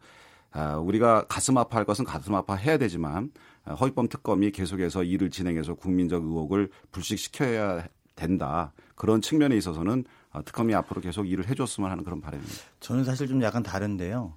아 0.53 0.77
우리가 0.77 1.27
가슴 1.29 1.59
아파할 1.59 1.85
것은 1.85 2.05
가슴 2.05 2.35
아파해야 2.35 2.79
되지만 2.79 3.31
아, 3.65 3.75
허위범 3.75 4.09
특검이 4.09 4.53
계속해서 4.53 5.03
일을 5.03 5.31
진행해서 5.31 5.75
국민적 5.75 6.23
의혹을 6.23 6.71
불식시켜야 6.93 7.85
된다 8.15 8.73
그런 8.97 9.21
측면에 9.21 9.57
있어서는 9.57 10.05
아, 10.33 10.43
특검이 10.43 10.75
앞으로 10.75 11.01
계속 11.01 11.27
일을 11.27 11.49
해줬으면 11.49 11.91
하는 11.91 12.03
그런 12.03 12.21
바람입니다. 12.21 12.57
저는 12.81 13.05
사실 13.05 13.29
좀 13.29 13.41
약간 13.43 13.63
다른데요. 13.63 14.35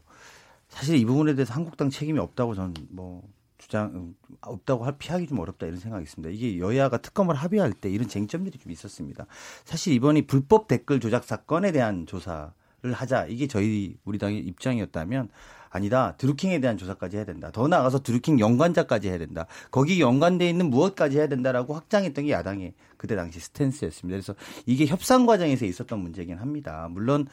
사실 0.67 0.95
이 0.97 1.05
부분에 1.05 1.33
대해서 1.33 1.53
한국당 1.53 1.89
책임이 1.89 2.19
없다고 2.19 2.53
저는 2.53 2.75
뭐 2.89 3.23
주장 3.57 3.91
음, 3.93 4.15
없다고 4.41 4.85
할 4.85 4.95
피하기 4.97 5.27
좀 5.27 5.39
어렵다 5.39 5.65
이런 5.65 5.79
생각이 5.79 6.03
있습니다. 6.03 6.29
이게 6.33 6.59
여야가 6.59 6.97
특검을 6.97 7.35
합의할 7.35 7.73
때 7.73 7.89
이런 7.89 8.07
쟁점들이 8.07 8.57
좀 8.59 8.71
있었습니다. 8.71 9.25
사실 9.65 9.93
이번이 9.93 10.27
불법 10.27 10.67
댓글 10.67 10.99
조작 10.99 11.23
사건에 11.23 11.71
대한 11.71 12.05
조사를 12.05 12.51
하자 12.93 13.25
이게 13.25 13.47
저희 13.47 13.97
우리 14.05 14.17
당의 14.17 14.39
입장이었다면 14.39 15.29
아니다 15.71 16.15
드루킹에 16.17 16.59
대한 16.59 16.77
조사까지 16.77 17.17
해야 17.17 17.25
된다. 17.25 17.51
더 17.51 17.67
나아가서 17.67 18.01
드루킹 18.01 18.39
연관자까지 18.39 19.09
해야 19.09 19.17
된다. 19.17 19.45
거기 19.71 20.01
연관돼 20.01 20.49
있는 20.49 20.69
무엇까지 20.69 21.17
해야 21.17 21.27
된다라고 21.27 21.73
확장했던 21.73 22.25
게 22.25 22.31
야당의 22.31 22.73
그때 22.99 23.15
당시 23.15 23.39
스탠스였습니다. 23.39 24.15
그래서 24.15 24.35
이게 24.67 24.85
협상 24.85 25.25
과정에서 25.25 25.65
있었던 25.65 25.97
문제긴 25.97 26.37
합니다. 26.37 26.87
물론 26.91 27.25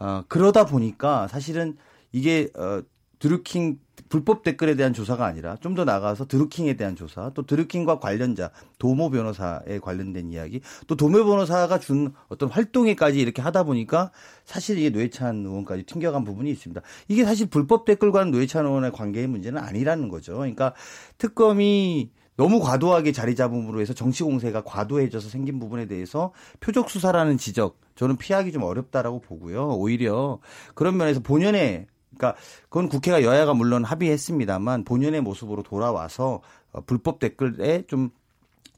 어, 0.00 0.24
그러다 0.28 0.66
보니까 0.66 1.28
사실은 1.28 1.78
이게 2.12 2.50
어, 2.56 2.82
드루킹 3.20 3.78
불법 4.08 4.42
댓글에 4.42 4.74
대한 4.74 4.92
조사가 4.92 5.24
아니라 5.24 5.56
좀 5.56 5.74
더 5.74 5.84
나가서 5.84 6.26
드루킹에 6.26 6.74
대한 6.74 6.94
조사, 6.94 7.30
또 7.30 7.46
드루킹과 7.46 7.98
관련자 8.00 8.50
도모 8.78 9.10
변호사에 9.10 9.78
관련된 9.80 10.30
이야기, 10.30 10.60
또 10.88 10.94
도모 10.96 11.24
변호사가 11.24 11.78
준 11.78 12.12
어떤 12.28 12.50
활동에까지 12.50 13.18
이렇게 13.18 13.40
하다 13.40 13.62
보니까 13.64 14.10
사실 14.44 14.78
이게 14.78 14.90
노회찬 14.90 15.46
의원까지 15.46 15.84
튕겨간 15.84 16.24
부분이 16.24 16.50
있습니다. 16.50 16.82
이게 17.08 17.24
사실 17.24 17.46
불법 17.48 17.84
댓글과는 17.86 18.30
노회찬 18.32 18.66
의원의 18.66 18.92
관계의 18.92 19.26
문제는 19.28 19.62
아니라는 19.62 20.08
거죠. 20.08 20.34
그러니까 20.36 20.74
특검이 21.18 22.10
너무 22.36 22.60
과도하게 22.60 23.12
자리 23.12 23.36
잡음으로 23.36 23.80
해서 23.80 23.92
정치 23.92 24.22
공세가 24.24 24.62
과도해져서 24.64 25.28
생긴 25.28 25.58
부분에 25.58 25.86
대해서 25.86 26.32
표적 26.60 26.90
수사라는 26.90 27.38
지적 27.38 27.78
저는 27.94 28.16
피하기 28.16 28.52
좀 28.52 28.62
어렵다라고 28.62 29.20
보고요. 29.20 29.68
오히려 29.68 30.40
그런 30.74 30.96
면에서 30.96 31.20
본연의 31.20 31.86
그러니까 32.16 32.40
그건 32.64 32.88
국회가 32.88 33.22
여야가 33.22 33.54
물론 33.54 33.84
합의했습니다만 33.84 34.84
본연의 34.84 35.20
모습으로 35.20 35.62
돌아와서 35.62 36.40
어, 36.72 36.80
불법 36.80 37.18
댓글에 37.18 37.84
좀 37.86 38.10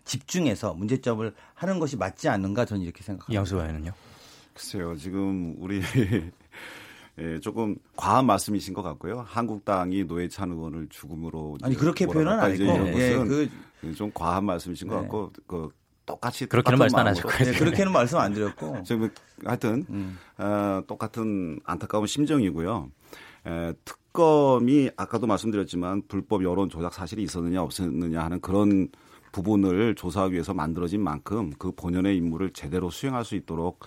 집중해서 0.05 0.75
문제점을 0.75 1.35
하는 1.55 1.79
것이 1.79 1.97
맞지 1.97 2.29
않는가 2.29 2.65
저는 2.65 2.83
이렇게 2.83 3.03
생각합니다. 3.03 3.39
양수와에는요. 3.39 3.93
글쎄요, 4.55 4.97
지금 4.97 5.55
우리 5.59 5.83
예, 7.19 7.41
조금 7.41 7.77
과한 7.97 8.27
말씀이신 8.27 8.75
것 8.75 8.83
같고요. 8.83 9.25
한국당이 9.27 10.05
노회찬 10.05 10.51
의원을 10.53 10.89
죽음으로 10.91 11.57
아니, 11.63 11.75
그렇게 11.75 12.07
표현은 12.07 12.39
아니고, 12.39 12.63
이런 12.65 12.87
예, 12.89 13.17
것은 13.17 13.29
그- 13.81 13.95
좀 13.95 14.11
과한 14.13 14.45
말씀이신 14.45 14.89
것 14.89 14.97
네. 14.97 15.01
같고 15.03 15.33
그 15.47 15.69
똑같이 16.05 16.47
그렇게는 16.47 16.79
말씀 16.79 16.99
안. 16.99 17.07
하셨고요. 17.07 17.37
네, 17.53 17.59
그렇게는 17.59 17.93
말씀 17.93 18.19
안 18.19 18.33
드렸고 18.33 18.83
지금 18.85 19.11
하여튼 19.45 19.85
음. 19.91 20.19
어, 20.39 20.83
똑같은 20.87 21.59
안타까운 21.65 22.07
심정이고요. 22.07 22.91
에, 23.47 23.73
특검이 23.85 24.91
아까도 24.97 25.27
말씀드렸지만 25.27 26.03
불법 26.09 26.43
여론 26.45 26.69
조작 26.69 26.93
사실이 26.95 27.23
있었느냐 27.23 27.63
없었느냐 27.63 28.23
하는 28.25 28.41
그런 28.41 28.89
부분을 29.33 29.95
조사하기 29.95 30.33
위해서 30.35 30.53
만들어진 30.55 31.01
만큼 31.03 31.53
그 31.59 31.71
본연의 31.73 32.17
임무를 32.17 32.53
제대로 32.53 32.91
수행할 32.91 33.25
수 33.25 33.35
있도록 33.37 33.81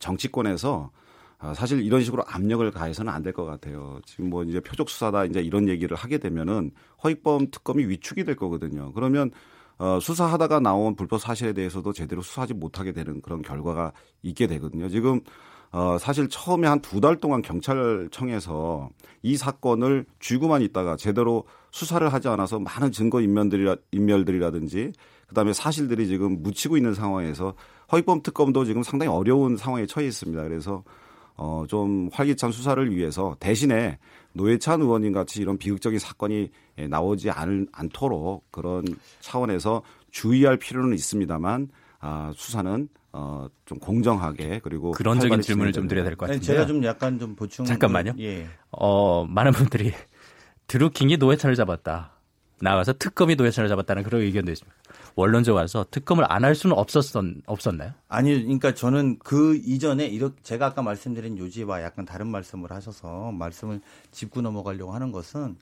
정치권에서 0.00 0.90
아, 0.92 1.05
사실 1.54 1.82
이런 1.84 2.02
식으로 2.02 2.22
압력을 2.26 2.68
가해서는 2.70 3.12
안 3.12 3.22
될 3.22 3.32
것 3.32 3.44
같아요. 3.44 4.00
지금 4.06 4.30
뭐 4.30 4.44
이제 4.44 4.60
표적 4.60 4.88
수사다 4.88 5.24
이제 5.24 5.40
이런 5.40 5.68
얘기를 5.68 5.96
하게 5.96 6.18
되면은 6.18 6.70
허위범 7.04 7.50
특검이 7.50 7.84
위축이 7.86 8.24
될 8.24 8.36
거거든요. 8.36 8.92
그러면 8.92 9.30
어, 9.78 9.98
수사하다가 10.00 10.60
나온 10.60 10.96
불법 10.96 11.20
사실에 11.20 11.52
대해서도 11.52 11.92
제대로 11.92 12.22
수사하지 12.22 12.54
못하게 12.54 12.92
되는 12.92 13.20
그런 13.20 13.42
결과가 13.42 13.92
있게 14.22 14.46
되거든요. 14.46 14.88
지금 14.88 15.20
어, 15.72 15.98
사실 15.98 16.28
처음에 16.28 16.66
한 16.68 16.80
두 16.80 17.00
달 17.00 17.16
동안 17.16 17.42
경찰청에서 17.42 18.88
이 19.22 19.36
사건을 19.36 20.06
쥐고만 20.20 20.62
있다가 20.62 20.96
제대로 20.96 21.44
수사를 21.72 22.10
하지 22.10 22.28
않아서 22.28 22.58
많은 22.58 22.92
증거 22.92 23.20
인면들이라, 23.20 23.76
인멸들이라든지 23.92 24.92
그다음에 25.26 25.52
사실들이 25.52 26.06
지금 26.06 26.42
묻히고 26.42 26.76
있는 26.76 26.94
상황에서 26.94 27.54
허위범 27.92 28.22
특검도 28.22 28.64
지금 28.64 28.82
상당히 28.82 29.12
어려운 29.12 29.56
상황에 29.56 29.84
처해 29.86 30.06
있습니다. 30.06 30.42
그래서 30.44 30.84
어, 31.36 31.64
좀 31.68 32.08
활기찬 32.12 32.50
수사를 32.52 32.94
위해서 32.94 33.36
대신에 33.40 33.98
노회찬 34.32 34.80
의원님 34.82 35.12
같이 35.12 35.40
이런 35.40 35.58
비극적인 35.58 35.98
사건이 35.98 36.50
예, 36.78 36.86
나오지 36.86 37.30
않을, 37.30 37.66
않도록 37.72 38.50
그런 38.50 38.84
차원에서 39.20 39.82
주의할 40.10 40.58
필요는 40.58 40.94
있습니다만 40.94 41.68
아, 42.00 42.32
수사는 42.34 42.88
어, 43.12 43.48
좀 43.64 43.78
공정하게 43.78 44.60
그리고 44.62 44.90
그런적인 44.92 45.40
질문을 45.40 45.72
좀 45.72 45.88
드려야 45.88 46.04
될 46.04 46.16
것 46.16 46.26
같은데 46.26 46.44
제가 46.44 46.66
좀 46.66 46.84
약간 46.84 47.18
좀 47.18 47.34
보충 47.34 47.64
잠깐만요. 47.64 48.12
예. 48.18 48.46
어, 48.70 49.24
많은 49.26 49.52
분들이 49.52 49.92
드루킹이 50.68 51.16
노회찬을 51.16 51.54
잡았다. 51.56 52.12
나가서 52.60 52.94
특검이 52.94 53.34
노회찬을 53.36 53.68
잡았다는 53.68 54.02
그런 54.02 54.22
의견도 54.22 54.50
있습니다. 54.52 54.76
원론적으로 55.14 55.60
와서 55.60 55.84
특검을 55.90 56.30
안 56.30 56.44
할 56.44 56.54
수는 56.54 56.76
없었 56.76 57.04
없었나요? 57.46 57.92
아니, 58.08 58.42
그러니까 58.42 58.74
저는 58.74 59.18
그 59.18 59.56
이전에 59.56 60.06
이렇게 60.06 60.36
제가 60.42 60.66
아까 60.66 60.82
말씀드린 60.82 61.38
요지와 61.38 61.82
약간 61.82 62.04
다른 62.04 62.26
말씀을 62.28 62.70
하셔서 62.70 63.32
말씀을 63.32 63.80
짚고 64.12 64.42
넘어가려고 64.42 64.92
하는 64.92 65.12
것은 65.12 65.56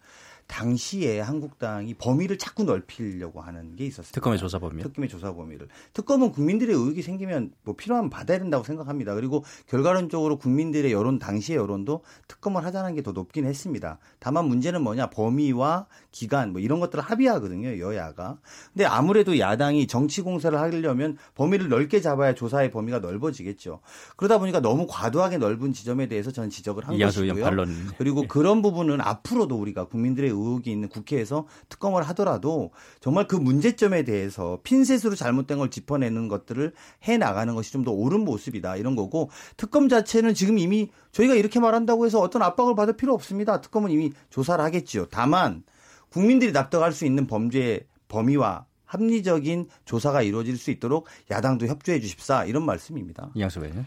당시에 0.49 1.21
한국당이 1.21 1.95
범위를 1.95 2.37
자꾸 2.39 2.65
넓히려고 2.65 3.41
하는 3.41 3.77
게 3.77 3.87
있었어요. 3.87 4.11
특검의 4.13 4.39
조사 4.39 4.59
범위. 4.59 4.83
특검의 4.83 5.09
조사 5.09 5.33
범위를. 5.33 5.69
특검은 5.93 6.33
국민들의 6.33 6.75
의혹이 6.75 7.03
생기면 7.03 7.53
뭐 7.63 7.77
필요하면 7.77 8.11
받아야 8.11 8.39
된다고 8.39 8.65
생각합니다. 8.65 9.15
그리고 9.15 9.45
결과론적으로 9.69 10.37
국민들의 10.39 10.91
여론 10.93 11.19
당시의 11.19 11.59
여론도 11.59 12.03
특검을 12.27 12.65
하자는 12.65 12.97
게 12.97 13.05
더 13.05 13.13
높긴 13.13 13.45
했습니다. 13.47 13.99
다만 14.19 14.47
문제는 14.47 14.83
뭐냐 14.83 15.11
범위와 15.11 15.87
기간 16.11 16.53
뭐 16.53 16.61
이런 16.61 16.81
것들을 16.81 17.05
합의하거든요 17.05 17.79
여야가. 17.79 18.39
근데 18.73 18.87
아무래도 18.87 19.39
야당이 19.39 19.87
정치 19.87 20.23
공세를 20.23 20.59
하려면 20.59 21.19
범위를 21.35 21.69
넓게 21.69 22.01
잡아야 22.01 22.35
조사의 22.35 22.71
범위가 22.73 22.99
넓어지겠죠. 23.01 23.81
그러다 24.17 24.39
보니까 24.39 24.61
너무 24.61 24.87
과도하게 24.89 25.39
넓은 25.39 25.73
지점에 25.73 26.09
대해서 26.09 26.33
저는 26.33 26.51
지적을 26.51 26.89
한 26.89 26.99
것이고요. 26.99 27.45
반론. 27.45 27.69
그리고 27.99 28.23
예. 28.23 28.27
그런 28.27 28.63
부분은 28.63 29.01
앞으로도 29.01 29.57
우리가 29.57 29.85
국민들의 29.85 30.31
의혹이 30.35 30.71
있는 30.71 30.89
국회에서 30.89 31.47
특검을 31.69 32.03
하더라도 32.09 32.71
정말 33.01 33.27
그 33.27 33.37
문제점에 33.37 34.03
대해서 34.05 34.59
핀셋으로 34.65 35.15
잘못된 35.15 35.59
걸 35.59 35.71
짚어내는 35.71 36.29
것들을 36.29 36.73
해 37.09 37.17
나가는 37.19 37.55
것이 37.55 37.73
좀 37.73 37.85
더 37.85 37.93
옳은 37.93 38.25
모습이다 38.25 38.77
이런 38.77 38.97
거고 38.97 39.31
특검 39.57 39.89
자체는 39.89 40.35
지금 40.35 40.59
이미 40.59 40.91
저희가 41.13 41.35
이렇게 41.35 41.61
말한다고 41.61 42.07
해서 42.07 42.19
어떤 42.21 42.43
압박을 42.43 42.75
받을 42.75 42.97
필요 42.97 43.13
없습니다. 43.13 43.61
특검은 43.61 43.91
이미 43.91 44.13
조사를 44.31 44.65
하겠지요. 44.65 45.07
다만 45.11 45.63
국민들이 46.09 46.53
납득할 46.53 46.93
수 46.93 47.05
있는 47.05 47.27
범죄 47.27 47.87
범위와 48.09 48.67
합리적인 48.87 49.69
조사가 49.85 50.23
이루어질 50.23 50.57
수 50.57 50.71
있도록 50.71 51.07
야당도 51.31 51.67
협조해 51.67 52.01
주십사 52.01 52.45
이런 52.45 52.65
말씀입니다. 52.65 53.31
이양수 53.35 53.61
의원님. 53.61 53.85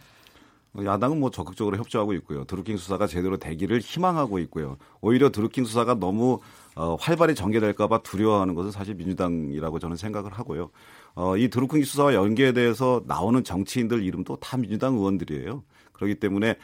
야당은 0.85 1.19
뭐 1.19 1.31
적극적으로 1.31 1.77
협조하고 1.77 2.13
있고요. 2.13 2.43
드루킹 2.45 2.77
수사가 2.77 3.07
제대로 3.07 3.37
되기를 3.37 3.79
희망하고 3.79 4.39
있고요. 4.39 4.77
오히려 5.01 5.31
드루킹 5.31 5.65
수사가 5.65 5.95
너무 5.95 6.39
어, 6.75 6.95
활발히 6.99 7.33
전개될까봐 7.33 8.03
두려워하는 8.03 8.53
것은 8.53 8.71
사실 8.71 8.95
민주당이라고 8.95 9.79
저는 9.79 9.97
생각을 9.97 10.31
하고요. 10.31 10.69
어, 11.15 11.35
이 11.37 11.49
드루킹 11.49 11.83
수사와 11.83 12.13
연계돼서 12.13 13.03
나오는 13.07 13.43
정치인들 13.43 14.03
이름도 14.03 14.37
다 14.37 14.57
민주당 14.57 14.95
의원들이에요. 14.95 15.63
그렇기 15.93 16.15
때문에 16.15 16.55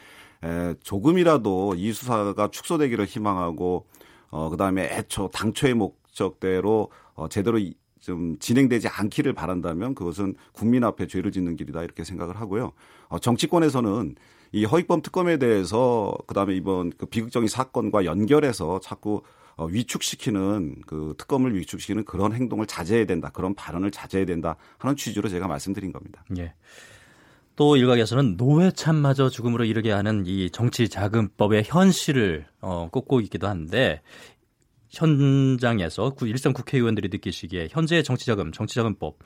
에, 0.44 0.74
조금이라도 0.82 1.74
이 1.76 1.92
수사가 1.92 2.48
축소되기를 2.48 3.06
희망하고 3.06 3.86
어, 4.30 4.50
그다음에 4.50 4.84
애초 4.84 5.28
당초의 5.32 5.74
목적대로 5.74 6.90
어, 7.14 7.28
제대로 7.28 7.58
이, 7.58 7.74
좀 8.04 8.38
진행되지 8.38 8.88
않기를 8.88 9.32
바란다면 9.32 9.94
그것은 9.94 10.34
국민 10.52 10.84
앞에 10.84 11.06
죄를 11.06 11.32
짓는 11.32 11.56
길이다 11.56 11.82
이렇게 11.82 12.04
생각을 12.04 12.36
하고요. 12.36 12.72
어, 13.08 13.18
정치권에서는 13.18 14.16
이 14.52 14.64
허위범 14.66 15.00
특검에 15.00 15.38
대해서 15.38 16.14
그다음에 16.26 16.54
이번 16.54 16.90
그 16.90 17.06
비극적인 17.06 17.48
사건과 17.48 18.04
연결해서 18.04 18.80
자꾸 18.80 19.22
어, 19.56 19.64
위축시키는 19.66 20.82
그 20.86 21.14
특검을 21.16 21.56
위축시키는 21.56 22.04
그런 22.04 22.34
행동을 22.34 22.66
자제해야 22.66 23.06
된다. 23.06 23.30
그런 23.32 23.54
발언을 23.54 23.90
자제해야 23.90 24.26
된다 24.26 24.56
하는 24.76 24.96
취지로 24.96 25.30
제가 25.30 25.48
말씀드린 25.48 25.90
겁니다. 25.90 26.24
예. 26.36 26.52
또 27.56 27.76
일각에서는 27.76 28.36
노회찬마저 28.36 29.30
죽음으로 29.30 29.64
이르게 29.64 29.92
하는 29.92 30.24
이 30.26 30.50
정치자금법의 30.50 31.62
현실을 31.66 32.46
어, 32.60 32.88
꼽고 32.90 33.20
있기도 33.22 33.46
한데 33.46 34.02
현장에서 34.94 36.14
일선 36.22 36.52
국회의원들이 36.52 37.08
느끼시기에 37.10 37.68
현재의 37.70 38.04
정치자금, 38.04 38.52
정치자금법 38.52 39.18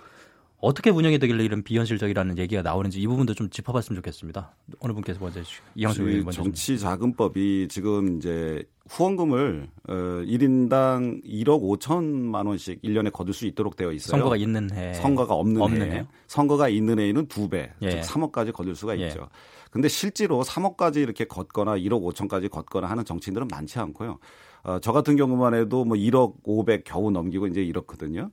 어떻게 0.60 0.90
운영이 0.90 1.20
되길래 1.20 1.44
이런 1.44 1.62
비현실적이라는 1.62 2.36
얘기가 2.38 2.62
나오는지 2.62 3.00
이 3.00 3.06
부분도 3.06 3.34
좀 3.34 3.48
짚어봤으면 3.48 3.96
좋겠습니다. 3.98 4.56
어느 4.80 4.92
분께서 4.92 5.20
먼저 5.20 5.38
해주시죠. 5.38 5.62
이양수 5.76 6.02
의원님 6.02 6.24
먼저. 6.24 6.42
정치자금법이 6.42 7.68
지금 7.70 8.16
이제 8.16 8.64
후원금을 8.88 9.68
어, 9.88 9.92
1인당 9.92 11.24
1억 11.24 11.78
5천만 11.78 12.48
원씩 12.48 12.82
1년에 12.82 13.12
거둘 13.12 13.34
수 13.34 13.46
있도록 13.46 13.76
되어 13.76 13.92
있어요. 13.92 14.18
선거가 14.18 14.36
있는 14.36 14.68
해. 14.72 14.94
선거가 14.94 15.34
없는, 15.34 15.62
없는 15.62 15.92
해. 15.92 15.94
해요? 15.96 16.06
선거가 16.26 16.68
있는 16.68 16.98
해에는 16.98 17.26
두 17.28 17.48
배, 17.48 17.70
예. 17.82 17.90
즉 17.90 18.00
3억까지 18.00 18.52
거둘 18.52 18.74
수가 18.74 18.98
예. 18.98 19.06
있죠. 19.06 19.28
근데 19.70 19.86
실제로 19.86 20.42
3억까지 20.42 20.96
이렇게 20.96 21.24
걷거나 21.24 21.76
1억 21.76 22.02
5천까지 22.02 22.50
걷거나 22.50 22.88
하는 22.88 23.04
정치인들은 23.04 23.46
많지 23.48 23.78
않고요. 23.78 24.18
어, 24.62 24.78
저 24.80 24.92
같은 24.92 25.16
경우만 25.16 25.54
해도 25.54 25.84
뭐 25.84 25.96
1억 25.96 26.34
500 26.44 26.84
겨우 26.84 27.10
넘기고 27.10 27.46
이제 27.46 27.62
이렇거든요. 27.62 28.30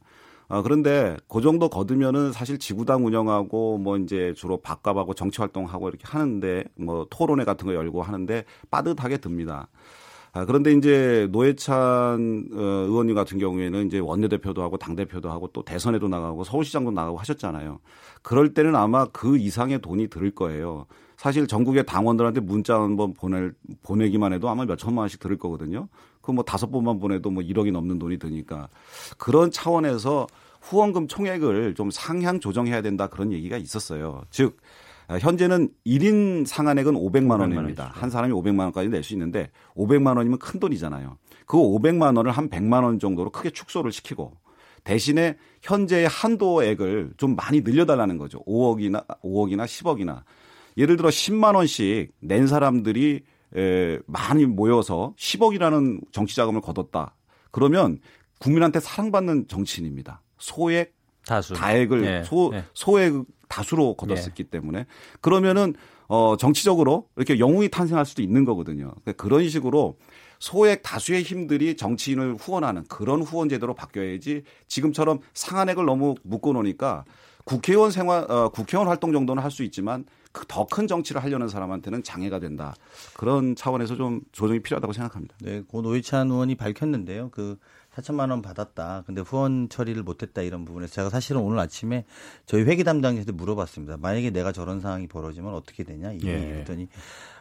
아, 0.47 0.61
그런데 0.61 1.17
그 1.28 1.41
정도 1.41 1.69
거두면은 1.69 2.32
사실 2.32 2.59
지구당 2.59 3.05
운영하고 3.05 3.80
뭐 3.80 3.97
이제 3.97 4.34
주로 4.36 4.57
밥값하고 4.57 5.13
정치 5.15 5.41
활동하고 5.41 5.89
이렇게 5.89 6.03
하는데 6.07 6.63
뭐 6.76 7.07
토론회 7.09 7.45
같은 7.45 7.65
거 7.65 7.73
열고 7.73 8.03
하는데 8.03 8.43
빠듯하게 8.69 9.17
듭니다. 9.17 9.69
아, 10.34 10.45
그런데 10.45 10.73
이제 10.73 11.30
노회찬 11.32 12.49
어, 12.53 12.59
의원님 12.59 13.15
같은 13.15 13.39
경우에는 13.39 13.88
이제 13.88 13.99
원내대표도 13.99 14.61
하고 14.61 14.78
당대표도 14.78 15.32
하고 15.32 15.47
또 15.47 15.63
대선에도 15.63 16.09
나가고 16.09 16.43
서울시장도 16.43 16.91
나가고 16.91 17.17
하셨잖아요. 17.17 17.80
그럴 18.21 18.53
때는 18.53 18.76
아마 18.76 19.05
그 19.05 19.38
이상의 19.38 19.80
돈이 19.80 20.09
들을 20.09 20.32
거예요. 20.32 20.88
사실 21.15 21.47
전국의 21.47 21.86
당원들한테 21.86 22.41
문자 22.41 22.76
한번 22.76 23.13
보낼, 23.13 23.53
보내기만 23.84 24.34
해도 24.34 24.49
아마 24.49 24.65
몇 24.65 24.76
천만 24.76 25.03
원씩 25.03 25.21
들을 25.21 25.38
거거든요. 25.38 25.88
그 26.26 26.32
뭐 26.32 26.43
다섯 26.43 26.71
번만 26.71 26.99
보내도 26.99 27.30
뭐 27.30 27.43
1억이 27.43 27.71
넘는 27.71 27.99
돈이 27.99 28.17
드니까 28.19 28.67
그런 29.17 29.51
차원에서 29.51 30.28
후원금 30.61 31.07
총액을 31.07 31.76
좀 31.76 31.91
상향 31.91 32.39
조정해야 32.39 32.82
된다 32.82 33.07
그런 33.07 33.32
얘기가 33.32 33.55
있었어요. 33.57 34.23
즉, 34.32 34.57
아, 35.07 35.17
현재는 35.19 35.69
1인 35.86 36.45
상한액은 36.47 36.95
500만 36.95 37.39
원입니다. 37.39 37.91
한 37.93 38.09
사람이 38.09 38.34
500만 38.34 38.59
원까지 38.61 38.89
낼 38.89 39.03
수 39.03 39.13
있는데 39.13 39.51
500만 39.76 40.17
원이면 40.17 40.39
큰 40.39 40.59
돈이잖아요. 40.59 41.17
그 41.45 41.57
500만 41.57 42.17
원을 42.17 42.32
한 42.32 42.49
100만 42.49 42.84
원 42.84 42.97
정도로 42.99 43.30
크게 43.30 43.51
축소를 43.51 43.91
시키고 43.91 44.34
대신에 44.84 45.38
현재의 45.61 46.07
한도액을 46.07 47.13
좀 47.17 47.36
많이 47.36 47.61
늘려달라는 47.61 48.17
거죠. 48.17 48.39
5억이나 48.45 49.05
5억이나 49.23 49.65
10억이나 49.65 50.23
예를 50.78 50.97
들어 50.97 51.09
10만 51.09 51.55
원씩 51.55 52.11
낸 52.21 52.47
사람들이 52.47 53.21
에, 53.56 53.99
많이 54.06 54.45
모여서 54.45 55.14
10억이라는 55.18 56.12
정치 56.12 56.36
자금을 56.36 56.62
거뒀다. 56.62 57.16
그러면 57.51 57.99
국민한테 58.39 58.80
사랑받는 58.80 59.47
정치인입니다. 59.47 60.22
소액 60.38 60.93
다수. 61.26 61.53
다액을 61.53 62.06
예, 62.06 62.24
소 62.24 62.51
예. 62.53 62.66
소액 62.74 63.24
다수로 63.47 63.95
거뒀었기 63.95 64.45
때문에 64.45 64.86
그러면은 65.22 65.74
어 66.08 66.36
정치적으로 66.38 67.08
이렇게 67.16 67.39
영웅이 67.39 67.70
탄생할 67.70 68.06
수도 68.06 68.22
있는 68.22 68.45
거거든요. 68.45 68.91
그러니까 69.03 69.14
그런 69.14 69.47
식으로 69.47 69.97
소액 70.39 70.84
다수의 70.84 71.24
힘들이 71.24 71.76
정치인을 71.78 72.36
후원하는 72.36 72.84
그런 72.89 73.22
후원 73.22 73.49
제도로 73.49 73.74
바뀌어야지 73.74 74.43
지금처럼 74.68 75.20
상한액을 75.34 75.86
너무 75.86 76.16
묶어 76.24 76.51
놓으니까 76.53 77.06
국회의원 77.45 77.91
생활, 77.91 78.30
어, 78.30 78.49
국회의원 78.49 78.88
활동 78.88 79.14
정도는 79.14 79.41
할 79.41 79.51
수 79.51 79.64
있지만 79.64 80.06
그 80.06 80.24
더 80.47 80.65
큰 80.65 80.88
정치를 80.88 81.23
하려는 81.23 81.47
사람한테는 81.47 82.03
장애가 82.03 82.39
된다. 82.39 82.75
그런 83.15 83.55
차원에서 83.55 83.95
좀 83.95 84.21
조정이 84.31 84.59
필요하다고 84.59 84.93
생각합니다. 84.93 85.36
네, 85.41 85.61
고 85.61 85.81
노회찬 85.81 86.29
의원이 86.29 86.55
밝혔는데요. 86.55 87.29
그 87.31 87.57
4천만 87.95 88.29
원 88.31 88.41
받았다. 88.41 89.03
근데 89.05 89.21
후원 89.21 89.69
처리를 89.69 90.03
못했다 90.03 90.41
이런 90.41 90.65
부분에서 90.65 90.93
제가 90.93 91.09
사실은 91.09 91.41
오늘 91.41 91.59
아침에 91.59 92.05
저희 92.45 92.63
회계 92.63 92.83
담당자한테 92.83 93.31
물어봤습니다. 93.31 93.97
만약에 93.97 94.31
내가 94.31 94.51
저런 94.51 94.81
상황이 94.81 95.07
벌어지면 95.07 95.53
어떻게 95.53 95.83
되냐 95.83 96.13
예. 96.13 96.19
그랬더니 96.19 96.89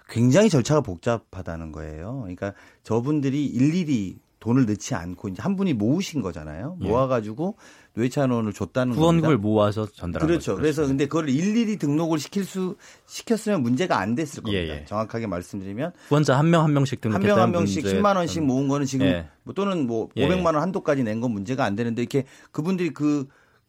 굉장히 0.09 0.49
절차가 0.51 0.82
복잡하다는 0.82 1.72
거예요. 1.72 2.20
그러니까 2.20 2.53
저분들이 2.82 3.47
일일이 3.47 4.18
돈을 4.38 4.66
넣지 4.66 4.95
않고 4.95 5.28
이제 5.28 5.42
한 5.42 5.57
분이 5.57 5.72
모으신 5.72 6.20
거잖아요. 6.20 6.76
예. 6.82 6.86
모아가지고 6.86 7.45
노 7.47 7.55
회찬 7.97 8.30
의원을 8.30 8.53
줬다는 8.53 8.95
후원금을. 8.95 9.38
모아서 9.38 9.86
전달한 9.86 10.26
그렇죠. 10.26 10.53
거죠. 10.53 10.61
그래서 10.61 10.86
근데 10.86 11.07
그걸 11.07 11.28
일일이 11.28 11.76
등록을 11.78 12.18
시킬 12.18 12.45
수 12.45 12.76
시켰으면 13.07 13.62
문제가 13.62 13.99
안 14.01 14.14
됐을 14.14 14.42
겁니다. 14.42 14.62
예, 14.64 14.68
예. 14.80 14.84
정확하게 14.84 15.26
말씀드리면 15.28 15.92
후원자 16.09 16.36
한 16.38 16.47
명 16.51 16.64
한 16.64 16.72
명씩 16.74 16.99
한 17.05 17.12
등록했다는 17.12 17.36
명한 17.36 17.53
명씩 17.53 17.84
문제. 17.84 17.99
10만 18.01 18.16
원씩 18.16 18.42
모은 18.45 18.66
거는 18.68 18.86
지금 18.86 19.07
예. 19.07 19.28
뭐 19.45 19.55
또는 19.55 19.86
뭐 19.86 20.09
예. 20.16 20.26
500만 20.26 20.47
원 20.47 20.57
한도까지 20.57 21.03
낸 21.05 21.20
건 21.20 21.30
문제가 21.30 21.64
안 21.64 21.76
되는데 21.76 22.03
이렇게 22.03 22.24
그분들이 22.51 22.90
그 22.90 23.26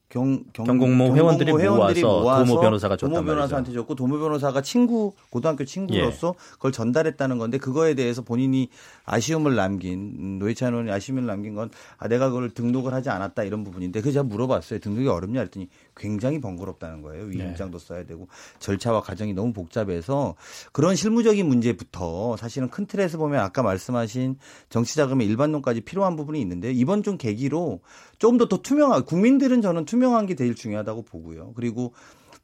경, 0.07 0.43
경, 0.53 0.65
경공모 0.65 1.15
회원들이 1.15 1.51
모아서 1.51 2.45
도모 2.45 2.61
변호사가 2.61 2.95
줬단 2.95 3.13
도모 3.13 3.25
변호사한테 3.25 3.73
줬고 3.73 3.95
도모 3.95 4.19
변호사가 4.19 4.61
친구 4.61 5.13
고등학교 5.29 5.65
친구로서 5.65 6.35
예. 6.37 6.51
그걸 6.53 6.71
전달했다는 6.71 7.37
건데 7.37 7.57
그거에 7.57 7.95
대해서 7.95 8.21
본인이 8.21 8.69
아쉬움을 9.05 9.55
남긴 9.55 10.15
음, 10.19 10.39
노회찬 10.39 10.73
의원이 10.73 10.91
아쉬움을 10.91 11.25
남긴 11.25 11.55
건 11.55 11.71
아, 11.97 12.07
내가 12.07 12.29
그걸 12.29 12.51
등록을 12.51 12.93
하지 12.93 13.09
않았다 13.09 13.43
이런 13.43 13.63
부분인데 13.63 14.01
그 14.01 14.11
제가 14.11 14.23
물어봤어요. 14.23 14.79
등록이 14.79 15.07
어렵냐? 15.07 15.41
했더니 15.41 15.69
굉장히 15.95 16.39
번거롭다는 16.39 17.01
거예요 17.01 17.25
네. 17.25 17.31
위임장도 17.31 17.77
써야 17.77 18.05
되고 18.05 18.27
절차와 18.59 19.01
과정이 19.01 19.33
너무 19.33 19.51
복잡해서 19.51 20.35
그런 20.71 20.95
실무적인 20.95 21.45
문제부터 21.45 22.37
사실은 22.37 22.69
큰 22.69 22.85
틀에서 22.85 23.17
보면 23.17 23.41
아까 23.41 23.63
말씀하신 23.63 24.37
정치자금의 24.69 25.27
일반론까지 25.27 25.81
필요한 25.81 26.15
부분이 26.15 26.39
있는데 26.41 26.71
이번 26.71 27.03
좀 27.03 27.17
계기로 27.17 27.81
조금 28.17 28.37
더 28.37 28.45
더 28.47 28.57
투명한 28.57 29.05
국민들은 29.05 29.61
저는 29.61 29.85
투명한 29.85 30.25
게 30.25 30.35
제일 30.35 30.55
중요하다고 30.55 31.03
보고요. 31.03 31.53
그리고 31.55 31.93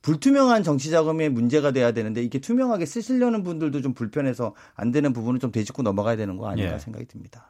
불투명한 0.01 0.63
정치자금의 0.63 1.29
문제가 1.29 1.71
돼야 1.71 1.91
되는데 1.91 2.23
이게 2.23 2.39
투명하게 2.39 2.85
쓰시려는 2.85 3.43
분들도 3.43 3.81
좀 3.81 3.93
불편해서 3.93 4.55
안 4.75 4.91
되는 4.91 5.13
부분은 5.13 5.39
좀 5.39 5.51
되짚고 5.51 5.83
넘어가야 5.83 6.15
되는 6.15 6.37
거 6.37 6.49
아닌가 6.49 6.73
예. 6.73 6.79
생각이 6.79 7.05
듭니다. 7.05 7.47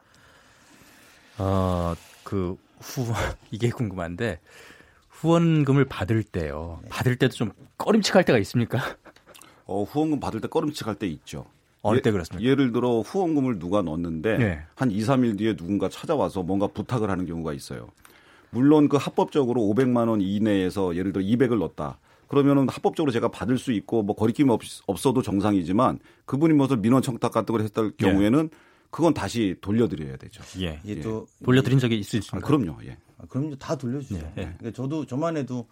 어, 1.38 1.94
그 2.24 2.56
후, 2.78 3.06
이게 3.50 3.70
궁금한데 3.70 4.40
후원금을 5.22 5.84
받을 5.84 6.24
때요. 6.24 6.80
네. 6.82 6.88
받을 6.88 7.14
때도 7.16 7.32
좀 7.34 7.52
꺼림칙할 7.78 8.24
때가 8.24 8.38
있습니까? 8.40 8.80
어, 9.66 9.84
후원금 9.84 10.18
받을 10.18 10.40
때 10.40 10.48
꺼름칙할 10.48 10.96
때 10.96 11.06
있죠. 11.06 11.46
어느 11.80 11.98
예- 11.98 12.00
때 12.02 12.10
그렇습니까? 12.10 12.48
예 12.48 12.54
를 12.56 12.72
들어 12.72 13.00
후원금을 13.00 13.58
누가 13.60 13.82
넣었는데 13.82 14.38
네. 14.38 14.60
한 14.74 14.90
2, 14.90 15.00
3일 15.00 15.38
뒤에 15.38 15.54
누군가 15.54 15.88
찾아와서 15.88 16.42
뭔가 16.42 16.66
부탁을 16.66 17.08
하는 17.08 17.24
경우가 17.24 17.52
있어요. 17.52 17.88
물론 18.50 18.88
그 18.88 18.96
합법적으로 18.96 19.60
500만 19.62 20.08
원 20.08 20.20
이내에서 20.20 20.96
예를 20.96 21.12
들어 21.12 21.24
200을 21.24 21.58
넣었다. 21.58 21.98
그러면은 22.28 22.68
합법적으로 22.68 23.12
제가 23.12 23.28
받을 23.28 23.58
수 23.58 23.72
있고 23.72 24.02
뭐 24.02 24.16
거리낌 24.16 24.48
없, 24.50 24.60
없어도 24.86 25.22
정상이지만 25.22 26.00
그분이 26.24 26.54
무슨 26.54 26.82
민원 26.82 27.00
청탁 27.02 27.30
같은 27.32 27.52
걸 27.52 27.60
했을 27.62 27.92
경우에는 27.96 28.50
그건 28.90 29.14
다시 29.14 29.54
돌려드려야 29.60 30.16
되죠. 30.16 30.42
예. 30.60 30.80
이게 30.84 31.00
또 31.00 31.26
돌려드린 31.44 31.78
적이 31.78 31.98
있을 32.00 32.20
수 32.22 32.34
아, 32.34 32.38
있습니다. 32.38 32.46
그럼요. 32.46 32.78
예. 32.84 32.96
아, 33.22 33.26
그럼요 33.28 33.56
다 33.56 33.76
돌려주죠. 33.76 34.16
예, 34.16 34.42
예. 34.42 34.54
그러니까 34.58 34.72
저도 34.72 35.06
저만 35.06 35.36
해도 35.36 35.66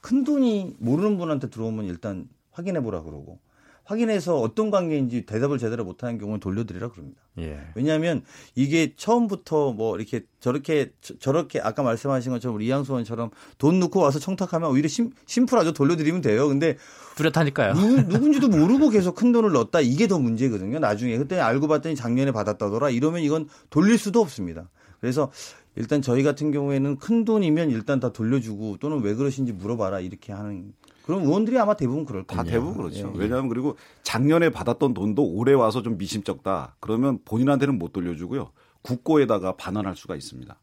큰 0.00 0.24
돈이 0.24 0.76
모르는 0.78 1.18
분한테 1.18 1.50
들어오면 1.50 1.86
일단 1.86 2.28
확인해 2.52 2.80
보라 2.80 3.02
그러고 3.02 3.38
확인해서 3.84 4.38
어떤 4.38 4.70
관계인지 4.70 5.26
대답을 5.26 5.58
제대로 5.58 5.84
못하는 5.84 6.16
경우는 6.16 6.38
돌려드리라 6.38 6.90
그럽니다. 6.90 7.20
예. 7.38 7.60
왜냐하면 7.74 8.22
이게 8.54 8.94
처음부터 8.94 9.72
뭐 9.72 9.96
이렇게 9.96 10.24
저렇게 10.38 10.92
저, 11.00 11.32
렇게 11.32 11.60
아까 11.60 11.82
말씀하신 11.82 12.30
것처럼 12.30 12.54
우리 12.54 12.66
이양수 12.66 12.92
의원처럼 12.92 13.30
돈 13.58 13.80
넣고 13.80 13.98
와서 13.98 14.20
청탁하면 14.20 14.70
오히려 14.70 14.86
심, 14.86 15.10
심플하죠. 15.26 15.72
돌려드리면 15.72 16.20
돼요. 16.20 16.46
근데 16.46 16.76
뚜렷하니까요. 17.16 17.74
누, 17.74 18.02
누군지도 18.02 18.48
모르고 18.48 18.90
계속 18.90 19.16
큰 19.16 19.32
돈을 19.32 19.50
넣었다. 19.52 19.80
이게 19.80 20.06
더 20.06 20.20
문제거든요. 20.20 20.78
나중에 20.78 21.18
그때 21.18 21.40
알고 21.40 21.66
봤더니 21.66 21.96
작년에 21.96 22.30
받았다더라. 22.30 22.90
이러면 22.90 23.22
이건 23.22 23.48
돌릴 23.70 23.98
수도 23.98 24.20
없습니다. 24.20 24.68
그래서 25.00 25.32
일단 25.76 26.02
저희 26.02 26.22
같은 26.22 26.50
경우에는 26.50 26.96
큰 26.98 27.24
돈이면 27.24 27.70
일단 27.70 28.00
다 28.00 28.12
돌려주고 28.12 28.78
또는 28.80 29.02
왜 29.02 29.14
그러신지 29.14 29.52
물어봐라 29.52 30.00
이렇게 30.00 30.32
하는 30.32 30.72
그럼 31.04 31.22
의원들이 31.24 31.58
아마 31.58 31.74
대부분 31.74 32.04
그럴 32.04 32.24
다 32.24 32.36
겁니다. 32.36 32.52
대부분 32.52 32.76
그렇죠. 32.76 33.12
예. 33.14 33.18
왜냐하면 33.18 33.48
그리고 33.48 33.76
작년에 34.02 34.50
받았던 34.50 34.94
돈도 34.94 35.24
올해 35.24 35.52
와서 35.54 35.82
좀 35.82 35.96
미심쩍다. 35.98 36.76
그러면 36.80 37.18
본인한테는 37.24 37.78
못 37.78 37.92
돌려주고요. 37.92 38.50
국고에다가 38.82 39.56
반환할 39.56 39.96
수가 39.96 40.14
있습니다. 40.16 40.56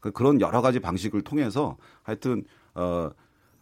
그- 0.00 0.10
그런 0.12 0.40
여러 0.40 0.60
가지 0.62 0.80
방식을 0.80 1.22
통해서 1.22 1.76
하여튼 2.02 2.44
어, 2.74 3.10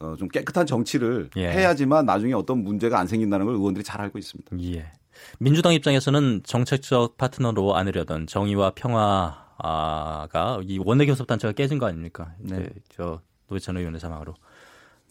어, 0.00 0.16
좀 0.18 0.26
깨끗한 0.28 0.66
정치를 0.66 1.30
예. 1.36 1.48
해야지만 1.50 2.06
나중에 2.06 2.32
어떤 2.32 2.64
문제가 2.64 2.98
안 2.98 3.06
생긴다는 3.06 3.46
걸 3.46 3.54
의원들이 3.54 3.84
잘 3.84 4.00
알고 4.00 4.18
있습니다. 4.18 4.56
예. 4.62 4.90
민주당 5.38 5.74
입장에서는 5.74 6.40
정책적 6.44 7.16
파트너로 7.18 7.76
안으려던 7.76 8.26
정의와 8.26 8.72
평화 8.74 9.41
가 9.58 10.60
이 10.66 10.78
원내교섭단체가 10.78 11.52
깨진 11.52 11.78
거 11.78 11.86
아닙니까? 11.86 12.34
이제 12.44 12.56
네. 12.56 12.68
저 12.90 13.20
노회찬 13.48 13.76
의원의 13.76 14.00
사망으로 14.00 14.34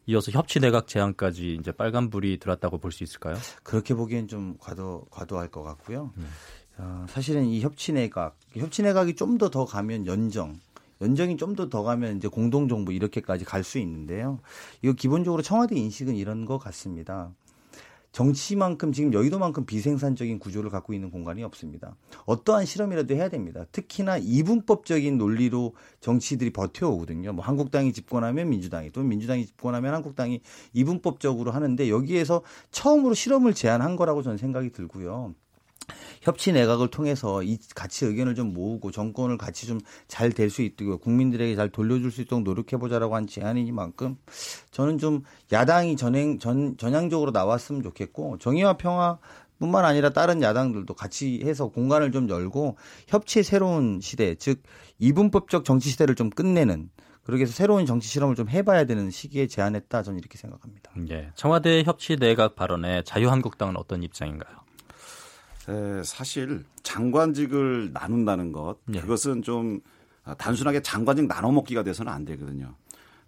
이어서 0.08 0.32
협치 0.32 0.60
내각 0.60 0.88
제안까지 0.88 1.56
이제 1.60 1.72
빨간 1.72 2.10
불이 2.10 2.40
들었다고 2.40 2.80
볼 2.80 2.92
수 2.92 3.04
있을까요? 3.04 3.36
그렇게 3.64 3.94
보기엔 3.94 4.28
좀 4.28 4.56
과도 4.60 5.06
과도할 5.12 5.50
것 5.50 5.64
같고요. 5.64 6.12
네. 6.16 6.26
어, 6.78 7.06
사실은 7.10 7.46
이 7.46 7.62
협치 7.62 7.94
내각, 7.94 8.38
협치 8.56 8.82
내각이 8.82 9.16
좀 9.16 9.38
더 9.38 9.50
더 9.50 9.66
가면 9.66 10.08
연정, 10.08 10.60
연정이 11.02 11.38
좀 11.38 11.56
더 11.56 11.70
더 11.70 11.84
가면 11.84 12.18
이제 12.18 12.28
공동정부 12.28 12.94
이렇게까지 12.94 13.46
갈 13.46 13.64
수 13.64 13.78
있는데요. 13.80 14.40
이거 14.82 14.94
기본적으로 14.94 15.44
청와대 15.44 15.76
인식은 15.76 16.16
이런 16.16 16.46
것 16.46 16.58
같습니다. 16.58 17.32
정치만큼 18.12 18.92
지금 18.92 19.14
여의도만큼 19.14 19.66
비생산적인 19.66 20.40
구조를 20.40 20.70
갖고 20.70 20.94
있는 20.94 21.12
공간이 21.12 21.44
없습니다. 21.44 21.96
어떠한 22.26 22.66
실험이라도 22.66 23.16
해야 23.16 23.30
됩니다. 23.30 23.66
특히나 23.72 24.18
이분법적인 24.18 25.18
논리로 25.18 25.74
정치들이 26.02 26.52
버텨오거든요. 26.52 27.34
뭐 27.34 27.44
한국당이 27.44 27.94
집권하면 27.94 28.50
민주당이 28.50 28.92
또 28.92 29.02
민주당이 29.02 29.46
집권하면 29.46 29.94
한국당이 29.94 30.42
이분법적으로 30.74 31.52
하는데 31.52 31.90
여기에서 31.90 32.42
처음으로 32.72 33.14
실험을 33.14 33.54
제안한 33.54 33.96
거라고 33.96 34.22
저는 34.24 34.38
생각이 34.38 34.72
들고요. 34.72 35.34
협치 36.22 36.52
내각을 36.52 36.90
통해서 36.90 37.42
이 37.44 37.58
같이 37.76 38.06
의견을 38.06 38.36
좀 38.36 38.54
모으고 38.54 38.92
정권을 38.92 39.38
같이 39.38 39.68
좀 39.68 39.80
잘 40.08 40.32
될 40.32 40.50
수 40.50 40.62
있도록 40.62 41.02
국민들에게 41.02 41.56
잘 41.56 41.70
돌려줄 41.70 42.12
수 42.12 42.22
있도록 42.22 42.44
노력해 42.44 42.78
보자라고 42.78 43.16
한 43.16 43.28
제안이니만큼 43.28 44.18
저는 44.72 44.98
좀 44.98 45.24
야당이 45.52 45.96
전행 45.98 46.40
전 46.40 46.78
전향적으로 46.78 47.32
나왔으면 47.32 47.82
좋겠고 47.84 48.38
정의와 48.40 48.78
평화 48.78 49.18
뿐만 49.60 49.86
아니라 49.86 50.10
다른 50.10 50.42
야당들도 50.42 50.94
같이 50.96 51.42
해서 51.44 51.68
공간을 51.68 52.12
좀 52.12 52.28
열고 52.30 52.78
협치의 53.08 53.44
새로운 53.44 54.00
시대 54.02 54.36
즉 54.36 54.64
이분법적 55.00 55.66
정치 55.66 55.90
시대를 55.92 56.16
좀 56.16 56.30
끝내는 56.30 56.90
그렇게 57.24 57.44
해서 57.44 57.54
새로운 57.54 57.86
정치 57.86 58.08
실험을 58.08 58.36
좀 58.36 58.50
해봐야 58.50 58.86
되는 58.86 59.12
시기에 59.12 59.46
제안했다 59.46 60.02
저는 60.02 60.18
이렇게 60.18 60.38
생각합니다. 60.40 60.92
예. 61.12 61.30
청와대 61.36 61.84
협치 61.84 62.16
내각 62.18 62.56
발언에 62.56 63.04
자유한국당은 63.04 63.78
어떤 63.78 64.02
입장인가요? 64.02 64.61
에, 65.70 66.04
사실 66.04 66.64
장관직을 66.84 67.92
나눈다는 67.94 68.52
것 68.52 68.78
예. 68.94 69.00
그것은 69.00 69.42
좀 69.42 69.82
아, 70.24 70.34
단순하게 70.36 70.82
장관직 70.82 71.28
나눠 71.28 71.52
먹기가 71.52 71.84
돼서는 71.84 72.12
안 72.12 72.26
되거든요. 72.26 72.76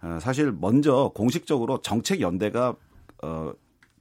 어, 0.02 0.18
사실 0.20 0.52
먼저 0.52 1.10
공식적으로 1.14 1.80
정책 1.80 2.20
연대가 2.20 2.74
어, 3.22 3.52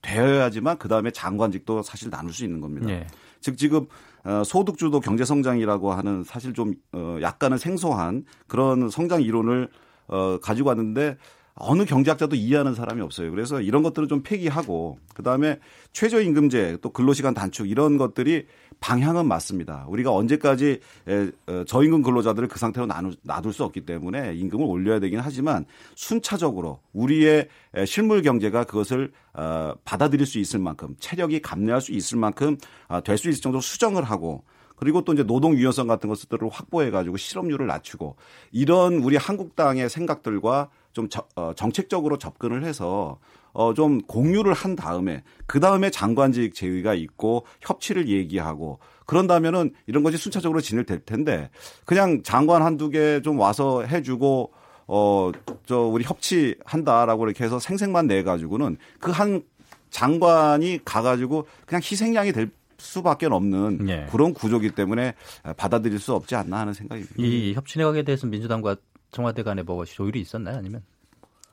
되어야지만 0.02 0.78
그 0.78 0.88
다음에 0.88 1.12
장관직도 1.12 1.82
사실 1.82 2.10
나눌 2.10 2.34
수 2.34 2.44
있는 2.44 2.62
겁니다. 2.62 2.90
예. 2.90 3.08
즉 3.40 3.58
지금 3.58 3.88
어, 4.24 4.44
소득주도 4.46 5.00
경제성장이라고 5.00 5.92
하는 5.94 6.24
사실 6.24 6.54
좀 6.54 6.76
어, 6.92 7.18
약간은 7.22 7.58
생소한 7.58 8.26
그런 8.48 8.90
성장 8.90 9.22
이론을 9.22 9.70
어, 10.08 10.40
가지고 10.42 10.70
왔는데 10.70 11.18
어느 11.56 11.86
경제학자도 11.86 12.36
이해하는 12.36 12.74
사람이 12.74 13.01
없어요. 13.01 13.30
그래서 13.30 13.62
이런 13.62 13.84
것들을 13.84 14.08
좀 14.08 14.24
폐기하고 14.24 14.97
그다음에 15.14 15.60
최저임금제 15.91 16.80
또 16.82 16.89
근로시간 16.89 17.34
단축 17.36 17.70
이런 17.70 17.97
것들이 17.97 18.47
방향은 18.80 19.28
맞습니다. 19.28 19.86
우리가 19.88 20.12
언제까지 20.12 20.80
에, 21.08 21.32
어, 21.47 21.64
저임금 21.66 22.01
근로자들을 22.01 22.47
그 22.47 22.58
상태로 22.58 22.88
놔둘 23.22 23.54
수 23.54 23.64
없기 23.64 23.82
때문에 23.82 24.34
임금을 24.34 24.66
올려야 24.66 24.99
되긴 24.99 25.20
하지만 25.20 25.66
순차적으로 25.95 26.80
우리의 26.91 27.47
에, 27.76 27.86
실물 27.86 28.24
경제가 28.24 28.64
그것을 28.64 29.12
어, 29.34 29.74
받아들일 29.86 30.26
수 30.26 30.39
있을 30.39 30.60
만큼 30.60 30.95
체력이 30.99 31.41
감내할 31.41 31.82
수 31.82 31.91
있을 31.91 32.18
만큼 32.18 32.58
아, 32.88 32.99
될수 32.99 33.30
있을 33.30 33.41
정도로 33.41 33.62
수정을 33.62 34.04
하고 34.04 34.43
그리고 34.76 35.04
또 35.04 35.14
이제 35.14 35.24
노동 35.24 35.54
유연성 35.56 35.88
같은 35.88 36.10
것들을 36.10 36.49
확보해 36.51 36.91
가지고 36.91 37.16
실업률을 37.16 37.68
낮추고 37.68 38.18
이런 38.51 38.95
우리 38.95 39.16
한국당의 39.16 39.89
생각들과 39.89 40.70
좀 40.94 41.10
저, 41.10 41.24
어, 41.36 41.52
정책적으로 41.56 42.18
접근을 42.18 42.64
해서 42.64 43.20
어, 43.52 43.74
좀 43.74 44.02
공유를 44.02 44.54
한 44.54 44.76
다음에 44.76 45.24
그 45.46 45.60
다음에 45.60 45.89
장관직 45.89 46.56
제의가 46.56 46.94
있고 46.96 47.46
협치를 47.62 48.08
얘기하고 48.08 48.80
그런다면은 49.06 49.74
이런 49.86 50.02
것이 50.04 50.18
순차적으로 50.18 50.62
진행될 50.62 51.02
텐데 51.02 51.50
그냥 51.86 52.24
장관 52.24 52.62
한두 52.64 52.89
개 52.89 53.20
좀 53.24 53.39
와서 53.39 53.84
해주고 53.84 54.52
어, 54.88 55.32
저, 55.66 55.80
우리 55.80 56.04
협치한다라고 56.04 57.26
이렇게 57.26 57.44
해서 57.44 57.60
생색만 57.60 58.08
내 58.08 58.24
가지고는 58.24 58.78
그 59.00 59.12
한 59.12 59.44
장관이 59.89 60.80
가가지고 60.84 61.46
그냥 61.68 61.82
희생양이 61.84 62.32
될 62.32 62.50
수밖에 62.80 63.28
없는 63.28 63.88
예. 63.88 64.08
그런 64.12 64.34
구조기 64.34 64.72
때문에 64.72 65.14
받아들일 65.56 66.00
수 66.00 66.14
없지 66.16 66.36
않나 66.36 66.60
하는 66.62 66.74
생각이 66.74 67.04
듭니다. 67.04 67.24
이 67.24 67.54
협치 67.54 67.78
내각에 67.78 68.02
대해서 68.04 68.26
민주당과 68.26 68.76
청와대 69.14 69.43
간에 69.43 69.64
뭐 69.64 69.86
조율이 69.86 70.20
있었나요? 70.20 70.57
아니면? 70.57 70.84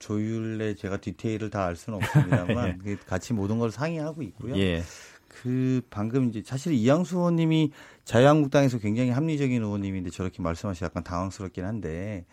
조율에 0.01 0.75
제가 0.75 0.97
디테일을 0.97 1.51
다 1.51 1.67
알 1.67 1.77
수는 1.77 1.99
없습니다만 1.99 2.83
예. 2.87 2.97
같이 3.07 3.35
모든 3.35 3.59
걸 3.59 3.71
상의하고 3.71 4.23
있고요. 4.23 4.57
예. 4.57 4.83
그 5.29 5.83
방금 5.91 6.29
이제 6.29 6.43
사실 6.45 6.73
이양수 6.73 7.17
의원님이 7.19 7.71
자유한국당에서 8.05 8.79
굉장히 8.79 9.11
합리적인 9.11 9.63
의원님인데 9.63 10.11
저렇게 10.11 10.43
말씀하시 10.43 10.85
약간 10.85 11.05
당황스럽긴 11.05 11.65
한데 11.65 12.25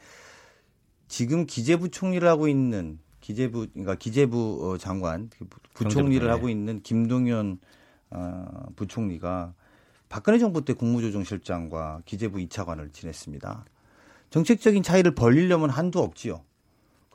지금 1.08 1.46
기재부 1.46 1.90
총리를 1.90 2.28
하고 2.28 2.48
있는 2.48 3.00
기재부 3.22 3.68
그러니까 3.74 3.96
기재부 3.96 4.60
어, 4.64 4.78
장관 4.78 5.30
그 5.38 5.46
부총리를 5.74 6.22
경제부, 6.22 6.32
하고 6.32 6.50
있는 6.50 6.82
김동연 6.82 7.60
어, 8.12 8.46
부총리가 8.76 9.54
박근혜 10.10 10.40
정부 10.40 10.64
때 10.64 10.74
국무조정실장과 10.74 12.02
기재부 12.06 12.38
2차관을 12.40 12.94
지냈습니다. 12.94 13.66
정책적인 14.30 14.84
차이를 14.84 15.16
벌리려면 15.16 15.70
한도 15.70 16.00
없지요. 16.02 16.42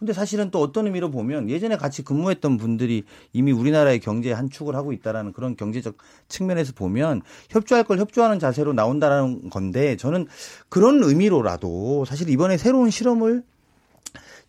근데 0.03 0.13
사실은 0.13 0.51
또 0.51 0.61
어떤 0.61 0.87
의미로 0.87 1.13
보면 1.13 1.49
예전에 1.49 1.77
같이 1.77 2.03
근무했던 2.03 2.57
분들이 2.57 3.05
이미 3.33 3.53
우리나라의 3.53 4.01
경제에 4.01 4.33
한 4.33 4.51
축을 4.51 4.75
하고 4.75 4.93
있다라는 4.93 5.33
그런 5.33 5.55
경제적 5.55 5.97
측면에서 6.27 6.73
보면 6.73 7.23
협조할 7.51 7.85
걸 7.85 8.01
협조하는 8.01 8.41
자세로 8.41 8.73
나온다라는 8.73 9.49
건데 9.49 9.97
저는 9.97 10.27
그런 10.69 11.05
의미로라도 11.05 12.05
사실 12.05 12.31
이번에 12.31 12.57
새로운 12.57 12.91
실험을 12.91 13.45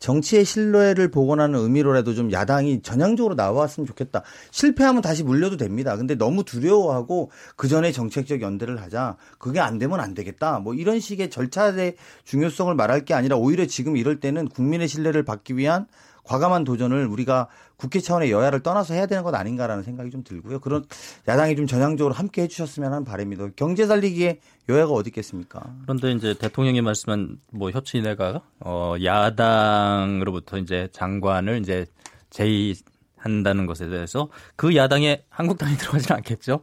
정치의 0.03 0.43
신뢰를 0.43 1.09
복원하는 1.11 1.57
의미로라도 1.57 2.13
좀 2.13 2.29
야당이 2.29 2.81
전향적으로 2.81 3.35
나왔으면 3.35 3.87
좋겠다. 3.87 4.21
실패하면 4.51 5.01
다시 5.01 5.23
물려도 5.23 5.55
됩니다. 5.55 5.95
근데 5.95 6.15
너무 6.15 6.43
두려워하고 6.43 7.31
그 7.55 7.69
전에 7.69 7.93
정책적 7.93 8.41
연대를 8.41 8.81
하자. 8.81 9.15
그게 9.37 9.61
안 9.61 9.79
되면 9.79 10.01
안 10.01 10.13
되겠다. 10.13 10.59
뭐 10.59 10.73
이런 10.73 10.99
식의 10.99 11.29
절차의 11.29 11.95
중요성을 12.25 12.75
말할 12.75 13.05
게 13.05 13.13
아니라 13.13 13.37
오히려 13.37 13.65
지금 13.65 13.95
이럴 13.95 14.19
때는 14.19 14.49
국민의 14.49 14.89
신뢰를 14.89 15.23
받기 15.23 15.55
위한 15.55 15.87
과감한 16.23 16.63
도전을 16.63 17.05
우리가 17.07 17.47
국회 17.75 17.99
차원의 17.99 18.31
여야를 18.31 18.61
떠나서 18.61 18.93
해야 18.93 19.05
되는 19.05 19.23
것 19.23 19.33
아닌가라는 19.35 19.83
생각이 19.83 20.09
좀 20.09 20.23
들고요. 20.23 20.59
그런 20.59 20.85
야당이 21.27 21.55
좀 21.55 21.67
전향적으로 21.67 22.13
함께 22.13 22.43
해주셨으면 22.43 22.91
하는 22.91 23.05
바람입니다. 23.05 23.49
경제 23.55 23.85
살리기에 23.85 24.39
여야가 24.69 24.93
어디 24.93 25.09
있겠습니까? 25.09 25.61
그런데 25.83 26.11
이제 26.11 26.33
대통령이 26.33 26.81
말씀한 26.81 27.39
뭐 27.51 27.71
협치내가 27.71 28.41
어 28.61 28.95
야당으로부터 29.03 30.57
이제 30.57 30.87
장관을 30.93 31.59
이제 31.59 31.85
제의 32.29 32.75
한다는 33.17 33.65
것에 33.65 33.87
대해서 33.89 34.29
그 34.55 34.75
야당에 34.75 35.23
한국당이 35.29 35.75
들어가지는 35.77 36.17
않겠죠? 36.17 36.61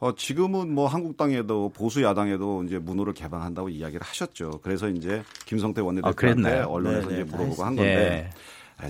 어, 0.00 0.12
지금은 0.16 0.74
뭐 0.74 0.88
한국당에도 0.88 1.68
보수 1.68 2.02
야당에도 2.02 2.64
이제 2.64 2.76
문호를 2.78 3.14
개방한다고 3.14 3.68
이야기를 3.68 4.04
하셨죠. 4.04 4.58
그래서 4.60 4.88
이제 4.88 5.22
김성태 5.46 5.80
원내대표한테 5.80 6.58
아, 6.58 6.66
언론에서 6.66 7.08
네네. 7.08 7.20
이제 7.20 7.30
물어보고 7.30 7.62
한 7.62 7.72
예. 7.74 7.76
건데 7.76 8.28
에, 8.28 8.30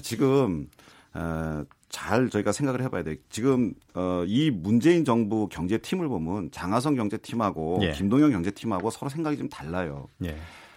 지금 0.00 0.68
어, 1.14 1.64
잘 1.88 2.30
저희가 2.30 2.52
생각을 2.52 2.82
해봐야 2.82 3.02
돼. 3.02 3.16
지금 3.28 3.74
어, 3.94 4.24
이 4.26 4.50
문재인 4.50 5.04
정부 5.04 5.48
경제팀을 5.48 6.08
보면 6.08 6.50
장하성 6.50 6.94
경제팀하고 6.96 7.80
예. 7.82 7.92
김동연 7.92 8.32
경제팀하고 8.32 8.90
서로 8.90 9.10
생각이 9.10 9.36
좀 9.36 9.48
달라요. 9.48 10.08
예. 10.24 10.36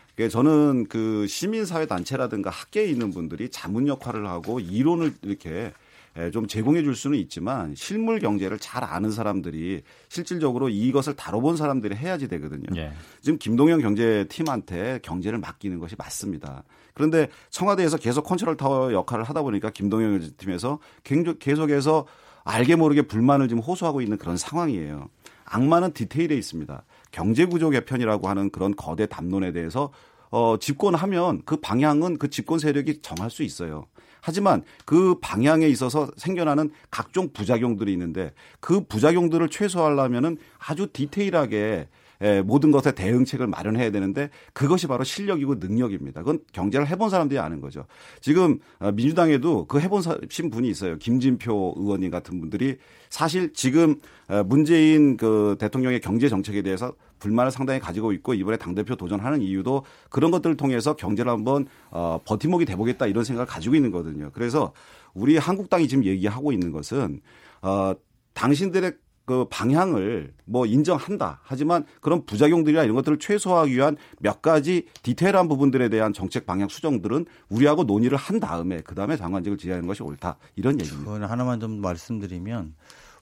그게 0.09 0.29
저는 0.29 0.87
그 0.87 1.25
시민사회 1.27 1.85
단체라든가 1.87 2.49
학계에 2.49 2.85
있는 2.85 3.11
분들이 3.11 3.49
자문 3.49 3.87
역할을 3.87 4.27
하고 4.27 4.59
이론을 4.59 5.13
이렇게 5.23 5.73
에, 6.17 6.31
좀 6.31 6.47
제공해 6.47 6.83
줄 6.83 6.95
수는 6.95 7.17
있지만 7.19 7.75
실물 7.75 8.19
경제를 8.19 8.57
잘 8.59 8.85
아는 8.85 9.11
사람들이 9.11 9.81
실질적으로 10.07 10.69
이것을 10.69 11.15
다뤄본 11.15 11.57
사람들이 11.57 11.95
해야지 11.95 12.27
되거든요. 12.29 12.67
예. 12.77 12.93
지금 13.21 13.37
김동연 13.37 13.81
경제팀한테 13.81 14.99
경제를 15.01 15.39
맡기는 15.39 15.79
것이 15.79 15.95
맞습니다. 15.97 16.63
그런데 16.95 17.27
청와대에서 17.51 17.97
계속 17.97 18.23
컨트롤 18.23 18.57
타워 18.57 18.91
역할을 18.91 19.25
하다 19.25 19.43
보니까 19.43 19.69
김동연 19.69 20.11
경제팀에서 20.19 20.79
갱- 21.03 21.37
계속해서 21.37 22.07
알게 22.45 22.75
모르게 22.75 23.03
불만을 23.03 23.47
지금 23.49 23.61
호소하고 23.61 24.01
있는 24.01 24.17
그런 24.17 24.37
상황이에요. 24.37 25.09
악마는 25.45 25.91
디테일에 25.91 26.35
있습니다. 26.35 26.83
경제구조 27.11 27.69
개편이라고 27.71 28.27
하는 28.29 28.49
그런 28.49 28.75
거대 28.75 29.05
담론에 29.05 29.51
대해서 29.51 29.91
어, 30.31 30.57
집권하면 30.59 31.41
그 31.45 31.57
방향은 31.57 32.17
그 32.17 32.29
집권 32.29 32.59
세력이 32.59 33.01
정할 33.01 33.29
수 33.29 33.43
있어요. 33.43 33.85
하지만 34.21 34.63
그 34.85 35.19
방향에 35.21 35.67
있어서 35.67 36.09
생겨나는 36.17 36.71
각종 36.89 37.29
부작용들이 37.31 37.91
있는데 37.93 38.31
그 38.59 38.81
부작용들을 38.85 39.47
최소화하려면은 39.49 40.37
아주 40.57 40.87
디테일하게 40.91 41.87
에, 42.25 42.41
모든 42.41 42.71
것에 42.71 42.91
대응책을 42.93 43.45
마련해야 43.45 43.91
되는데 43.91 44.29
그것이 44.53 44.87
바로 44.87 45.03
실력이고 45.03 45.55
능력입니다. 45.55 46.21
그건 46.21 46.39
경제를 46.53 46.87
해본 46.87 47.11
사람들이 47.11 47.39
아는 47.39 47.61
거죠. 47.61 47.85
지금 48.19 48.57
어, 48.79 48.91
민주당에도 48.91 49.67
그 49.67 49.79
해본 49.79 50.01
사- 50.01 50.17
신 50.29 50.49
분이 50.49 50.67
있어요. 50.69 50.97
김진표 50.97 51.75
의원님 51.77 52.09
같은 52.09 52.39
분들이 52.39 52.77
사실 53.09 53.53
지금 53.53 53.95
어, 54.27 54.43
문재인 54.43 55.17
그 55.17 55.55
대통령의 55.59 56.01
경제 56.01 56.27
정책에 56.27 56.63
대해서 56.63 56.93
불만을 57.19 57.51
상당히 57.51 57.79
가지고 57.79 58.11
있고 58.13 58.33
이번에 58.33 58.57
당대표 58.57 58.95
도전하는 58.95 59.41
이유도 59.41 59.83
그런 60.09 60.31
것들을 60.31 60.57
통해서 60.57 60.95
경제를 60.95 61.31
한번 61.31 61.67
어, 61.91 62.19
버팀목이 62.25 62.65
돼보겠다 62.65 63.05
이런 63.05 63.23
생각을 63.23 63.45
가지고 63.45 63.75
있는 63.75 63.91
거거든요. 63.91 64.31
그래서 64.33 64.73
우리 65.13 65.37
한국당이 65.37 65.87
지금 65.87 66.03
얘기하고 66.05 66.51
있는 66.51 66.71
것은 66.71 67.21
어, 67.61 67.93
당신들의 68.33 68.93
그 69.25 69.45
방향을 69.49 70.33
뭐 70.45 70.65
인정한다. 70.65 71.41
하지만 71.43 71.85
그런 71.99 72.25
부작용들이나 72.25 72.83
이런 72.83 72.95
것들을 72.95 73.17
최소화하기 73.19 73.75
위한 73.75 73.97
몇 74.19 74.41
가지 74.41 74.85
디테일한 75.01 75.47
부분들에 75.47 75.89
대한 75.89 76.13
정책 76.13 76.45
방향 76.45 76.69
수정들은 76.69 77.25
우리하고 77.49 77.83
논의를 77.83 78.17
한 78.17 78.39
다음에 78.39 78.81
그 78.81 78.93
다음에 78.93 79.17
장관직을 79.17 79.57
지휘하는 79.57 79.87
것이 79.87 80.03
옳다. 80.03 80.37
이런 80.55 80.79
얘기입니다. 80.79 81.11
그건 81.11 81.29
하나만 81.29 81.59
좀 81.59 81.81
말씀드리면 81.81 82.75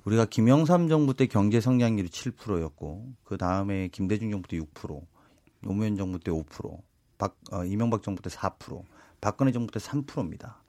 우리가 0.03 0.25
김영삼 0.25 0.89
정부 0.89 1.13
때 1.13 1.27
경제 1.27 1.61
성장률이 1.61 2.09
7%였고 2.09 3.13
그 3.23 3.37
다음에 3.37 3.87
김대중 3.87 4.29
정부 4.29 4.47
때 4.49 4.57
6%, 4.59 5.01
노무현 5.61 5.95
정부 5.95 6.19
때 6.19 6.31
5%, 6.31 6.77
박, 7.17 7.37
어, 7.51 7.63
이명박 7.63 8.03
정부 8.03 8.21
때 8.21 8.29
4%, 8.29 8.83
박근혜 9.21 9.53
정부 9.53 9.71
때 9.71 9.79
3%입니다. 9.79 10.62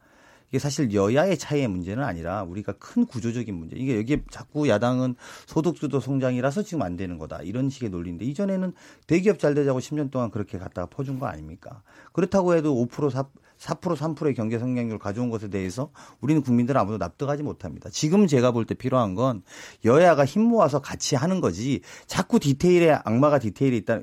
이게 0.51 0.59
사실 0.59 0.93
여야의 0.95 1.37
차이의 1.39 1.69
문제는 1.69 2.05
아니라 2.05 2.43
우리가 2.45 2.73
큰 2.79 3.07
구조적인 3.07 3.55
문제. 3.55 3.77
이게 3.77 3.97
여기에 3.99 4.25
자꾸 4.31 4.69
야당은 4.69 5.17
소득주도 5.47 6.01
성장이라서 6.01 6.63
지금 6.63 6.83
안 6.83 6.97
되는 6.97 7.19
거다. 7.19 7.43
이런 7.43 7.71
식의 7.71 7.91
논리인데 7.91 8.25
이전에는 8.25 8.73
대기업 9.07 9.39
잘 9.39 9.55
되자고 9.55 9.81
10년 9.81 10.11
동안 10.11 10.31
그렇게 10.31 10.59
갖다가 10.59 10.87
퍼준 10.87 11.19
거 11.19 11.27
아닙니까? 11.27 11.83
그렇다고 12.13 12.55
해도 12.55 12.75
5% 12.87 13.11
4, 13.11 13.25
4% 13.59 13.97
3%의 13.97 14.35
경제 14.35 14.59
성장률을 14.59 14.99
가져온 14.99 15.31
것에 15.31 15.49
대해서 15.49 15.91
우리는 16.21 16.43
국민들은 16.43 16.81
아무도 16.81 16.99
납득하지 16.99 17.43
못합니다. 17.43 17.89
지금 17.91 18.27
제가 18.27 18.53
볼 18.53 18.65
때 18.65 18.75
필요한 18.75 19.15
건 19.15 19.43
여야가 19.85 20.25
힘 20.25 20.43
모아서 20.43 20.81
같이 20.81 21.17
하는 21.17 21.41
거지 21.41 21.81
자꾸 22.07 22.39
디테일에 22.39 22.93
악마가 23.05 23.39
디테일에 23.39 23.77
있다. 23.79 24.01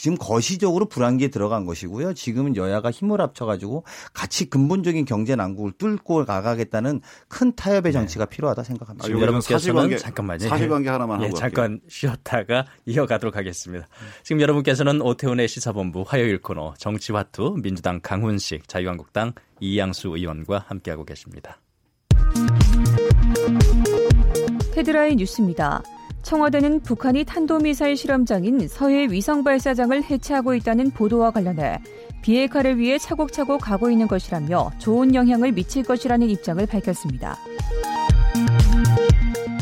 지금 0.00 0.16
거시적으로 0.16 0.86
불안기에 0.86 1.28
들어간 1.28 1.66
것이고요. 1.66 2.14
지금은 2.14 2.56
여야가 2.56 2.90
힘을 2.90 3.20
합쳐가지고 3.20 3.84
같이 4.14 4.48
근본적인 4.48 5.04
경제 5.04 5.36
난국을 5.36 5.72
뚫고 5.72 6.24
나가겠다는 6.24 7.02
큰 7.28 7.54
타협의 7.54 7.92
정치가 7.92 8.24
필요하다 8.24 8.62
생각합니다. 8.62 9.06
아, 9.06 9.10
여러분께서는 9.10 9.90
사실관계- 9.90 9.98
잠깐만요. 9.98 10.48
사실관계 10.48 10.88
하나만 10.88 11.20
예, 11.20 11.26
하고 11.26 11.36
잠깐 11.36 11.80
쉬었다가 11.90 12.64
이어가도록 12.86 13.36
하겠습니다. 13.36 13.86
지금 14.22 14.40
여러분께서는 14.40 15.02
오태훈의 15.02 15.48
시사본부 15.48 16.04
화요일 16.06 16.40
코너 16.40 16.72
정치화투 16.78 17.58
민주당 17.62 18.00
강훈식 18.02 18.68
자유한국당 18.68 19.34
이양수 19.60 20.16
의원과 20.16 20.64
함께하고 20.66 21.04
계십니다. 21.04 21.58
헤드라인 24.74 25.16
뉴스입니다. 25.18 25.82
청와대는 26.22 26.80
북한이 26.80 27.24
탄도미사일 27.24 27.96
실험장인 27.96 28.68
서해 28.68 29.06
위성발사장을 29.10 30.02
해체하고 30.04 30.54
있다는 30.54 30.90
보도와 30.90 31.30
관련해 31.30 31.80
비핵화를 32.22 32.78
위해 32.78 32.98
차곡차곡 32.98 33.60
가고 33.60 33.90
있는 33.90 34.06
것이라며 34.06 34.72
좋은 34.78 35.14
영향을 35.14 35.52
미칠 35.52 35.82
것이라는 35.82 36.28
입장을 36.28 36.64
밝혔습니다. 36.66 37.36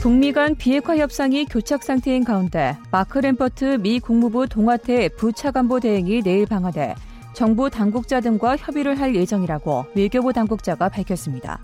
북미 0.00 0.32
간 0.32 0.54
비핵화 0.54 0.96
협상이 0.96 1.44
교착 1.44 1.82
상태인 1.82 2.24
가운데 2.24 2.76
마크 2.90 3.18
램퍼트 3.18 3.78
미 3.80 3.98
국무부 4.00 4.46
동아태 4.46 5.08
부차관보 5.10 5.80
대행이 5.80 6.22
내일 6.22 6.46
방한해 6.46 6.94
정부 7.32 7.70
당국자 7.70 8.20
등과 8.20 8.56
협의를 8.56 8.98
할 8.98 9.14
예정이라고 9.14 9.86
외교부 9.94 10.32
당국자가 10.32 10.88
밝혔습니다. 10.88 11.60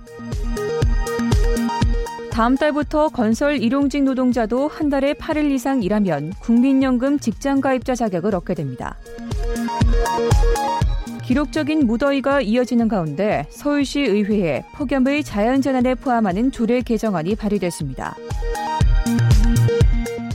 다음 2.35 2.57
달부터 2.57 3.11
건설 3.11 3.62
일용직 3.62 4.03
노동자도 4.03 4.66
한 4.66 4.89
달에 4.89 5.12
8일 5.12 5.53
이상 5.53 5.85
일하면 5.85 6.32
국민연금 6.41 7.20
직장가입자 7.20 7.95
자격을 7.95 8.35
얻게 8.35 8.55
됩니다. 8.55 8.97
기록적인 11.22 11.87
무더위가 11.87 12.41
이어지는 12.41 12.89
가운데 12.89 13.47
서울시 13.51 14.01
의회에 14.01 14.64
폭염의 14.74 15.22
자연재난에 15.22 15.95
포함하는 15.95 16.51
조례 16.51 16.82
개정안이 16.82 17.37
발의됐습니다. 17.37 18.16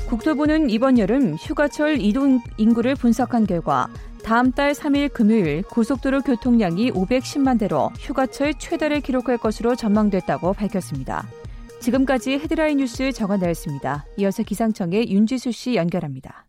국토부는 0.07 0.69
이번 0.69 0.99
여름 0.99 1.35
휴가철 1.35 1.99
이동 1.99 2.39
인구를 2.55 2.95
분석한 2.95 3.45
결과 3.45 3.89
다음 4.23 4.53
달 4.53 4.71
3일 4.71 5.11
금요일 5.11 5.63
고속도로 5.63 6.21
교통량이 6.21 6.91
510만 6.91 7.59
대로 7.59 7.91
휴가철 7.99 8.53
최다를 8.53 9.01
기록할 9.01 9.37
것으로 9.37 9.75
전망됐다고 9.75 10.53
밝혔습니다. 10.53 11.27
지금까지 11.79 12.33
헤드라인 12.33 12.77
뉴스 12.77 13.11
정한나였습니다. 13.11 14.05
이어서 14.17 14.43
기상청의 14.43 15.09
윤지수 15.09 15.51
씨 15.51 15.75
연결합니다. 15.75 16.48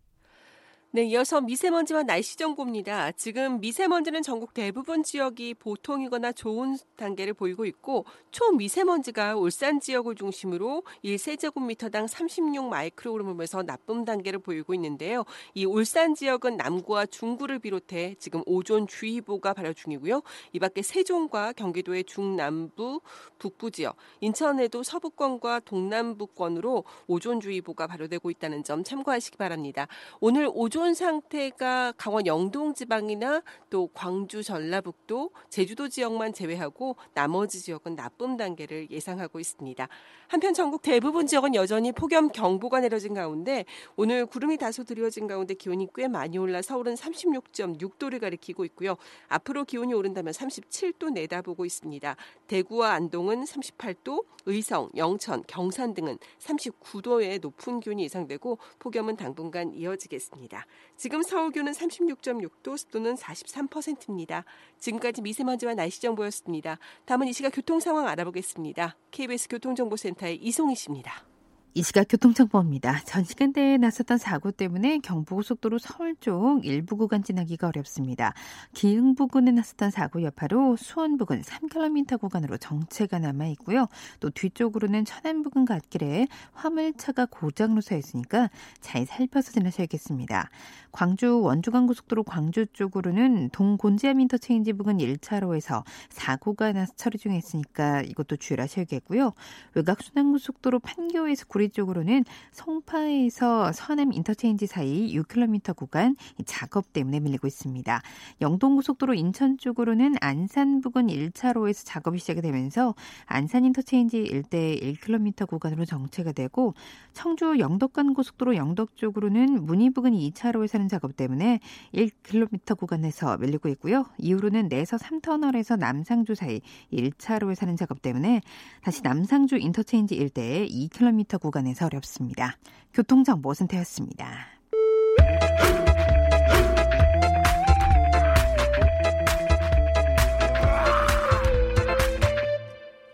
네, 0.92 1.04
이어서 1.04 1.40
미세먼지와 1.40 2.02
날씨 2.02 2.36
정보입니다. 2.36 3.12
지금 3.12 3.60
미세먼지는 3.60 4.22
전국 4.22 4.52
대부분 4.52 5.04
지역이 5.04 5.54
보통이거나 5.54 6.32
좋은 6.32 6.76
단계를 6.96 7.32
보이고 7.32 7.64
있고 7.64 8.06
초미세먼지가 8.32 9.36
울산 9.36 9.78
지역을 9.78 10.16
중심으로 10.16 10.82
1세제곱미터당 11.04 12.08
36 12.08 12.68
마이크로그램에서 12.68 13.62
나쁨 13.62 14.04
단계를 14.04 14.40
보이고 14.40 14.74
있는데요. 14.74 15.24
이 15.54 15.64
울산 15.64 16.16
지역은 16.16 16.56
남구와 16.56 17.06
중구를 17.06 17.60
비롯해 17.60 18.16
지금 18.18 18.42
오존 18.46 18.88
주의보가 18.88 19.54
발효 19.54 19.72
중이고요. 19.72 20.22
이 20.54 20.58
밖에 20.58 20.82
세종과 20.82 21.52
경기도의 21.52 22.02
중남부, 22.02 23.00
북부 23.38 23.70
지역, 23.70 23.94
인천에도 24.18 24.82
서부권과 24.82 25.60
동남부권으로 25.60 26.82
오존 27.06 27.38
주의보가 27.38 27.86
발효되고 27.86 28.28
있다는 28.28 28.64
점 28.64 28.82
참고하시기 28.82 29.38
바랍니다. 29.38 29.86
오늘 30.18 30.50
오존 30.52 30.79
기존 30.80 30.94
상태가 30.94 31.92
강원 31.98 32.24
영동 32.24 32.72
지방이나 32.72 33.42
또 33.68 33.88
광주 33.92 34.42
전라북도 34.42 35.30
제주도 35.50 35.90
지역만 35.90 36.32
제외하고 36.32 36.96
나머지 37.12 37.60
지역은 37.60 37.96
나쁨 37.96 38.38
단계를 38.38 38.90
예상하고 38.90 39.38
있습니다. 39.40 39.86
한편 40.26 40.54
전국 40.54 40.80
대부분 40.80 41.26
지역은 41.26 41.54
여전히 41.54 41.92
폭염 41.92 42.28
경보가 42.28 42.80
내려진 42.80 43.12
가운데 43.12 43.66
오늘 43.94 44.24
구름이 44.24 44.56
다소 44.56 44.84
드려진 44.84 45.26
가운데 45.26 45.52
기온이 45.52 45.86
꽤 45.94 46.08
많이 46.08 46.38
올라 46.38 46.62
서울은 46.62 46.94
36.6도를 46.94 48.18
가리키고 48.18 48.64
있고요. 48.64 48.96
앞으로 49.28 49.64
기온이 49.64 49.92
오른다면 49.92 50.32
37도 50.32 51.12
내다보고 51.12 51.66
있습니다. 51.66 52.16
대구와 52.46 52.92
안동은 52.92 53.44
38도, 53.44 54.24
의성, 54.46 54.88
영천, 54.96 55.44
경산 55.46 55.92
등은 55.92 56.16
39도의 56.38 57.42
높은 57.42 57.80
기온이 57.80 58.04
예상되고 58.04 58.58
폭염은 58.78 59.16
당분간 59.16 59.74
이어지겠습니다. 59.74 60.66
지금 60.96 61.22
서울 61.22 61.50
기온은 61.50 61.72
36.6도, 61.72 62.76
습도는 62.76 63.14
43%입니다. 63.14 64.44
지금까지 64.78 65.22
미세먼지와 65.22 65.74
날씨 65.74 66.00
정보였습니다. 66.00 66.78
다음은 67.06 67.28
이 67.28 67.32
시각 67.32 67.50
교통 67.50 67.80
상황 67.80 68.06
알아보겠습니다. 68.06 68.96
KBS 69.10 69.48
교통정보센터의 69.48 70.36
이송희 70.36 70.74
씨입니다. 70.74 71.24
이 71.72 71.84
시각 71.84 72.08
교통정보입니다. 72.08 73.02
전 73.04 73.22
시간대에 73.22 73.76
나섰던 73.76 74.18
사고 74.18 74.50
때문에 74.50 74.98
경부고속도로 74.98 75.78
서울 75.78 76.16
쪽 76.16 76.66
일부 76.66 76.96
구간 76.96 77.22
지나기가 77.22 77.68
어렵습니다. 77.68 78.34
기흥 78.74 79.14
부근에 79.14 79.52
나섰던 79.52 79.92
사고 79.92 80.20
여파로 80.24 80.74
수원 80.76 81.16
부근 81.16 81.42
3km 81.42 82.18
구간으로 82.18 82.56
정체가 82.56 83.20
남아 83.20 83.46
있고요. 83.50 83.86
또 84.18 84.30
뒤쪽으로는 84.30 85.04
천안 85.04 85.44
부근 85.44 85.64
갓길에 85.64 86.26
화물차가 86.54 87.26
고장으로 87.26 87.80
서 87.82 87.96
있으니까 87.96 88.50
잘 88.80 89.06
살펴서 89.06 89.52
지나셔야겠습니다. 89.52 90.50
광주 90.90 91.40
원주간 91.40 91.86
고속도로 91.86 92.24
광주 92.24 92.66
쪽으로는 92.66 93.50
동곤지암 93.50 94.18
인터체인지 94.18 94.72
부근 94.72 94.98
1차로에서 94.98 95.84
사고가 96.08 96.72
나서 96.72 96.92
처리 96.96 97.16
중에 97.16 97.36
있으니까 97.36 98.02
이것도 98.02 98.38
주의하셔야겠고요. 98.38 99.34
외곽 99.74 100.02
순환고속도로 100.02 100.80
판교에서 100.80 101.46
쪽으로는 101.68 102.24
송파에서 102.52 103.72
서하남 103.72 104.12
인터체인지 104.12 104.66
사이 104.66 105.14
6km 105.14 105.76
구간 105.76 106.16
작업 106.46 106.92
때문에 106.92 107.20
밀리고 107.20 107.46
있습니다. 107.46 108.02
영동고속도로 108.40 109.14
인천 109.14 109.58
쪽으로는 109.58 110.14
안산 110.20 110.80
부근 110.80 111.08
1차로에서 111.08 111.84
작업이 111.84 112.18
시작이 112.18 112.40
되면서 112.40 112.94
안산 113.26 113.64
인터체인지 113.66 114.18
일대 114.18 114.76
1km 114.76 115.46
구간으로 115.46 115.84
정체가 115.84 116.32
되고 116.32 116.74
청주 117.12 117.58
영덕간 117.58 118.14
고속도로 118.14 118.56
영덕 118.56 118.96
쪽으로는 118.96 119.66
문의 119.66 119.90
부근 119.90 120.12
2차로에서 120.12 120.74
하는 120.74 120.88
작업 120.88 121.16
때문에 121.16 121.60
1km 121.94 122.78
구간에서 122.78 123.36
밀리고 123.38 123.68
있고요. 123.70 124.06
이후로는 124.18 124.68
내서 124.68 124.96
3터널에서 124.96 125.78
남상주 125.78 126.34
사이 126.34 126.60
1차로에서 126.92 127.54
하는 127.54 127.76
작업 127.76 128.00
때문에 128.00 128.40
다시 128.82 129.02
남상주 129.02 129.56
인터체인지 129.58 130.14
일대에 130.14 130.66
2km 130.66 131.40
구간 131.40 131.49
에서 131.66 131.86
어렵습니다. 131.86 132.56
교통정보 132.94 133.54
센터였습니다. 133.54 134.46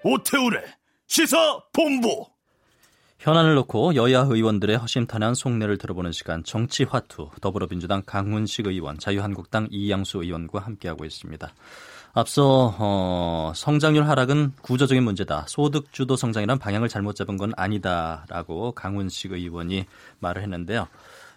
오태우래 0.02 0.62
시사 1.08 1.36
본부 1.72 2.26
현안을 3.18 3.56
놓고 3.56 3.96
여야 3.96 4.20
의원들의 4.20 4.76
허심탄회한 4.76 5.34
속내를 5.34 5.78
들어보는 5.78 6.12
시간 6.12 6.44
정치화투 6.44 7.30
더불어민주당 7.40 8.02
강훈식 8.06 8.68
의원 8.68 8.98
자유한국당 8.98 9.66
이양수 9.70 10.22
의원과 10.22 10.60
함께하고 10.60 11.04
있습니다. 11.04 11.52
앞서 12.18 12.74
어, 12.78 13.52
성장률 13.54 14.08
하락은 14.08 14.52
구조적인 14.62 15.04
문제다. 15.04 15.44
소득 15.48 15.92
주도 15.92 16.16
성장이란 16.16 16.58
방향을 16.58 16.88
잘못 16.88 17.14
잡은 17.14 17.36
건 17.36 17.52
아니다라고 17.58 18.72
강훈식 18.72 19.32
의원이 19.32 19.84
말을 20.20 20.40
했는데요. 20.40 20.88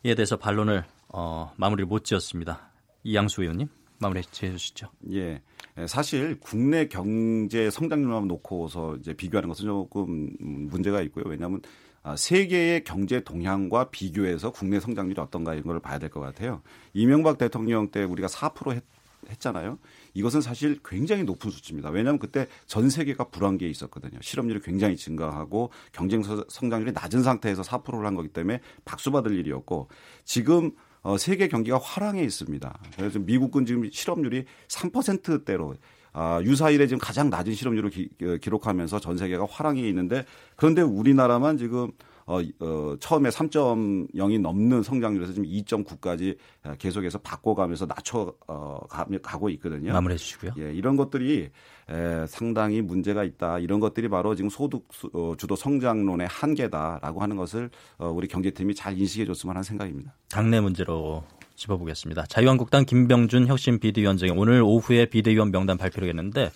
이에 0.06 0.16
대해서 0.16 0.38
반론을 0.38 0.86
어, 1.10 1.52
마무리를 1.58 1.86
못 1.86 2.06
지었습니다. 2.06 2.70
이양수 3.04 3.42
의원님 3.42 3.68
마무리 3.98 4.20
해 4.20 4.24
주시죠. 4.24 4.88
예. 5.12 5.42
사실 5.86 6.40
국내 6.40 6.88
경제 6.88 7.70
성장률만 7.70 8.30
놓고서 8.30 8.96
이제 9.02 9.14
비교하는 9.14 9.50
것은 9.50 9.66
조금 9.66 10.30
문제가 10.40 11.02
있고요. 11.02 11.26
왜냐하면 11.28 11.62
아, 12.04 12.16
세계의 12.16 12.86
경제 12.86 13.20
동향과 13.20 13.90
비교해서 13.90 14.54
국내 14.54 14.80
성장률이 14.80 15.20
어떤가 15.20 15.56
이런 15.56 15.66
걸 15.66 15.82
봐야 15.82 16.00
될 16.00 16.10
것 16.10 16.22
같아요. 16.22 16.62
이명박 16.94 17.38
대통령 17.38 17.92
때 17.92 18.06
우리가 18.06 18.30
4% 18.30 18.72
했, 18.72 18.84
했잖아요. 19.30 19.78
이것은 20.14 20.42
사실 20.42 20.80
굉장히 20.84 21.24
높은 21.24 21.52
수치입니다. 21.52 21.90
왜냐하면 21.90 22.20
그때 22.20 22.48
전 22.66 22.90
세계가 22.90 23.26
불황기에 23.26 23.70
있었거든요. 23.70 24.20
실업률이 24.22 24.62
굉장히 24.62 24.96
증가하고 24.96 25.72
경쟁 25.92 26.24
성장률이 26.24 26.92
낮은 26.94 27.24
상태에서 27.24 27.62
4%를 27.62 28.06
한 28.06 28.16
거기 28.16 28.28
때문에 28.30 28.60
박수 28.86 29.12
받을 29.12 29.36
일이었고 29.36 29.88
지금 30.24 30.72
어, 31.02 31.18
세계 31.18 31.48
경기가 31.48 31.78
화랑에 31.78 32.22
있습니다. 32.24 32.80
그래서 32.96 33.20
미국은 33.20 33.66
지금 33.66 33.90
실업률이 33.90 34.46
3%대로 34.68 35.76
아, 36.12 36.42
유사일에 36.44 36.88
지금 36.88 37.00
가장 37.00 37.30
낮은 37.30 37.54
실업률을 37.54 37.90
기, 37.90 38.10
어, 38.24 38.38
기록하면서 38.42 39.00
전 39.00 39.18
세계가 39.18 39.48
화랑에 39.50 39.82
있는데 39.90 40.26
그런데 40.56 40.82
우리나라만 40.82 41.58
지금 41.58 41.92
어, 42.30 42.42
어, 42.60 42.96
처음에 43.00 43.30
3.0이 43.30 44.40
넘는 44.40 44.84
성장률에서 44.84 45.34
지금 45.34 45.50
2.9까지 45.50 46.38
계속해서 46.78 47.18
바꿔가면서 47.18 47.88
낮춰 47.88 48.32
어, 48.48 48.80
가, 48.88 49.06
고 49.40 49.50
있거든요. 49.50 49.94
마무리해 49.94 50.18
주시고요. 50.18 50.52
예, 50.60 50.72
이런 50.72 50.96
것들이 50.96 51.50
에, 51.90 52.28
상당히 52.28 52.84
문제가 52.84 53.24
있다. 53.24 53.58
이런 53.58 53.80
것들이 53.80 54.10
바로 54.10 54.36
지금 54.36 54.52
소득 54.52 54.88
어, 55.14 55.34
주도 55.40 55.56
성장론의 55.56 56.28
한계다라고 56.28 57.20
하는 57.20 57.36
것을 57.36 57.72
어, 57.98 58.10
우리 58.10 58.28
경제팀이 58.28 58.76
잘 58.76 58.96
인식해 58.96 59.26
줬으면 59.26 59.56
하는 59.56 59.64
생각입니다. 59.64 60.14
당내 60.30 60.60
문제로 60.60 61.24
짚어보겠습니다. 61.56 62.28
자유한국당 62.28 62.86
김병준 62.86 63.48
혁신 63.48 63.80
비대위원장이 63.80 64.34
오늘 64.36 64.62
오후에 64.62 65.08
비대위원 65.08 65.52
명단 65.52 65.78
발표를 65.78 66.08
했는데 66.10 66.52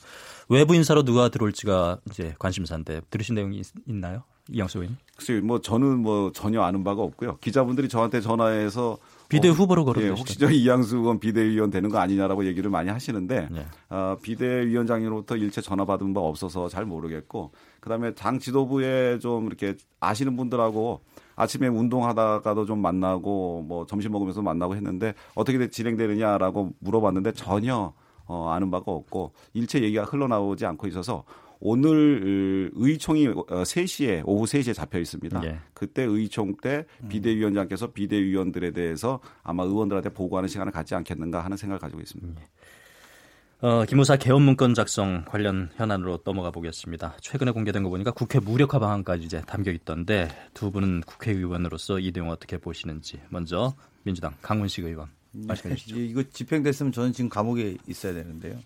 외부 0.50 0.76
인사로 0.76 1.02
누가 1.02 1.30
들어올지가 1.30 2.00
이제 2.12 2.36
관심사인데 2.38 3.02
들으신 3.10 3.34
내용이 3.34 3.58
있, 3.58 3.66
나요 3.88 4.24
이양수 4.52 4.80
의원님? 4.80 4.98
글쎄요, 5.16 5.42
뭐 5.42 5.62
저는 5.62 6.00
뭐 6.00 6.32
전혀 6.34 6.62
아는 6.62 6.84
바가 6.84 7.02
없고요. 7.02 7.38
기자분들이 7.38 7.88
저한테 7.88 8.20
전화해서 8.20 8.98
비대 9.30 9.48
후보로 9.48 9.86
거론 9.86 10.04
예, 10.04 10.10
혹시 10.10 10.38
저 10.38 10.50
이양수 10.52 10.98
의원 10.98 11.20
비대위원 11.20 11.72
되는 11.72 11.90
거 11.90 11.98
아니냐라고 11.98 12.46
얘기를 12.46 12.70
많이 12.70 12.90
하시는데 12.90 13.48
네. 13.52 13.66
어, 13.90 14.18
비대위원장으로부터 14.22 15.38
일체 15.38 15.62
전화 15.62 15.86
받은 15.86 16.14
바 16.14 16.20
없어서 16.20 16.68
잘 16.68 16.86
모르겠고 16.86 17.52
그다음에 17.80 18.14
당 18.14 18.38
지도부에 18.38 19.20
좀 19.20 19.48
이렇게 19.48 19.76
아시는 20.00 20.36
분들하고 20.36 21.02
아침에 21.36 21.68
운동하다가도 21.68 22.66
좀 22.66 22.80
만나고 22.80 23.64
뭐 23.68 23.86
점심 23.88 24.12
먹으면서 24.12 24.42
만나고 24.42 24.76
했는데 24.76 25.16
어떻게 25.34 25.68
진행되느냐라고 25.68 26.74
물어봤는데 26.80 27.32
전혀 27.32 27.94
어, 28.26 28.50
아는 28.50 28.72
바가 28.72 28.92
없고 28.92 29.34
일체 29.54 29.82
얘기가 29.82 30.04
흘러나오지 30.04 30.66
않고 30.66 30.88
있어서 30.88 31.24
오늘 31.66 32.70
의총이 32.74 33.30
3시에 33.30 34.24
오후 34.26 34.44
3시에 34.44 34.74
잡혀 34.74 35.00
있습니다. 35.00 35.42
예. 35.46 35.60
그때 35.74 36.04
의총 36.04 36.58
때 36.58 36.86
비대위원장께서 37.08 37.94
비대위원들에 37.94 38.72
대해서 38.72 39.22
아마 39.44 39.64
의원들한테 39.64 40.10
보고하는 40.10 40.50
시간을 40.50 40.74
갖지 40.74 40.94
않겠는가 40.94 41.40
하는 41.40 41.56
생각을 41.56 41.80
가지고 41.80 42.02
있습니다. 42.02 42.42
어, 43.62 43.86
기무사 43.86 44.18
개헌 44.18 44.42
문건 44.42 44.74
작성 44.74 45.24
관련 45.24 45.70
현안으로 45.78 46.20
넘어가 46.26 46.52
보겠습니다. 46.52 47.16
최근에 47.22 47.52
공개된 47.52 47.82
거 47.84 47.90
보니까 47.90 48.12
국회 48.12 48.40
무력화 48.40 48.78
방안까지 48.80 49.24
이제 49.24 49.40
담겨 49.48 49.72
있던데 49.72 50.28
두 50.54 50.70
분은 50.70 51.04
국회의원으로서 51.06 52.00
이 52.00 52.12
내용 52.12 52.30
어떻게 52.30 52.58
보시는지 52.58 53.22
먼저 53.30 53.74
민주당 54.04 54.34
강훈식 54.42 54.84
의원 54.84 55.08
말씀해 55.32 55.76
주시죠. 55.76 55.98
이거 55.98 56.24
집행됐으면 56.24 56.92
저는 56.92 57.14
지금 57.14 57.30
감옥에 57.30 57.78
있어야 57.88 58.14
되는데요. 58.14 58.60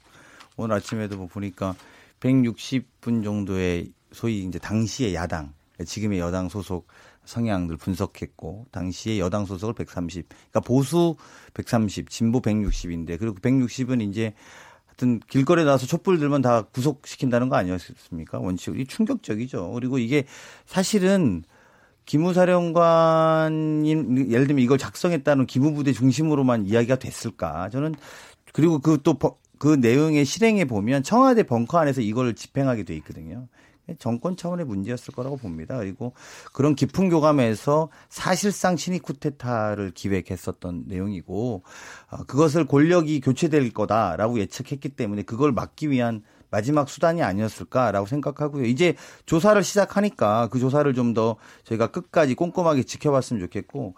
오늘 0.56 0.76
아침에도 0.76 1.16
뭐 1.16 1.28
보니까 1.28 1.76
160분 2.20 3.24
정도의 3.24 3.94
소위 4.12 4.44
이제 4.44 4.60
당시의 4.60 5.16
야당, 5.16 5.54
지금의 5.84 6.20
여당 6.20 6.50
소속 6.50 6.88
성향들 7.26 7.78
분석했고 7.78 8.68
당시에 8.72 9.18
여당 9.20 9.46
소속을 9.46 9.76
130, 9.76 10.28
그러니까 10.30 10.60
보수 10.62 11.16
130, 11.54 12.10
진보 12.10 12.42
160인데 12.42 13.20
그리고 13.20 13.36
160은 13.36 14.02
이제 14.10 14.34
하여튼 14.86 15.20
길거리에 15.30 15.66
나와서 15.66 15.86
촛불 15.86 16.18
들면 16.18 16.42
다 16.42 16.64
구속시킨다는 16.64 17.50
거 17.50 17.58
아니었습니까? 17.58 18.40
원칙이 18.40 18.88
충격적이죠. 18.88 19.72
그리고 19.74 20.00
이게 20.00 20.26
사실은 20.66 21.44
기무사령관인 22.06 24.32
예를 24.32 24.48
들면 24.48 24.64
이걸 24.64 24.78
작성했다는 24.78 25.46
기무부대 25.46 25.92
중심으로만 25.92 26.66
이야기가 26.66 26.96
됐을까? 26.96 27.70
저는 27.70 27.96
그리고 28.54 28.80
그 28.80 28.98
또 29.04 29.20
그 29.60 29.76
내용의 29.76 30.26
실행에 30.26 30.66
보면 30.66 31.04
청와대 31.04 31.44
벙커 31.44 31.78
안에서 31.78 32.02
이걸 32.02 32.36
집행하게 32.36 32.84
돼 32.84 32.96
있거든요. 32.98 33.48
정권 34.00 34.36
차원의 34.36 34.66
문제였을 34.66 35.14
거라고 35.14 35.38
봅니다. 35.38 35.78
그리고 35.78 36.14
그런 36.52 36.76
깊은 36.76 37.10
교감에서 37.10 37.90
사실상 38.10 38.76
신익 38.76 39.04
쿠데타를 39.04 39.92
기획했었던 39.92 40.84
내용이고 40.88 41.64
어, 42.12 42.18
그것을 42.26 42.66
권력이 42.66 43.22
교체될 43.22 43.72
거다라고 43.72 44.40
예측했기 44.40 44.90
때문에 44.90 45.22
그걸 45.22 45.54
막기 45.54 45.90
위한 45.90 46.22
마지막 46.50 46.90
수단이 46.90 47.24
아니었을까라고 47.24 48.08
생각하고요. 48.08 48.66
이제 48.66 48.96
조사를 49.26 49.62
시작하니까 49.64 50.48
그 50.50 50.60
조사를 50.60 50.94
좀 50.94 51.14
더 51.14 51.38
저희가 51.64 51.88
끝까지 51.88 52.36
꼼꼼하게 52.36 52.84
지켜봤으면 52.84 53.42
좋겠고 53.42 53.96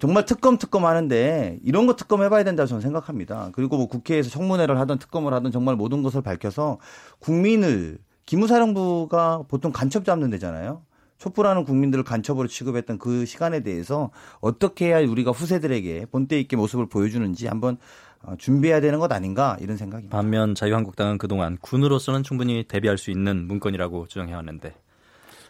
정말 0.00 0.24
특검 0.24 0.56
특검 0.56 0.86
하는데 0.86 1.58
이런 1.62 1.86
거 1.86 1.94
특검 1.94 2.22
해봐야 2.22 2.42
된다고 2.42 2.66
저는 2.66 2.80
생각합니다. 2.80 3.50
그리고 3.52 3.76
뭐 3.76 3.86
국회에서 3.86 4.30
청문회를 4.30 4.80
하든 4.80 4.98
특검을 4.98 5.34
하든 5.34 5.50
정말 5.50 5.76
모든 5.76 6.02
것을 6.02 6.22
밝혀서 6.22 6.78
국민을 7.18 7.98
기무사령부가 8.24 9.44
보통 9.46 9.72
간첩 9.72 10.06
잡는 10.06 10.30
데잖아요. 10.30 10.82
촛불하는 11.18 11.64
국민들을 11.64 12.02
간첩으로 12.02 12.48
취급했던 12.48 12.98
그 12.98 13.26
시간에 13.26 13.60
대해서 13.60 14.10
어떻게 14.40 14.86
해야 14.86 15.00
우리가 15.00 15.32
후세들에게 15.32 16.06
본때 16.06 16.40
있게 16.40 16.56
모습을 16.56 16.88
보여주는지 16.88 17.46
한번 17.46 17.76
어, 18.22 18.34
준비해야 18.38 18.80
되는 18.80 19.00
것 19.00 19.12
아닌가 19.12 19.58
이런 19.60 19.76
생각입니다. 19.76 20.16
반면 20.16 20.54
자유한국당은 20.54 21.18
그동안 21.18 21.58
군으로서는 21.60 22.22
충분히 22.22 22.64
대비할 22.66 22.96
수 22.96 23.10
있는 23.10 23.46
문건이라고 23.46 24.06
주장해왔는데 24.06 24.74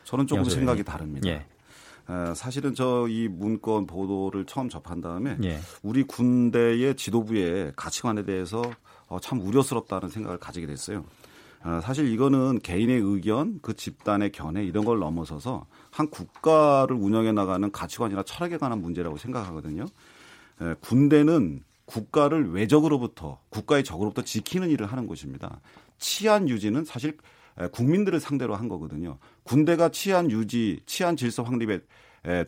저는 0.02 0.26
조금. 0.26 0.44
생각이 0.44 0.82
다릅니다. 0.82 1.28
예. 1.28 1.46
에, 2.10 2.34
사실은 2.34 2.74
저 2.74 3.06
이 3.08 3.28
문건 3.28 3.86
보도를 3.86 4.44
처음 4.46 4.68
접한 4.68 5.00
다음에 5.00 5.38
예. 5.44 5.60
우리 5.82 6.02
군대의 6.02 6.96
지도부의 6.96 7.72
가치관에 7.76 8.24
대해서 8.24 8.62
어, 9.08 9.18
참 9.20 9.40
우려스럽다는 9.40 10.08
생각을 10.08 10.38
가지게 10.38 10.66
됐어요. 10.66 11.04
어, 11.62 11.80
사실 11.82 12.08
이거는 12.08 12.60
개인의 12.60 13.00
의견, 13.00 13.58
그 13.62 13.74
집단의 13.74 14.32
견해 14.32 14.64
이런 14.64 14.84
걸 14.84 14.98
넘어서서 14.98 15.66
한 15.90 16.08
국가를 16.08 16.96
운영해 16.96 17.32
나가는 17.32 17.70
가치관이나 17.70 18.22
철학에 18.22 18.56
관한 18.56 18.80
문제라고 18.80 19.16
생각하거든요. 19.16 19.86
에, 20.62 20.74
군대는 20.80 21.62
국가를 21.84 22.52
외적으로부터 22.52 23.40
국가의 23.48 23.82
적으로부터 23.84 24.22
지키는 24.22 24.70
일을 24.70 24.86
하는 24.86 25.06
곳입니다. 25.06 25.60
치안 25.98 26.48
유지는 26.48 26.84
사실 26.84 27.16
에, 27.58 27.66
국민들을 27.68 28.20
상대로 28.20 28.54
한 28.54 28.68
거거든요. 28.68 29.18
군대가 29.42 29.90
치안 29.90 30.30
유지, 30.30 30.80
치안 30.86 31.16
질서 31.16 31.42
확립에 31.42 31.74
에, 31.74 31.80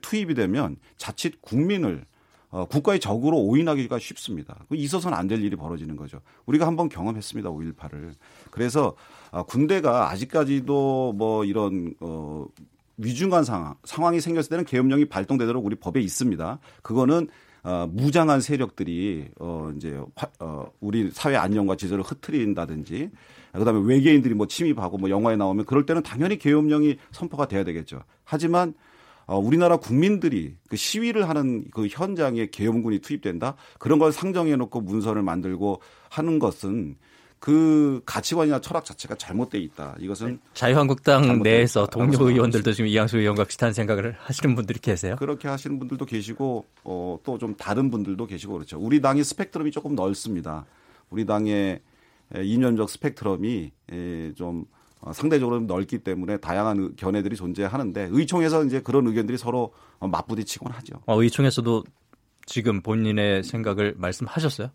투입이 0.00 0.34
되면 0.34 0.76
자칫 0.96 1.40
국민을 1.40 2.04
어, 2.50 2.66
국가의 2.66 3.00
적으로 3.00 3.38
오인하기가 3.38 3.98
쉽습니다. 3.98 4.58
그 4.68 4.76
있어서는 4.76 5.16
안 5.16 5.26
될 5.26 5.42
일이 5.42 5.56
벌어지는 5.56 5.96
거죠. 5.96 6.20
우리가 6.44 6.66
한번 6.66 6.90
경험했습니다. 6.90 7.48
5.18을. 7.50 8.12
그래서 8.50 8.94
어, 9.30 9.44
군대가 9.44 10.10
아직까지도 10.10 11.14
뭐 11.16 11.46
이런 11.46 11.94
어, 12.00 12.44
위중한 12.98 13.44
상황, 13.44 13.74
상황이 13.84 14.20
생겼을 14.20 14.50
때는 14.50 14.64
계엄령이 14.66 15.06
발동되도록 15.06 15.64
우리 15.64 15.76
법에 15.76 16.00
있습니다. 16.02 16.58
그거는 16.82 17.28
어, 17.64 17.88
무장한 17.90 18.42
세력들이 18.42 19.28
어, 19.40 19.72
이제 19.76 19.98
화, 20.16 20.26
어, 20.40 20.70
우리 20.80 21.10
사회 21.10 21.36
안녕과 21.36 21.76
질서를 21.76 22.04
흐트린다든지 22.04 23.10
그다음에 23.52 23.80
외계인들이 23.86 24.34
뭐 24.34 24.46
침입하고 24.46 24.98
뭐 24.98 25.08
영화에 25.08 25.36
나오면 25.36 25.64
그럴 25.64 25.86
때는 25.86 26.02
당연히 26.02 26.38
계엄령이 26.38 26.98
선포가 27.12 27.48
돼야 27.48 27.64
되겠죠. 27.64 28.02
하지만 28.24 28.74
어, 29.26 29.38
우리나라 29.38 29.76
국민들이 29.76 30.54
그 30.68 30.76
시위를 30.76 31.28
하는 31.28 31.64
그 31.72 31.86
현장에 31.86 32.48
계엄군이 32.50 32.98
투입된다 33.00 33.56
그런 33.78 33.98
걸 33.98 34.12
상정해 34.12 34.56
놓고 34.56 34.80
문서를 34.80 35.22
만들고 35.22 35.80
하는 36.10 36.38
것은 36.38 36.96
그 37.38 38.00
가치관이나 38.06 38.60
철학 38.60 38.84
자체가 38.84 39.16
잘못돼 39.16 39.58
있다. 39.58 39.96
이것은 39.98 40.38
자유한국당 40.54 41.24
잘못돼 41.24 41.50
내에서 41.50 41.86
동료. 41.86 42.16
의원들도 42.28 42.72
지금 42.72 42.86
이양수 42.86 43.18
의원과 43.18 43.44
비슷한 43.44 43.72
생각을 43.72 44.14
하시는 44.20 44.54
분들이 44.54 44.78
계세요. 44.78 45.16
그렇게 45.18 45.48
하시는 45.48 45.76
분들도 45.80 46.04
계시고 46.04 46.64
어, 46.84 47.18
또 47.24 47.38
좀 47.38 47.56
다른 47.56 47.90
분들도 47.90 48.24
계시고 48.26 48.52
그렇죠. 48.52 48.78
우리 48.78 49.00
당의 49.00 49.24
스펙트럼이 49.24 49.72
조금 49.72 49.96
넓습니다. 49.96 50.64
우리 51.10 51.26
당의 51.26 51.80
에, 52.34 52.44
이념적 52.44 52.88
스펙트럼이 52.88 53.72
에, 53.90 54.32
좀 54.34 54.60
어, 54.60 54.81
상대적으로 55.12 55.56
좀 55.58 55.66
넓기 55.66 55.98
때문에 55.98 56.36
다양한 56.36 56.78
의- 56.78 56.90
견해들이 56.96 57.34
존재하는데 57.36 58.08
의총에서 58.12 58.64
이제 58.64 58.80
그런 58.80 59.06
의견들이 59.06 59.36
서로 59.38 59.72
어, 59.98 60.06
맞부딪히곤 60.06 60.70
하죠. 60.72 60.94
어, 61.06 61.20
의총에서도 61.22 61.82
지금 62.46 62.80
본인의 62.82 63.42
생각을 63.42 63.94
말씀하셨어요? 63.96 64.70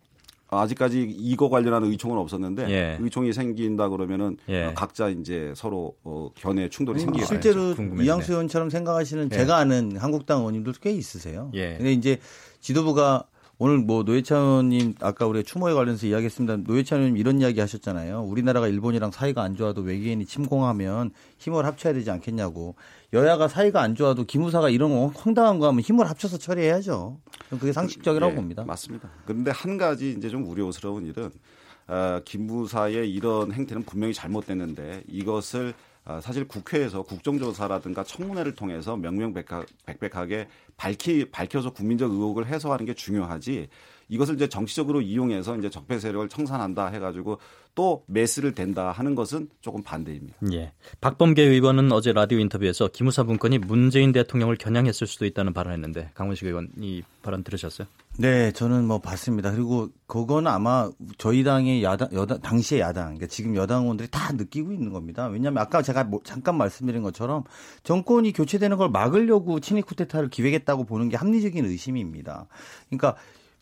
아직까지 0.49 1.01
이거 1.19 1.49
관련한 1.49 1.83
의총은 1.83 2.17
없었는데 2.17 2.69
예. 2.69 2.97
의총이 3.01 3.33
생긴다 3.33 3.89
그러면은 3.89 4.37
예. 4.47 4.65
어, 4.65 4.73
각자 4.73 5.09
이제 5.09 5.51
서로 5.57 5.95
어, 6.05 6.29
견해 6.35 6.69
충돌이 6.69 6.99
생기게 7.01 7.25
실제로 7.25 7.75
궁금해지네. 7.75 8.05
이양수 8.05 8.31
의원처럼 8.31 8.69
생각하시는 8.69 9.29
예. 9.31 9.35
제가 9.35 9.57
아는 9.57 9.97
한국당 9.97 10.39
의원님들도 10.39 10.79
꽤 10.81 10.91
있으세요. 10.91 11.51
예. 11.53 11.75
근데 11.75 11.91
이제 11.91 12.19
지도부가 12.61 13.25
오늘 13.59 13.79
뭐 13.79 14.03
노회찬 14.03 14.37
의원님 14.39 14.95
아까 15.01 15.25
우리 15.25 15.43
추모에 15.43 15.73
관련해서 15.73 16.05
이야기했습니다. 16.05 16.57
노회찬 16.57 16.99
의원님 16.99 17.17
이런 17.17 17.41
이야기 17.41 17.59
하셨잖아요. 17.59 18.21
우리나라가 18.21 18.67
일본이랑 18.67 19.09
사이가 19.11 19.41
안 19.41 19.55
좋아도 19.55 19.81
외계인이 19.81 20.23
침공하면 20.27 21.09
힘을 21.39 21.65
합쳐야 21.65 21.93
되지 21.93 22.11
않겠냐고. 22.11 22.75
여야가 23.13 23.47
사이가 23.47 23.81
안 23.81 23.95
좋아도 23.95 24.25
기무사가 24.25 24.69
이런 24.69 24.91
황당한 25.15 25.57
거 25.57 25.67
하면 25.67 25.81
힘을 25.81 26.07
합쳐서 26.07 26.37
처리해야죠. 26.37 27.17
그게 27.49 27.73
상식적이라고 27.73 28.33
예, 28.33 28.35
봅니다. 28.35 28.63
맞습니다. 28.63 29.09
그런데 29.25 29.49
한 29.49 29.77
가지 29.77 30.11
이제 30.11 30.29
좀 30.29 30.47
우려스러운 30.47 31.07
일은 31.07 31.31
어, 31.87 32.19
김부사의 32.25 33.11
이런 33.11 33.53
행태는 33.53 33.85
분명히 33.85 34.13
잘못됐는데 34.13 35.03
이것을 35.07 35.69
어, 35.69 35.73
사실 36.21 36.47
국회에서 36.47 37.03
국정조사라든가 37.03 38.03
청문회를 38.03 38.55
통해서 38.55 38.95
명명백백하게 38.95 40.47
밝히 40.77 41.25
밝혀서 41.25 41.71
국민적 41.71 42.11
의혹을 42.11 42.47
해소하는 42.47 42.85
게 42.85 42.93
중요하지 42.93 43.67
이것을 44.09 44.35
이제 44.35 44.47
정치적으로 44.47 45.01
이용해서 45.01 45.57
이제 45.57 45.69
적폐 45.69 45.99
세력을 45.99 46.29
청산한다 46.29 46.87
해가지고 46.87 47.39
또 47.75 48.03
메스를 48.07 48.55
댄다 48.55 48.91
하는 48.91 49.13
것은 49.13 49.49
조금 49.61 49.83
반대입니다. 49.83 50.37
예. 50.51 50.71
박범계 50.99 51.43
의원은 51.43 51.91
어제 51.91 52.11
라디오 52.11 52.39
인터뷰에서 52.39 52.87
기무사 52.87 53.23
문건이 53.23 53.59
문재인 53.59 54.11
대통령을 54.11 54.55
겨냥했을 54.55 55.05
수도 55.05 55.25
있다는 55.25 55.53
발언했는데 55.53 56.11
강원식 56.15 56.47
의원 56.47 56.69
이 56.79 57.03
발언 57.21 57.43
들으셨어요? 57.43 57.87
네, 58.17 58.51
저는 58.51 58.85
뭐 58.85 58.97
봤습니다. 58.97 59.51
그리고 59.51 59.89
그거는 60.07 60.51
아마 60.51 60.89
저희 61.19 61.43
당의 61.43 61.83
야당, 61.83 62.09
여당, 62.13 62.41
당시의 62.41 62.81
야당, 62.81 63.05
그러니까 63.05 63.27
지금 63.27 63.55
여당 63.55 63.83
의원들이 63.83 64.09
다 64.09 64.33
느끼고 64.33 64.73
있는 64.73 64.91
겁니다. 64.91 65.27
왜냐하면 65.27 65.61
아까 65.61 65.83
제가 65.83 66.05
뭐 66.05 66.19
잠깐 66.23 66.57
말씀드린 66.57 67.03
것처럼 67.03 67.43
정권이 67.83 68.33
교체되는 68.33 68.77
걸 68.77 68.89
막으려고 68.89 69.59
친위 69.59 69.83
쿠데타를 69.83 70.29
기획했다고 70.29 70.85
보는 70.85 71.09
게 71.09 71.17
합리적인 71.17 71.63
의심입니다. 71.63 72.47
그러니까 72.89 73.17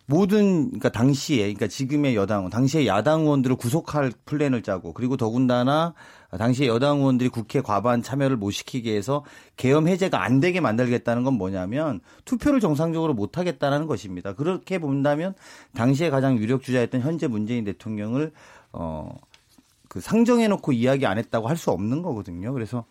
모든 0.08 0.66
그러니까 0.66 0.90
당시에 0.90 1.40
그러니까 1.40 1.68
지금의 1.68 2.16
여당 2.16 2.50
당시의 2.50 2.86
야당 2.86 3.22
의원들을 3.22 3.56
구속할 3.56 4.12
플랜을 4.26 4.62
짜고 4.62 4.94
그리고 4.94 5.18
더군다나 5.18 5.94
당시의 6.38 6.70
여당 6.70 7.00
의원들이 7.00 7.30
국회 7.30 7.62
과반 7.62 8.04
참여를 8.04 8.38
못 8.38 8.52
시키게 8.52 8.96
해서 8.96 9.24
계엄 9.58 9.88
해제가 9.88 10.24
안 10.24 10.40
되게 10.40 10.60
만들겠다는 10.60 11.24
건 11.24 11.34
뭐냐면 11.36 12.02
투표를 12.26 12.60
정상적으로 12.60 13.14
못 13.14 13.38
하겠다는 13.38 13.88
것입니다. 13.88 14.34
그렇게 14.34 14.78
본다면 14.78 15.34
당시에 15.74 16.10
가장 16.10 16.38
유력 16.38 16.62
주자였던 16.62 17.02
현재 17.02 17.28
문재인 17.28 17.64
대통령을 17.64 18.32
어그 18.74 20.02
상정해 20.02 20.48
놓고 20.48 20.72
이야기 20.74 21.06
안 21.06 21.18
했다고 21.18 21.48
할 21.48 21.58
수 21.58 21.72
없는 21.72 22.04
거거든요. 22.04 22.54
그래서 22.54 22.86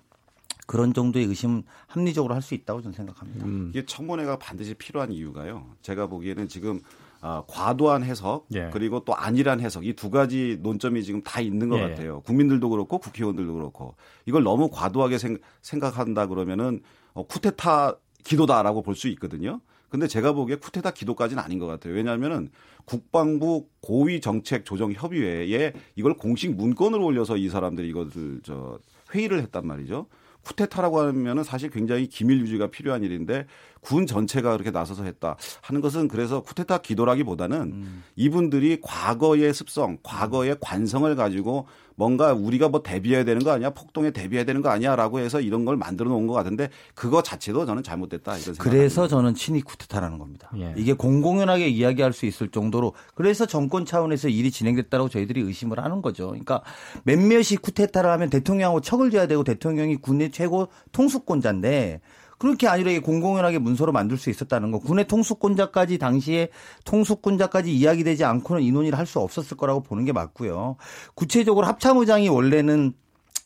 그런 0.67 0.95
정도의 0.95 1.27
의심은 1.27 1.63
합리적으로 1.87 2.35
할 2.35 2.43
수 2.43 2.55
있다고 2.55 2.81
저는 2.81 2.95
생각합니다. 2.95 3.45
음. 3.45 3.69
이게 3.71 3.85
청문회가 3.85 4.39
반드시 4.39 4.75
필요한 4.75 5.13
이유가요. 5.13 5.67
제가 5.83 6.07
보기에는 6.07 6.49
지금 6.49 6.81
아, 7.27 7.43
과도한 7.47 8.05
해석 8.05 8.47
예. 8.55 8.69
그리고 8.71 9.03
또 9.05 9.17
안일한 9.17 9.59
해석 9.61 9.87
이 9.87 9.95
두 9.95 10.11
가지 10.11 10.59
논점이 10.61 11.03
지금 11.03 11.23
다 11.23 11.41
있는 11.41 11.71
것 11.71 11.79
예. 11.79 11.89
같아요. 11.89 12.21
국민들도 12.21 12.69
그렇고 12.69 12.99
국회의원들도 12.99 13.55
그렇고 13.55 13.95
이걸 14.27 14.43
너무 14.43 14.69
과도하게 14.71 15.17
생, 15.17 15.39
각한다 15.81 16.27
그러면은 16.27 16.83
어, 17.15 17.27
쿠데타 17.27 17.97
기도다라고 18.25 18.83
볼 18.83 18.95
수 18.95 19.09
있거든요. 19.09 19.61
근데 19.89 20.07
제가 20.07 20.33
보기에 20.33 20.57
쿠데타 20.57 20.91
기도까지는 20.91 21.43
아닌 21.43 21.59
것 21.59 21.67
같아요. 21.67 21.95
왜냐하면은 21.95 22.51
국방부 22.85 23.69
고위 23.81 24.21
정책 24.21 24.67
조정 24.67 24.93
협의회에 24.93 25.73
이걸 25.95 26.15
공식 26.19 26.55
문건으로 26.55 27.05
올려서 27.07 27.37
이 27.39 27.49
사람들이 27.49 27.89
이것을 27.89 28.41
저 28.43 28.79
회의를 29.15 29.41
했단 29.41 29.67
말이죠. 29.67 30.09
쿠데타라고 30.43 31.01
하면은 31.01 31.43
사실 31.43 31.71
굉장히 31.71 32.07
기밀 32.07 32.41
유지가 32.41 32.67
필요한 32.67 33.03
일인데 33.03 33.47
군 33.85 34.07
전체가 34.07 34.53
그렇게 34.53 34.71
나서서 34.71 35.05
했다 35.05 35.37
하는 35.61 35.81
것은 35.81 36.09
그래서 36.09 36.41
쿠데타 36.41 36.79
기도라기보다는 36.79 37.61
음. 37.61 38.05
이분들이 38.17 38.79
과거의 38.81 39.53
습성, 39.53 39.99
과거의 40.03 40.57
관성을 40.61 41.15
가지고 41.15 41.67
뭔가 41.97 42.33
우리가 42.33 42.69
뭐 42.69 42.83
대비해야 42.83 43.25
되는 43.25 43.45
거 43.45 43.53
아니야? 43.53 43.71
폭동에 43.71 44.11
대비해야 44.11 44.45
되는 44.45 44.63
거 44.63 44.69
아니야라고 44.69 45.21
해서 45.21 45.41
이런 45.41 45.65
걸 45.65 45.77
만들어 45.77 46.09
놓은 46.11 46.27
것 46.27 46.33
같은데 46.33 46.71
그거 46.95 47.23
자체도 47.23 47.67
저는 47.67 47.83
잘못됐다 47.83 48.33
이런 48.33 48.43
생각. 48.43 48.65
그래서 48.65 49.07
저는 49.07 49.35
친위 49.35 49.61
쿠데타라는 49.61 50.19
겁니다. 50.19 50.51
예. 50.57 50.75
이게 50.77 50.93
공공연하게 50.93 51.69
이야기할 51.69 52.13
수 52.13 52.27
있을 52.27 52.49
정도로 52.49 52.95
그래서 53.15 53.47
정권 53.47 53.85
차원에서 53.85 54.29
일이 54.29 54.51
진행됐다고 54.51 55.09
저희들이 55.09 55.43
의심을 55.43 55.79
하는 55.79 56.03
거죠. 56.03 56.29
그러니까 56.29 56.63
몇몇이 57.05 57.59
쿠데타를 57.63 58.11
하면 58.11 58.31
대통령하고 58.31 58.81
척을 58.81 59.11
져야 59.11 59.27
되고 59.27 59.45
대통령이 59.45 59.97
군의 59.97 60.31
최고 60.33 60.69
통수권자인데 60.93 62.01
그렇게 62.39 62.69
아니라 62.69 62.91
이게 62.91 63.01
공공연하게 63.01 63.59
문서로 63.59 63.93
만들 63.93 64.17
수 64.19 64.31
있었다는 64.31 64.71
거. 64.71 64.79
군의 64.79 65.07
통수권자까지 65.07 65.99
당시에 65.99 66.49
통수권자까지 66.85 67.75
이야기되지 67.75 68.25
않고는 68.25 68.63
이 68.63 68.71
논의를 68.73 68.99
할 68.99 69.05
수 69.05 69.21
없었을 69.21 69.57
거라고 69.59 69.83
보는 69.83 70.05
게 70.07 70.13
맞고요. 70.13 70.77
구체적으로 71.15 71.67
합참의장이 71.67 72.29
원래는 72.31 72.95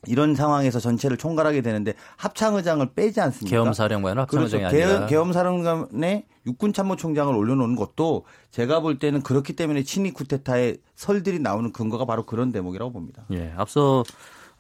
이런 0.06 0.36
상황에서 0.36 0.78
전체를 0.78 1.16
총괄하게 1.16 1.60
되는데 1.60 1.94
합참의장을 2.16 2.86
빼지 2.94 3.20
않습니까? 3.20 3.50
계엄사령관은 3.50 4.22
합참의장이 4.22 4.62
그렇죠. 4.68 4.86
아니라 4.86 5.06
계엄사령관에 5.06 6.26
육군참모총장을 6.46 7.34
올려놓은 7.34 7.74
것도 7.74 8.24
제가 8.52 8.78
볼 8.78 9.00
때는 9.00 9.22
그렇기 9.22 9.54
때문에 9.54 9.82
친위 9.82 10.12
쿠데타의 10.12 10.78
설들이 10.94 11.40
나오는 11.40 11.72
근거가 11.72 12.04
바로 12.04 12.24
그런 12.24 12.52
대목이라고 12.52 12.92
봅니다. 12.92 13.24
예, 13.32 13.52
앞서 13.56 14.04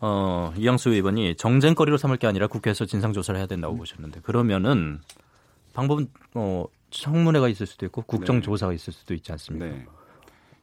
어, 0.00 0.52
이양수 0.56 0.90
의원이 0.90 1.36
정쟁거리로 1.36 1.96
삼을 1.96 2.16
게 2.18 2.26
아니라 2.26 2.46
국회에서 2.46 2.84
진상조사를 2.84 3.38
해야 3.38 3.46
된다고 3.46 3.76
보셨는데 3.76 4.20
그러면은 4.20 5.00
방법은 5.74 6.08
어, 6.34 6.64
청문회가 6.90 7.48
있을 7.48 7.66
수도 7.66 7.86
있고 7.86 8.02
국정조사가 8.02 8.72
있을 8.72 8.92
수도 8.92 9.14
있지 9.14 9.32
않습니까? 9.32 9.66
네. 9.66 9.86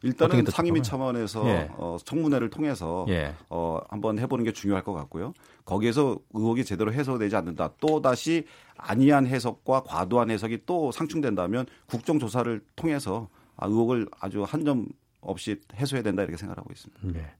일단은 0.03 0.43
더 0.43 0.51
상임위? 0.51 0.83
차원에서 0.83 1.47
예. 1.47 1.69
어, 1.73 1.97
청문회를 2.03 2.49
통해서 2.51 3.05
예. 3.09 3.33
어, 3.49 3.79
한번 3.89 4.19
해보는 4.19 4.45
게 4.45 4.51
중요할 4.51 4.83
것 4.83 4.93
같고요. 4.93 5.33
거기에서 5.65 6.19
의혹이 6.33 6.63
제대로 6.63 6.93
해소되지 6.93 7.35
않는다. 7.35 7.71
또 7.79 8.01
다시 8.01 8.45
안이한 8.77 9.25
해석과 9.25 9.81
과도한 9.83 10.29
해석이 10.29 10.59
또 10.67 10.91
상충된다면 10.91 11.65
국정조사를 11.87 12.61
통해서 12.75 13.29
아, 13.57 13.65
의혹을 13.67 14.07
아주 14.19 14.43
한 14.43 14.63
점 14.63 14.85
없이 15.21 15.59
해소해야 15.75 16.03
된다 16.03 16.21
이렇게 16.21 16.37
생각하고 16.37 16.71
있습니다. 16.71 17.01
네. 17.19 17.31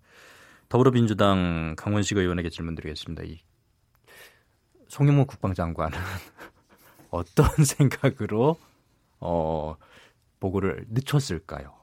더불어민주당 0.69 1.75
강원식 1.77 2.17
의원에게 2.17 2.49
질문드리겠습니다. 2.49 3.23
이 3.23 3.39
송영무 4.87 5.25
국방장관은 5.25 5.97
어떤 7.11 7.47
생각으로 7.63 8.57
어, 9.19 9.75
보고를 10.39 10.85
늦췄을까요? 10.89 11.73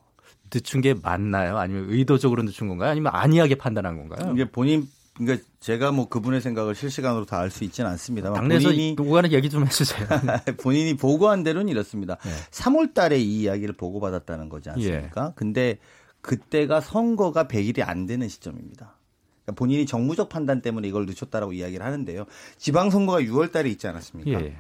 늦춘 0.55 0.81
게 0.83 0.95
맞나요? 0.95 1.57
아니면 1.59 1.87
의도적으로 1.89 2.43
늦춘 2.43 2.69
건가요? 2.69 2.91
아니면 2.91 3.13
안이하게 3.15 3.55
판단한 3.57 3.97
건가요? 3.97 4.33
이게 4.35 4.45
본인 4.51 4.87
그러니까 5.15 5.47
제가 5.61 5.93
뭐 5.93 6.09
그분의 6.09 6.41
생각을 6.41 6.75
실시간으로 6.75 7.25
다 7.27 7.39
알 7.41 7.51
수 7.51 7.65
있지는 7.65 7.91
않습니다만 7.91 8.41
당내에서 8.41 8.69
본인이 8.69 8.95
누구가는 8.95 9.33
얘기 9.33 9.51
좀 9.51 9.65
해주세요. 9.67 10.07
본인이 10.63 10.95
보고한 10.97 11.43
대로는 11.43 11.69
이렇습니다. 11.69 12.17
네. 12.17 12.31
3월 12.51 12.95
달에 12.95 13.19
이 13.19 13.43
이야기를 13.43 13.75
보고받았다는 13.75 14.49
거지 14.49 14.71
않습니까? 14.71 15.27
예. 15.29 15.33
근데 15.37 15.79
그때가 16.23 16.81
선거가 16.81 17.45
100일이 17.45 17.87
안 17.87 18.07
되는 18.07 18.29
시점입니다. 18.29 18.97
그러니까 19.45 19.59
본인이 19.59 19.87
정무적 19.87 20.29
판단 20.29 20.63
때문에 20.63 20.89
이걸 20.89 21.07
늦췄다라고 21.07 21.53
이야기를 21.53 21.85
하는데요. 21.85 22.25
지방선거가 22.57 23.21
6월 23.23 23.53
달에 23.53 23.69
있지 23.71 23.87
않았습니까? 23.87 24.43
예. 24.43 24.57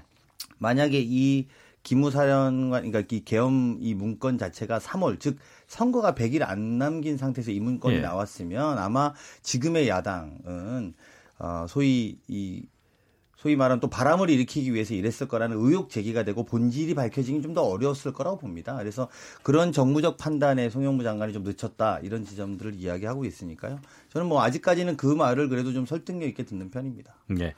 만약에 0.58 1.00
이 1.02 1.46
기무사령관, 1.82 2.90
그러니까 2.90 3.14
이 3.16 3.24
계엄 3.24 3.78
이 3.80 3.94
문건 3.94 4.38
자체가 4.38 4.78
3월, 4.78 5.18
즉 5.18 5.38
선거가 5.66 6.14
100일 6.14 6.42
안 6.42 6.78
남긴 6.78 7.16
상태에서 7.16 7.50
이 7.50 7.60
문건이 7.60 7.96
예. 7.96 8.00
나왔으면 8.00 8.78
아마 8.78 9.14
지금의 9.42 9.88
야당은 9.88 10.94
어, 11.38 11.66
소위 11.68 12.18
이 12.28 12.66
소위 13.42 13.56
말하는 13.56 13.80
또 13.80 13.88
바람을 13.90 14.30
일으키기 14.30 14.72
위해서 14.72 14.94
이랬을 14.94 15.26
거라는 15.26 15.56
의혹 15.58 15.90
제기가 15.90 16.22
되고 16.22 16.44
본질이 16.44 16.94
밝혀지기 16.94 17.42
좀더 17.42 17.62
어려웠을 17.64 18.12
거라고 18.12 18.38
봅니다. 18.38 18.76
그래서 18.76 19.08
그런 19.42 19.72
정무적 19.72 20.16
판단에 20.16 20.70
송영무 20.70 21.02
장관이 21.02 21.32
좀 21.32 21.42
늦췄다 21.42 21.98
이런 22.04 22.24
지점들을 22.24 22.76
이야기하고 22.76 23.24
있으니까요. 23.24 23.80
저는 24.10 24.28
뭐 24.28 24.42
아직까지는 24.44 24.96
그 24.96 25.06
말을 25.06 25.48
그래도 25.48 25.72
좀 25.72 25.86
설득력 25.86 26.28
있게 26.28 26.44
듣는 26.44 26.70
편입니다. 26.70 27.16
예. 27.40 27.52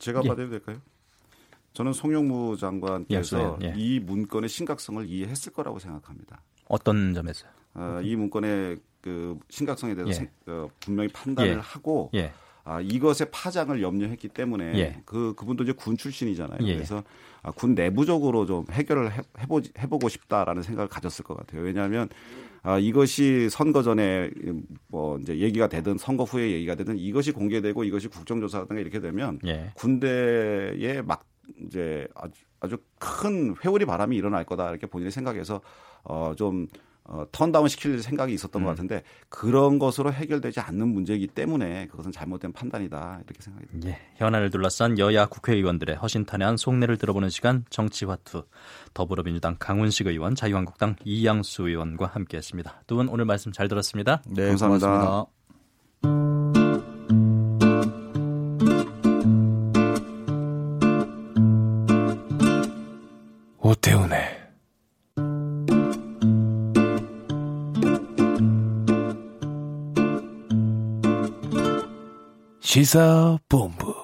제가 0.00 0.20
예. 0.24 0.28
받아도 0.28 0.50
될까요? 0.50 0.78
저는 1.74 1.92
송영무 1.92 2.56
장관께서 2.56 3.58
예, 3.62 3.66
예. 3.68 3.74
이 3.76 4.00
문건의 4.00 4.48
심각성을 4.48 5.08
이해했을 5.08 5.52
거라고 5.52 5.78
생각합니다. 5.78 6.42
어떤 6.66 7.14
점에서요? 7.14 7.50
어, 7.74 8.00
이 8.02 8.16
문건의 8.16 8.78
그 9.00 9.38
심각성에 9.48 9.94
대해서 9.94 10.10
예. 10.10 10.14
생- 10.14 10.30
어, 10.48 10.68
분명히 10.80 11.08
판단을 11.12 11.52
예. 11.52 11.54
하고 11.60 12.10
예. 12.14 12.32
아, 12.64 12.80
이것의 12.80 13.30
파장을 13.30 13.80
염려했기 13.80 14.28
때문에 14.28 14.78
예. 14.78 15.02
그 15.04 15.34
그분도 15.36 15.64
이제 15.64 15.72
군 15.72 15.96
출신이잖아요. 15.96 16.66
예. 16.66 16.74
그래서 16.74 17.04
아, 17.42 17.50
군 17.50 17.74
내부적으로 17.74 18.46
좀 18.46 18.64
해결을 18.70 19.12
해, 19.12 19.20
해보, 19.38 19.60
해보고 19.78 20.08
싶다라는 20.08 20.62
생각을 20.62 20.88
가졌을 20.88 21.24
것 21.24 21.36
같아요. 21.36 21.62
왜냐하면 21.62 22.08
아, 22.62 22.78
이것이 22.78 23.50
선거 23.50 23.82
전에 23.82 24.30
뭐 24.88 25.18
이제 25.18 25.38
얘기가 25.38 25.68
되든 25.68 25.98
선거 25.98 26.24
후에 26.24 26.52
얘기가 26.52 26.74
되든 26.74 26.96
이것이 26.96 27.32
공개되고 27.32 27.84
이것이 27.84 28.08
국정조사가 28.08 28.74
이렇게 28.76 29.00
되면 29.00 29.38
예. 29.44 29.70
군대에 29.74 31.02
막 31.02 31.26
이제 31.60 32.08
아주, 32.14 32.32
아주 32.60 32.78
큰 32.98 33.54
회오리 33.62 33.84
바람이 33.84 34.16
일어날 34.16 34.44
거다 34.44 34.70
이렇게 34.70 34.86
본인이 34.86 35.10
생각해서 35.10 35.60
어좀 36.04 36.68
어, 37.06 37.24
턴다운 37.32 37.68
시킬 37.68 38.02
생각이 38.02 38.32
있었던 38.32 38.62
음. 38.62 38.64
것 38.64 38.70
같은데 38.70 39.02
그런 39.28 39.78
것으로 39.78 40.10
해결되지 40.12 40.60
않는 40.60 40.88
문제이기 40.88 41.26
때문에 41.28 41.86
그것은 41.88 42.12
잘못된 42.12 42.52
판단이다 42.52 43.20
이렇게 43.24 43.42
생각이 43.42 43.66
듭니다. 43.66 43.90
예, 43.90 44.00
현안을 44.16 44.50
둘러싼 44.50 44.98
여야 44.98 45.26
국회의원들의 45.26 45.96
허심탄회한 45.96 46.56
속내를 46.56 46.96
들어보는 46.96 47.28
시간 47.28 47.64
정치화투 47.68 48.44
더불어민주당 48.94 49.56
강훈식 49.58 50.06
의원, 50.06 50.34
자유한국당 50.34 50.96
이양수 51.04 51.68
의원과 51.68 52.06
함께했습니다. 52.06 52.82
두 52.86 52.94
분 52.96 53.08
오늘 53.08 53.24
말씀 53.24 53.52
잘 53.52 53.68
들었습니다. 53.68 54.22
네, 54.26 54.48
감사합니다. 54.48 54.86
고맙습니다. 54.86 56.34
오태훈의 63.58 64.33
시사본부. 72.74 73.94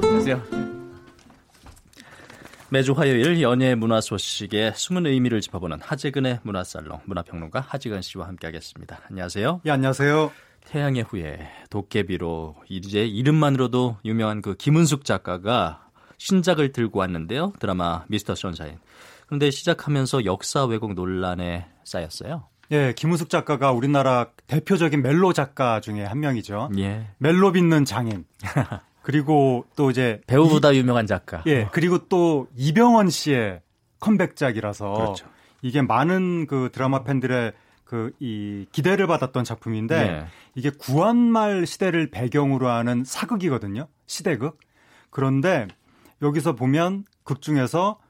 안녕하세요. 0.00 0.40
매주 2.68 2.92
화요일 2.92 3.42
연예 3.42 3.74
문화 3.74 4.00
소식의 4.00 4.74
숨은 4.76 5.06
의미를 5.06 5.40
짚어보는 5.40 5.80
하재근의 5.80 6.38
문화살롱 6.44 7.00
문화평론가 7.04 7.58
하재근 7.66 8.02
씨와 8.02 8.28
함께하겠습니다. 8.28 9.00
안녕하세요. 9.10 9.62
예, 9.66 9.70
안녕하세요. 9.72 10.30
태양의 10.66 11.02
후예 11.02 11.50
도깨비로 11.70 12.54
이제 12.68 13.04
이름만으로도 13.04 13.96
유명한 14.04 14.40
그 14.40 14.54
김은숙 14.54 15.04
작가가 15.04 15.88
신작을 16.18 16.70
들고 16.70 17.00
왔는데요. 17.00 17.54
드라마 17.58 18.04
미스터 18.06 18.36
선샤인. 18.36 18.78
그런데 19.30 19.52
시작하면서 19.52 20.24
역사 20.24 20.64
왜곡 20.64 20.94
논란에 20.94 21.68
쌓였어요. 21.84 22.48
예, 22.72 22.92
김우숙 22.96 23.30
작가가 23.30 23.70
우리나라 23.70 24.26
대표적인 24.48 25.02
멜로 25.02 25.32
작가 25.32 25.80
중에 25.80 26.02
한 26.04 26.18
명이죠. 26.18 26.70
예. 26.78 27.06
멜로 27.18 27.52
빚는 27.52 27.84
장인. 27.84 28.24
그리고 29.02 29.64
또 29.76 29.92
이제 29.92 30.20
배우보다 30.26 30.72
이, 30.72 30.78
유명한 30.78 31.06
작가. 31.06 31.44
예, 31.46 31.68
그리고 31.70 32.08
또 32.08 32.48
이병헌 32.56 33.10
씨의 33.10 33.60
컴백작이라서 34.00 34.94
그렇죠. 34.94 35.28
이게 35.62 35.80
많은 35.80 36.48
그 36.48 36.70
드라마 36.72 37.04
팬들의 37.04 37.52
그 37.84 38.10
이 38.18 38.66
기대를 38.72 39.06
받았던 39.06 39.44
작품인데 39.44 39.96
네. 39.96 40.26
이게 40.56 40.70
구한말 40.70 41.66
시대를 41.68 42.10
배경으로 42.10 42.68
하는 42.68 43.04
사극이거든요. 43.04 43.86
시대극. 44.06 44.58
그런데 45.10 45.68
여기서 46.20 46.56
보면 46.56 47.04
극 47.22 47.42
중에서 47.42 48.00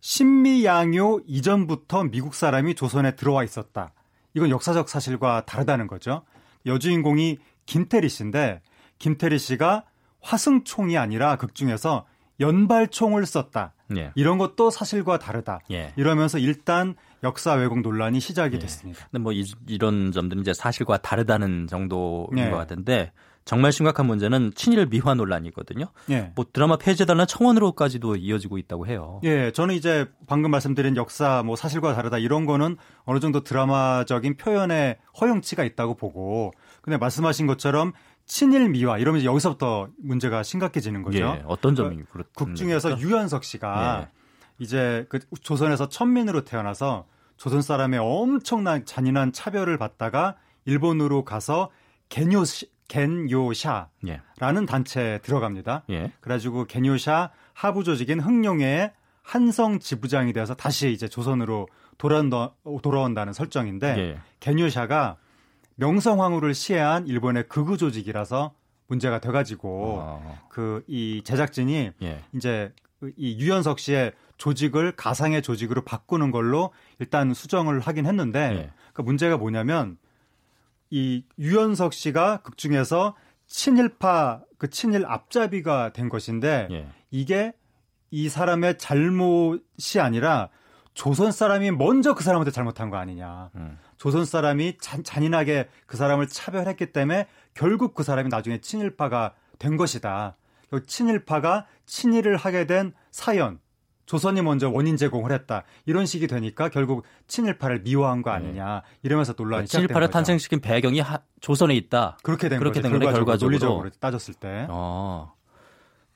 신미양요 0.00 1.20
이전부터 1.26 2.04
미국 2.04 2.34
사람이 2.34 2.74
조선에 2.74 3.16
들어와 3.16 3.44
있었다. 3.44 3.92
이건 4.34 4.50
역사적 4.50 4.88
사실과 4.88 5.44
다르다는 5.44 5.86
거죠. 5.86 6.22
여주인공이 6.66 7.38
김태리 7.66 8.08
씨인데 8.08 8.62
김태리 8.98 9.38
씨가 9.38 9.84
화승총이 10.20 10.96
아니라 10.96 11.36
극 11.36 11.54
중에서 11.54 12.06
연발총을 12.40 13.26
썼다. 13.26 13.74
예. 13.96 14.12
이런 14.14 14.38
것도 14.38 14.70
사실과 14.70 15.18
다르다. 15.18 15.60
예. 15.70 15.92
이러면서 15.96 16.38
일단 16.38 16.94
역사 17.22 17.54
왜곡 17.54 17.80
논란이 17.80 18.20
시작이 18.20 18.56
예. 18.56 18.58
됐습니다. 18.60 19.08
근데 19.10 19.22
뭐 19.22 19.32
이, 19.32 19.44
런 19.78 20.12
점들은 20.12 20.42
이제 20.42 20.54
사실과 20.54 20.98
다르다는 20.98 21.66
정도인 21.66 22.36
네. 22.36 22.50
것 22.50 22.56
같은데 22.56 23.12
정말 23.48 23.72
심각한 23.72 24.04
문제는 24.04 24.52
친일 24.54 24.84
미화 24.84 25.14
논란이거든요. 25.14 25.86
예. 26.10 26.32
뭐 26.34 26.44
드라마 26.52 26.76
폐지달라는 26.76 27.26
청원으로까지도 27.26 28.16
이어지고 28.16 28.58
있다고 28.58 28.86
해요. 28.86 29.22
예, 29.24 29.52
저는 29.52 29.74
이제 29.74 30.06
방금 30.26 30.50
말씀드린 30.50 30.96
역사 30.96 31.42
뭐 31.42 31.56
사실과 31.56 31.94
다르다 31.94 32.18
이런 32.18 32.44
거는 32.44 32.76
어느 33.04 33.20
정도 33.20 33.42
드라마적인 33.42 34.36
표현의 34.36 34.98
허용치가 35.18 35.64
있다고 35.64 35.94
보고 35.94 36.52
근데 36.82 36.98
말씀하신 36.98 37.46
것처럼 37.46 37.94
친일 38.26 38.68
미화 38.68 38.98
이러면 38.98 39.24
여기서부터 39.24 39.88
문제가 39.96 40.42
심각해지는 40.42 41.00
거죠. 41.00 41.18
예, 41.18 41.42
어떤 41.46 41.74
점이 41.74 41.96
그 41.96 42.04
그렇 42.12 42.24
극 42.36 42.54
중에서 42.54 43.00
유연석 43.00 43.44
씨가 43.44 44.02
예. 44.02 44.08
이제 44.58 45.06
그 45.08 45.20
조선에서 45.40 45.88
천민으로 45.88 46.44
태어나서 46.44 47.06
조선 47.38 47.62
사람의 47.62 47.98
엄청난 47.98 48.84
잔인한 48.84 49.32
차별을 49.32 49.78
받다가 49.78 50.36
일본으로 50.66 51.24
가서 51.24 51.70
겐요 52.10 52.44
겐요샤라는 52.88 53.88
예. 54.08 54.20
단체에 54.66 55.18
들어갑니다. 55.18 55.84
예. 55.90 56.12
그래가지고 56.20 56.64
겐요샤 56.64 57.30
하부 57.52 57.84
조직인 57.84 58.20
흥룡의 58.20 58.92
한성 59.22 59.78
지부장이 59.78 60.32
돼서 60.32 60.54
다시 60.54 60.90
이제 60.90 61.06
조선으로 61.06 61.68
돌아온다, 61.98 62.54
돌아온다는 62.82 63.32
설정인데 63.32 63.98
예. 63.98 64.18
겐요샤가 64.40 65.16
명성황후를 65.76 66.54
시해한 66.54 67.06
일본의 67.06 67.48
극우 67.48 67.76
조직이라서 67.76 68.54
문제가 68.86 69.20
돼가지고 69.20 69.98
어. 70.00 70.38
그이 70.48 71.22
제작진이 71.24 71.92
예. 72.02 72.24
이제 72.34 72.72
그이 73.00 73.38
유연석 73.38 73.78
씨의 73.78 74.12
조직을 74.38 74.92
가상의 74.92 75.42
조직으로 75.42 75.82
바꾸는 75.82 76.30
걸로 76.30 76.72
일단 76.98 77.34
수정을 77.34 77.80
하긴 77.80 78.06
했는데 78.06 78.38
예. 78.38 78.70
그 78.92 79.02
문제가 79.02 79.36
뭐냐면 79.36 79.98
이 80.90 81.24
유연석 81.38 81.92
씨가 81.92 82.38
극 82.42 82.56
중에서 82.56 83.14
친일파 83.46 84.42
그 84.58 84.70
친일 84.70 85.06
앞잡이가 85.06 85.92
된 85.92 86.08
것인데 86.08 86.68
예. 86.70 86.88
이게 87.10 87.52
이 88.10 88.28
사람의 88.28 88.78
잘못이 88.78 90.00
아니라 90.00 90.48
조선 90.94 91.30
사람이 91.30 91.70
먼저 91.72 92.14
그 92.14 92.24
사람한테 92.24 92.50
잘못한 92.50 92.90
거 92.90 92.96
아니냐. 92.96 93.50
음. 93.54 93.78
조선 93.98 94.24
사람이 94.24 94.78
잔, 94.80 95.04
잔인하게 95.04 95.68
그 95.86 95.96
사람을 95.96 96.28
차별했기 96.28 96.92
때문에 96.92 97.28
결국 97.54 97.94
그 97.94 98.02
사람이 98.02 98.28
나중에 98.30 98.60
친일파가 98.60 99.34
된 99.58 99.76
것이다. 99.76 100.36
그 100.70 100.84
친일파가 100.86 101.66
친일을 101.86 102.36
하게 102.36 102.66
된 102.66 102.92
사연. 103.10 103.60
조선이 104.08 104.40
먼저 104.40 104.70
원인 104.70 104.96
제공을 104.96 105.30
했다. 105.32 105.64
이런 105.84 106.06
식이 106.06 106.28
되니까 106.28 106.70
결국 106.70 107.04
친일파를 107.26 107.82
미화한 107.82 108.22
거 108.22 108.30
아니냐. 108.30 108.80
이러면서 109.02 109.34
논란이 109.36 109.66
시작된 109.66 109.86
친일파를 109.88 110.06
거죠. 110.06 110.12
탄생시킨 110.12 110.60
배경이 110.60 111.00
하, 111.00 111.18
조선에 111.42 111.76
있다. 111.76 112.16
그렇게 112.22 112.48
된 112.48 112.58
그렇게 112.58 112.80
거죠. 112.80 112.88
된 112.88 112.92
결과적으로 112.98 113.24
결과적으로. 113.26 113.50
논리적으로 113.50 113.90
따졌을 114.00 114.32
때. 114.32 114.66
어. 114.70 115.34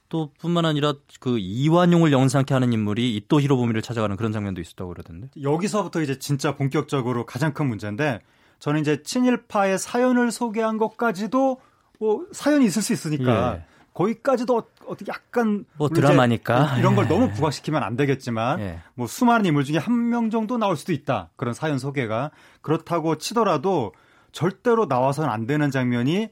또 0.08 0.30
뿐만 0.40 0.64
아니라 0.64 0.94
그 1.20 1.38
이완용을 1.38 2.12
영상케 2.12 2.54
하는 2.54 2.72
인물이 2.72 3.14
이또 3.16 3.42
히로부미를 3.42 3.82
찾아가는 3.82 4.16
그런 4.16 4.32
장면도 4.32 4.62
있었다고 4.62 4.90
그러던데. 4.90 5.28
여기서부터 5.42 6.00
이제 6.00 6.18
진짜 6.18 6.56
본격적으로 6.56 7.26
가장 7.26 7.52
큰 7.52 7.66
문제인데 7.66 8.20
저는 8.58 8.80
이제 8.80 9.02
친일파의 9.02 9.78
사연을 9.78 10.30
소개한 10.30 10.78
것까지도 10.78 11.60
뭐 12.00 12.26
사연이 12.32 12.64
있을 12.64 12.80
수 12.80 12.94
있으니까 12.94 13.56
예. 13.56 13.71
거기까지도 13.94 14.56
어- 14.56 14.66
어떻게 14.86 15.10
약간 15.12 15.64
뭐 15.76 15.88
드라마니까. 15.88 16.78
이런 16.78 16.94
걸 16.96 17.04
예. 17.04 17.08
너무 17.08 17.30
부각시키면 17.30 17.82
안 17.82 17.96
되겠지만 17.96 18.60
예. 18.60 18.80
뭐 18.94 19.06
수많은 19.06 19.44
인물 19.46 19.64
중에 19.64 19.78
한 19.78 20.08
명 20.10 20.30
정도 20.30 20.56
나올 20.58 20.76
수도 20.76 20.92
있다 20.92 21.30
그런 21.36 21.54
사연 21.54 21.78
소개가 21.78 22.30
그렇다고 22.62 23.16
치더라도 23.18 23.92
절대로 24.32 24.86
나와서는 24.86 25.30
안 25.30 25.46
되는 25.46 25.70
장면이 25.70 26.28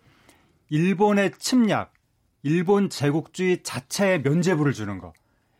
일본의 0.70 1.32
침략, 1.38 1.92
일본 2.42 2.88
제국주의 2.88 3.62
자체에 3.62 4.18
면죄부를 4.18 4.72
주는 4.72 4.98
거 4.98 5.12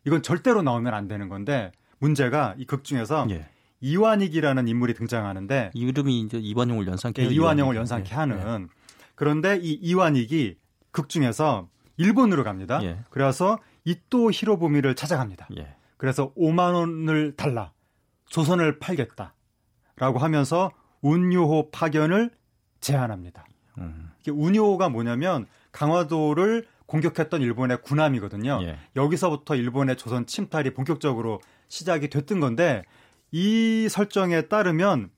이건 0.06 0.22
절대로 0.22 0.62
나오면 0.62 0.94
안 0.94 1.08
되는 1.08 1.28
건데 1.28 1.72
문제가 1.98 2.54
이 2.58 2.64
극 2.66 2.84
중에서 2.84 3.26
예. 3.30 3.46
이완익이라는 3.82 4.68
인물이 4.68 4.94
등장하는데 4.94 5.70
이름이 5.74 6.20
이제 6.20 6.38
이완용을 6.38 6.86
연상케 6.86 7.22
예, 7.22 7.26
하는 7.26 7.36
이완용을. 7.36 7.76
연상케 7.76 8.10
예. 8.12 8.14
하는 8.14 8.68
그런데 9.14 9.58
이 9.60 9.72
이완익이 9.74 10.56
극 10.92 11.08
중에서 11.08 11.68
일본으로 12.00 12.44
갑니다. 12.44 12.82
예. 12.82 12.98
그래서 13.10 13.58
이또 13.84 14.30
히로부미를 14.30 14.94
찾아갑니다. 14.94 15.48
예. 15.58 15.74
그래서 15.98 16.32
5만 16.34 16.72
원을 16.72 17.36
달라 17.36 17.72
조선을 18.30 18.78
팔겠다 18.78 19.34
라고 19.96 20.18
하면서 20.18 20.70
운요호 21.02 21.70
파견을 21.70 22.30
제안합니다. 22.80 23.44
음. 23.78 24.10
운요호가 24.26 24.88
뭐냐면 24.88 25.46
강화도를 25.72 26.66
공격했던 26.86 27.42
일본의 27.42 27.82
군함이거든요. 27.82 28.60
예. 28.62 28.78
여기서부터 28.96 29.54
일본의 29.54 29.96
조선 29.96 30.26
침탈이 30.26 30.72
본격적으로 30.72 31.40
시작이 31.68 32.08
됐던 32.08 32.40
건데 32.40 32.82
이 33.30 33.88
설정에 33.90 34.48
따르면 34.48 35.10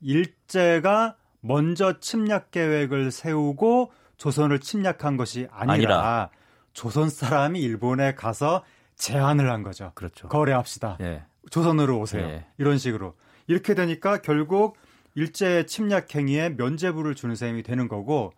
일제가 0.00 1.16
먼저 1.40 2.00
침략 2.00 2.50
계획을 2.50 3.12
세우고 3.12 3.92
조선을 4.16 4.60
침략한 4.60 5.16
것이 5.16 5.48
아니라, 5.50 5.72
아니라. 5.74 6.30
조선 6.72 7.08
사람이 7.08 7.60
일본에 7.60 8.14
가서 8.14 8.64
제안을 8.96 9.50
한 9.50 9.62
거죠. 9.62 9.92
그렇죠. 9.94 10.28
거래합시다. 10.28 10.98
예. 11.00 11.24
조선으로 11.50 11.98
오세요. 11.98 12.24
예. 12.26 12.46
이런 12.58 12.78
식으로. 12.78 13.14
이렇게 13.46 13.74
되니까 13.74 14.18
결국 14.18 14.76
일제 15.14 15.66
침략 15.66 16.14
행위에 16.14 16.50
면죄부를 16.50 17.14
주는 17.14 17.34
셈이 17.34 17.62
되는 17.62 17.88
거고 17.88 18.32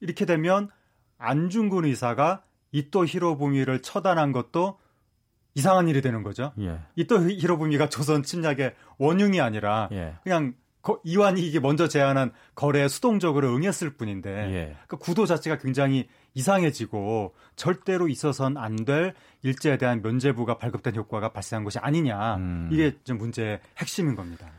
이렇게 0.00 0.24
되면 0.24 0.70
안중근 1.18 1.84
의사가 1.84 2.42
이또 2.72 3.04
히로부미를 3.04 3.82
처단한 3.82 4.32
것도 4.32 4.78
이상한 5.54 5.88
일이 5.88 6.00
되는 6.00 6.22
거죠. 6.22 6.52
예. 6.58 6.78
이또 6.96 7.28
히로부미가 7.28 7.88
조선 7.90 8.22
침략의 8.22 8.74
원흉이 8.98 9.40
아니라 9.40 9.88
예. 9.92 10.14
그냥 10.22 10.54
거- 10.82 11.00
이완익이 11.04 11.60
먼저 11.60 11.86
제안한 11.88 12.32
거래에 12.56 12.88
수동적으로 12.88 13.54
응했을 13.54 13.90
뿐인데 13.96 14.30
예. 14.30 14.76
그 14.88 14.96
구도 14.96 15.26
자체가 15.26 15.58
굉장히 15.58 16.08
이상해지고 16.34 17.34
절대로 17.56 18.08
있어선 18.08 18.56
안 18.56 18.76
될 18.84 19.14
일제에 19.42 19.78
대한 19.78 20.02
면죄부가 20.02 20.58
발급된 20.58 20.96
효과가 20.96 21.32
발생한 21.32 21.62
것이 21.64 21.78
아니냐 21.78 22.36
음. 22.36 22.68
이게 22.72 22.96
좀 23.04 23.18
문제의 23.18 23.60
핵심인 23.78 24.14
겁니다. 24.16 24.50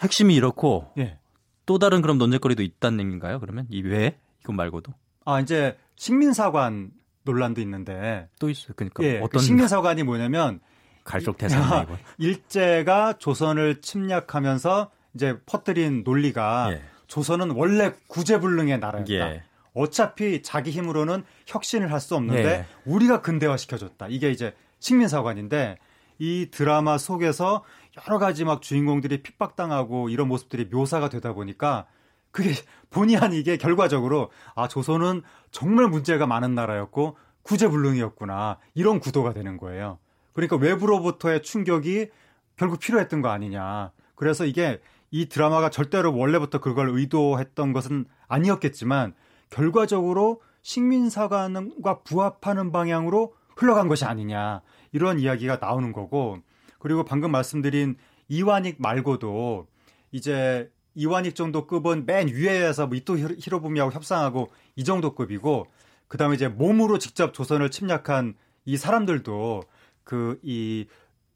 핵심이 0.00 0.34
이렇고 0.34 0.92
예. 0.98 1.18
또 1.66 1.78
다른 1.78 2.02
그럼 2.02 2.18
논쟁거리도 2.18 2.62
있다는 2.62 3.00
얘기인가요? 3.00 3.40
그러면 3.40 3.66
이 3.70 3.80
외에 3.82 4.18
이것 4.42 4.52
말고도 4.52 4.92
아 5.24 5.40
이제 5.40 5.76
식민사관 5.96 6.90
논란도 7.24 7.60
있는데 7.62 8.28
또 8.38 8.50
있어요. 8.50 8.72
그러니까 8.76 9.02
예, 9.04 9.18
그 9.18 9.24
어떤 9.24 9.40
식민사관이 9.42 10.02
뭐냐면 10.02 10.60
갈수록 11.04 11.38
대상이고 11.38 11.96
일제가 12.18 13.14
조선을 13.18 13.80
침략하면서 13.82 14.90
이제 15.14 15.38
퍼뜨린 15.46 16.02
논리가 16.04 16.72
예. 16.72 16.82
조선은 17.06 17.50
원래 17.52 17.92
구제불능의 18.08 18.78
나라였다. 18.78 19.12
예. 19.12 19.42
어차피 19.74 20.42
자기 20.42 20.70
힘으로는 20.70 21.24
혁신을 21.46 21.92
할 21.92 22.00
수 22.00 22.16
없는데 22.16 22.44
예. 22.44 22.66
우리가 22.84 23.20
근대화 23.22 23.56
시켜줬다. 23.56 24.06
이게 24.08 24.30
이제 24.30 24.54
식민사관인데 24.80 25.78
이 26.18 26.48
드라마 26.50 26.98
속에서 26.98 27.64
여러 28.06 28.18
가지 28.18 28.44
막 28.44 28.62
주인공들이 28.62 29.22
핍박당하고 29.22 30.08
이런 30.10 30.28
모습들이 30.28 30.66
묘사가 30.66 31.08
되다 31.08 31.32
보니까 31.32 31.86
그게 32.30 32.50
본의 32.90 33.16
아니게 33.16 33.56
결과적으로 33.56 34.30
아 34.54 34.68
조선은 34.68 35.22
정말 35.50 35.88
문제가 35.88 36.26
많은 36.26 36.54
나라였고 36.54 37.16
구제불능이었구나 37.42 38.58
이런 38.74 39.00
구도가 39.00 39.32
되는 39.32 39.56
거예요. 39.56 39.98
그러니까 40.32 40.56
외부로부터의 40.56 41.42
충격이 41.42 42.08
결국 42.56 42.78
필요했던 42.80 43.22
거 43.22 43.30
아니냐. 43.30 43.90
그래서 44.14 44.44
이게 44.44 44.80
이 45.10 45.28
드라마가 45.28 45.70
절대로 45.70 46.16
원래부터 46.16 46.60
그걸 46.60 46.90
의도했던 46.90 47.72
것은 47.72 48.06
아니었겠지만 48.28 49.14
결과적으로 49.50 50.40
식민사관과 50.62 52.02
부합하는 52.02 52.70
방향으로 52.70 53.34
흘러간 53.56 53.88
것이 53.88 54.04
아니냐 54.04 54.62
이런 54.92 55.18
이야기가 55.18 55.58
나오는 55.60 55.92
거고 55.92 56.38
그리고 56.78 57.04
방금 57.04 57.32
말씀드린 57.32 57.96
이완익 58.28 58.80
말고도 58.80 59.66
이제 60.12 60.70
이완익 60.94 61.34
정도 61.34 61.66
급은 61.66 62.06
맨 62.06 62.28
위에서 62.28 62.86
뭐 62.86 62.96
이토 62.96 63.16
히로부미하고 63.16 63.92
협상하고 63.92 64.50
이 64.76 64.84
정도 64.84 65.14
급이고 65.14 65.66
그다음에 66.08 66.34
이제 66.34 66.48
몸으로 66.48 66.98
직접 66.98 67.34
조선을 67.34 67.70
침략한 67.70 68.34
이 68.64 68.76
사람들도 68.76 69.62
그 70.04 70.38
이 70.42 70.86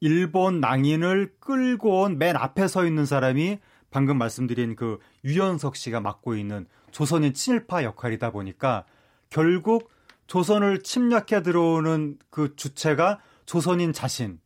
일본 0.05 0.59
낭인을 0.59 1.33
끌고 1.39 2.01
온 2.03 2.19
맨 2.19 2.37
앞에 2.37 2.67
서 2.67 2.85
있는 2.85 3.07
사람이 3.07 3.57
방금 3.89 4.19
말씀드린 4.19 4.75
그 4.75 4.99
유연석 5.23 5.75
씨가 5.75 5.99
맡고 5.99 6.35
있는 6.35 6.67
조선인 6.91 7.33
친일파 7.33 7.83
역할이다 7.83 8.29
보니까 8.31 8.85
결국 9.31 9.89
조선을 10.27 10.83
침략해 10.83 11.41
들어오는 11.41 12.19
그 12.29 12.55
주체가 12.55 13.19
조선인 13.47 13.93
자신 13.93 14.39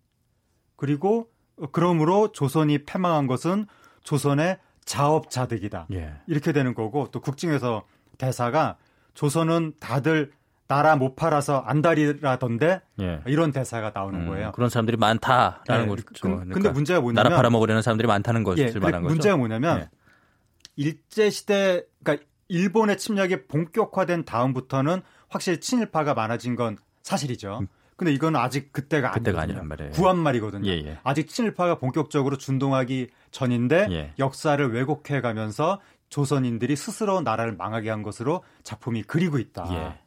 그리고 0.78 1.30
그러므로 1.74 2.32
조선이 2.32 2.86
패망한 2.86 3.28
것은 3.28 3.66
조선의 4.04 4.60
자업자득이다. 4.86 5.88
예. 5.92 6.14
이렇게 6.28 6.54
되는 6.54 6.74
거고 6.74 7.10
또 7.12 7.20
국정에서 7.20 7.86
대사가 8.18 8.78
조선은 9.14 9.74
다들 9.82 10.32
나라 10.70 10.96
못 10.96 11.16
팔아서 11.16 11.58
안달이라던데 11.66 12.82
예. 13.02 13.22
이런 13.26 13.52
대사가 13.52 13.92
나오는 13.94 14.22
음, 14.22 14.28
거예요. 14.28 14.52
그런 14.52 14.70
사람들이 14.70 14.98
많다라는 14.98 15.86
네. 15.86 15.88
거죠. 15.88 16.04
그, 16.06 16.14
그러니까 16.22 16.54
근데 16.54 16.70
문제가 16.70 17.02
뭐냐면 17.02 17.24
나라 17.24 17.36
팔아먹으려는 17.36 17.82
사람들이 17.82 18.08
많다는 18.08 18.44
것을 18.44 18.76
예, 18.76 18.80
말하는 18.80 19.02
거죠. 19.02 19.14
문제가 19.16 19.36
뭐냐면 19.36 19.80
예. 19.80 19.90
일제 20.76 21.32
시대 21.32 21.84
그러니까 22.04 22.24
일본의 22.50 23.00
침략이 23.00 23.48
본격화된 23.48 24.26
다음부터는 24.26 25.02
확실히 25.28 25.60
친일파가 25.60 26.14
많아진 26.14 26.56
건 26.56 26.78
사실이죠. 27.02 27.62
음. 27.62 27.68
근데 27.96 28.14
이건 28.14 28.36
아직 28.36 28.72
그때가, 28.72 29.12
그때가 29.12 29.42
아니란 29.42 29.68
말이에요. 29.68 29.92
구한 29.94 30.18
말이거든요. 30.20 30.70
예, 30.70 30.74
예. 30.86 31.00
아직 31.04 31.30
친일파가 31.30 31.80
본격적으로 31.80 32.38
준동하기 32.38 33.10
전인데 33.32 33.88
예. 33.90 34.14
역사를 34.20 34.72
왜곡해 34.72 35.22
가면서 35.22 35.82
조선인들이 36.10 36.76
스스로 36.76 37.22
나라를 37.22 37.56
망하게 37.56 37.90
한 37.90 38.04
것으로 38.04 38.44
작품이 38.62 39.02
그리고 39.04 39.40
있다. 39.40 39.98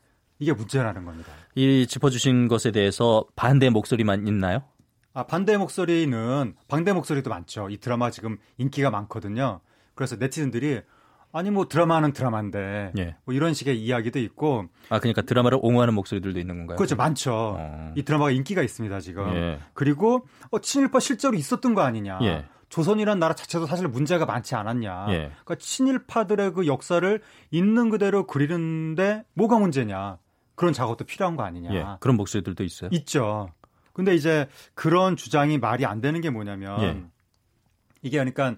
예. 0.43 0.45
이게 0.45 0.53
문제라는 0.53 1.05
겁니다. 1.05 1.31
이 1.55 1.87
짚어주신 1.87 2.49
것에 2.49 2.71
대해서 2.71 3.25
반대 3.37 3.71
목소리만 3.71 4.27
있나요? 4.27 4.63
아, 5.15 5.25
반대 5.25 5.57
목소리는 5.57 6.55
반대 6.69 6.93
목소리도 6.93 7.31
많죠. 7.31 7.69
이 7.71 7.79
드라마 7.79 8.11
지금 8.11 8.39
인기가 8.59 8.91
많거든요. 8.91 9.61
그래서 9.95 10.17
네티즌들이 10.17 10.81
아니 11.33 11.51
뭐 11.51 11.67
드라마는 11.67 12.13
드라마인데 12.13 12.93
예. 12.99 13.17
뭐 13.25 13.35
이런 13.35 13.55
식의 13.55 13.83
이야기도 13.83 14.19
있고 14.19 14.67
아 14.91 14.99
그러니까 14.99 15.23
드라마를 15.23 15.59
옹호하는 15.63 15.95
목소리들도 15.95 16.39
있는 16.39 16.59
건가요? 16.59 16.77
그렇죠 16.77 16.95
많죠 16.95 17.57
어. 17.59 17.93
이 17.97 18.03
드라마가 18.03 18.31
인기가 18.31 18.63
있습니다 18.63 19.01
지금 19.01 19.35
예. 19.35 19.59
그리고 19.73 20.27
어, 20.51 20.59
친일파 20.59 21.01
실제로 21.01 21.35
있었던 21.35 21.75
거 21.75 21.81
아니냐 21.81 22.19
예. 22.23 22.45
조선이란 22.69 23.19
나라 23.19 23.35
자체도 23.35 23.67
사실 23.67 23.89
문제가 23.89 24.27
많지 24.27 24.55
않았냐 24.55 25.07
예. 25.09 25.17
그러니까 25.45 25.55
친일파들의 25.59 26.53
그 26.53 26.67
역사를 26.67 27.21
있는 27.51 27.89
그대로 27.89 28.27
그리는데 28.27 29.25
뭐가 29.35 29.59
문제냐 29.59 30.19
그런 30.55 30.73
작업도 30.73 31.05
필요한 31.05 31.37
거 31.37 31.43
아니냐 31.45 31.75
예. 31.75 31.87
그런 32.01 32.17
목소리들도 32.17 32.65
있어요 32.65 32.91
있죠 32.93 33.51
근데 33.93 34.15
이제 34.15 34.49
그런 34.75 35.17
주장이 35.17 35.59
말이 35.59 35.85
안 35.85 36.01
되는 36.01 36.21
게 36.21 36.31
뭐냐면 36.31 36.81
예. 36.83 37.05
이게 38.03 38.19
그러니까 38.19 38.57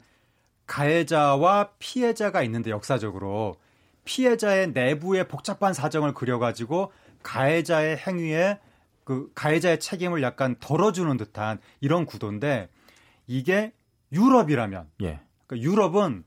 가해자와 0.67 1.71
피해자가 1.79 2.43
있는데 2.43 2.71
역사적으로 2.71 3.57
피해자의 4.05 4.73
내부의 4.73 5.29
복잡한 5.29 5.75
사정을 5.75 6.15
그려가지고 6.15 6.93
가해자의 7.23 7.97
행위에 7.97 8.61
그 9.05 9.31
가해자의 9.35 9.81
책임을 9.81 10.23
약간 10.23 10.57
덜어주는 10.61 11.17
듯한 11.17 11.59
이런 11.81 12.07
구도인데 12.07 12.69
이게 13.27 13.73
유럽이라면 14.13 14.91
예. 15.03 15.21
그러니까 15.47 15.71
유럽은 15.71 16.25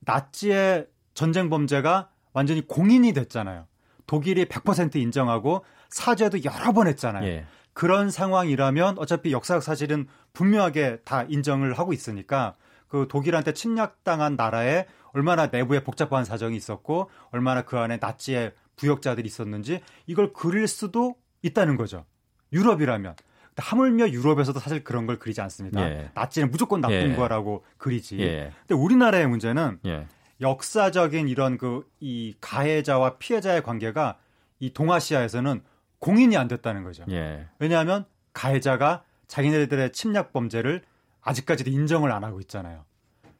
나치의 0.00 0.86
전쟁 1.14 1.50
범죄가 1.50 2.10
완전히 2.32 2.66
공인이 2.66 3.12
됐잖아요. 3.12 3.66
독일이 4.10 4.44
100% 4.46 4.96
인정하고 4.96 5.64
사죄도 5.88 6.42
여러 6.42 6.72
번 6.72 6.88
했잖아요. 6.88 7.24
예. 7.28 7.46
그런 7.72 8.10
상황이라면 8.10 8.98
어차피 8.98 9.30
역사적 9.30 9.62
사실은 9.62 10.08
분명하게 10.32 11.02
다 11.04 11.22
인정을 11.28 11.78
하고 11.78 11.92
있으니까 11.92 12.56
그 12.88 13.06
독일한테 13.08 13.52
침략당한 13.52 14.34
나라에 14.34 14.86
얼마나 15.12 15.46
내부에 15.46 15.84
복잡한 15.84 16.24
사정이 16.24 16.56
있었고 16.56 17.08
얼마나 17.30 17.62
그 17.62 17.78
안에 17.78 17.98
나치의 18.00 18.52
부역자들이 18.74 19.28
있었는지 19.28 19.80
이걸 20.06 20.32
그릴 20.32 20.66
수도 20.66 21.14
있다는 21.42 21.76
거죠. 21.76 22.04
유럽이라면 22.52 23.14
하물며 23.58 24.10
유럽에서도 24.10 24.58
사실 24.58 24.82
그런 24.82 25.06
걸 25.06 25.20
그리지 25.20 25.40
않습니다. 25.40 25.88
예. 25.88 26.10
나치는 26.14 26.50
무조건 26.50 26.80
나쁜 26.80 27.12
예. 27.12 27.14
거라고 27.14 27.64
그리지. 27.76 28.18
예. 28.18 28.50
근데 28.66 28.74
우리나라의 28.74 29.28
문제는 29.28 29.78
예. 29.86 30.08
역사적인 30.40 31.28
이런 31.28 31.58
그 31.58 31.90
이 32.00 32.34
가해자와 32.40 33.18
피해자의 33.18 33.62
관계가 33.62 34.18
이 34.58 34.72
동아시아에서는 34.72 35.62
공인이 35.98 36.36
안 36.36 36.48
됐다는 36.48 36.82
거죠. 36.82 37.04
예. 37.10 37.46
왜냐하면 37.58 38.06
가해자가 38.32 39.04
자기네들의 39.28 39.92
침략 39.92 40.32
범죄를 40.32 40.82
아직까지도 41.20 41.70
인정을 41.70 42.10
안 42.10 42.24
하고 42.24 42.40
있잖아요. 42.40 42.84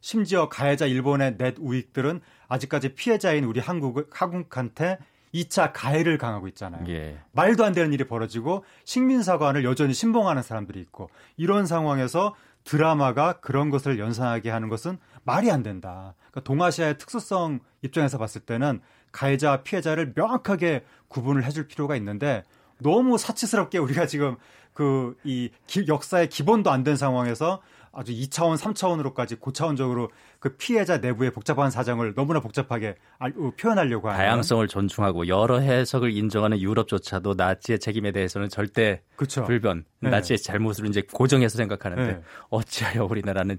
심지어 0.01 0.49
가해자 0.49 0.87
일본의 0.87 1.39
넷 1.39 1.57
우익들은 1.59 2.21
아직까지 2.49 2.95
피해자인 2.95 3.45
우리 3.45 3.61
한국, 3.61 4.09
한국한테 4.11 4.99
2차 5.35 5.71
가해를 5.73 6.19
강하고 6.19 6.49
있잖아요. 6.49 6.85
예. 6.89 7.19
말도 7.33 7.65
안 7.65 7.73
되는 7.73 7.93
일이 7.93 8.05
벌어지고 8.05 8.65
식민사관을 8.85 9.65
여전히 9.65 9.95
신봉하는 9.95 10.43
사람들이 10.43 10.81
있고 10.81 11.09
이런 11.37 11.67
상황에서 11.67 12.35
드라마가 12.65 13.35
그런 13.41 13.71
것을 13.71 13.99
연상하게 13.99 14.51
하는 14.51 14.69
것은 14.69 14.99
말이 15.25 15.51
안 15.51 15.63
된다. 15.63 16.15
그러니까 16.31 16.41
동아시아의 16.43 16.99
특수성 16.99 17.61
입장에서 17.83 18.19
봤을 18.19 18.41
때는 18.43 18.81
가해자 19.13 19.63
피해자를 19.63 20.13
명확하게 20.15 20.85
구분을 21.09 21.45
해줄 21.45 21.67
필요가 21.67 21.97
있는데 21.97 22.45
너무 22.79 23.19
사치스럽게 23.19 23.79
우리가 23.79 24.07
지금 24.07 24.37
그 24.73 25.17
이 25.25 25.51
역사의 25.89 26.29
기본도 26.29 26.71
안 26.71 26.85
된 26.85 26.97
상황에서 26.97 27.61
아주 27.93 28.13
2차원, 28.13 28.57
3차원으로까지 28.57 29.41
고차원적으로 29.41 30.11
그 30.39 30.57
피해자 30.57 30.99
내부의 30.99 31.33
복잡한 31.33 31.71
사정을 31.71 32.15
너무나 32.15 32.41
복잡하게 32.41 32.95
알, 33.19 33.33
어, 33.37 33.53
표현하려고 33.59 34.09
하는 34.09 34.19
다양성을 34.19 34.67
존중하고 34.69 35.27
여러 35.27 35.59
해석을 35.59 36.13
인정하는 36.13 36.61
유럽조차도 36.61 37.35
나치의 37.35 37.81
책임에 37.81 38.13
대해서는 38.13 38.49
절대 38.49 39.03
그렇죠. 39.17 39.45
불변, 39.45 39.85
네. 40.01 40.11
나치의 40.11 40.39
잘못을 40.39 40.87
이제 40.87 41.03
고정해서 41.13 41.57
생각하는데 41.57 42.13
네. 42.13 42.21
어찌하여 42.51 43.05
우리나라는 43.05 43.59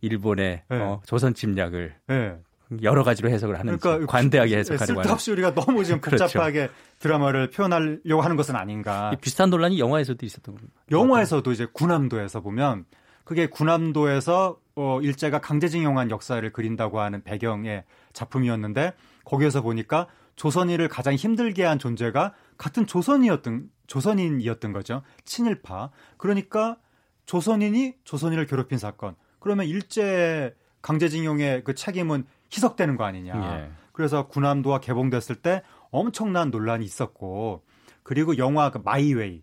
일본의 0.00 0.62
네. 0.68 0.76
어, 0.78 1.00
조선 1.04 1.34
침략을 1.34 1.94
네. 2.06 2.36
여러 2.82 3.02
가지로 3.02 3.28
해석을 3.28 3.58
하는지 3.58 3.78
그러니까 3.80 4.06
관대하게 4.10 4.58
해석하는. 4.58 4.86
쓸데없이 4.86 5.32
우리가 5.32 5.54
너무 5.54 5.84
지금 5.84 6.00
그렇죠. 6.00 6.24
복잡하게 6.24 6.68
그렇죠. 6.68 6.74
드라마를 7.00 7.50
표현하려고 7.50 8.22
하는 8.22 8.36
것은 8.36 8.56
아닌가. 8.56 9.14
비슷한 9.20 9.50
논란이 9.50 9.78
영화에서도 9.78 10.24
있었던 10.24 10.54
겁니다. 10.54 10.72
영화에서도 10.90 11.52
이제 11.52 11.66
군함도에서 11.72 12.40
보면 12.40 12.86
그게 13.24 13.46
군함도에서 13.46 14.58
어, 14.74 15.00
일제가 15.02 15.40
강제징용한 15.40 16.10
역사를 16.10 16.52
그린다고 16.52 17.00
하는 17.00 17.22
배경의 17.22 17.84
작품이었는데 18.12 18.94
거기에서 19.24 19.62
보니까 19.62 20.08
조선인을 20.36 20.88
가장 20.88 21.14
힘들게 21.14 21.64
한 21.64 21.78
존재가 21.78 22.32
같은 22.56 22.86
조선이었던 22.86 23.70
조선인이었던 23.86 24.72
거죠. 24.72 25.02
친일파. 25.24 25.90
그러니까 26.16 26.78
조선인이 27.26 27.94
조선인을 28.04 28.46
괴롭힌 28.46 28.78
사건. 28.78 29.14
그러면 29.38 29.66
일제 29.66 30.56
강제징용의 30.80 31.64
그 31.64 31.74
책임은 31.74 32.24
희석되는 32.52 32.96
거 32.96 33.04
아니냐. 33.04 33.60
예. 33.60 33.70
그래서 33.92 34.26
군함도가 34.28 34.80
개봉됐을 34.80 35.36
때 35.36 35.62
엄청난 35.90 36.50
논란이 36.50 36.84
있었고 36.84 37.62
그리고 38.02 38.38
영화 38.38 38.70
그 38.70 38.78
마이웨이 38.78 39.42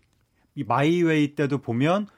이 0.56 0.64
마이웨이 0.64 1.34
때도 1.34 1.58
보면 1.58 2.08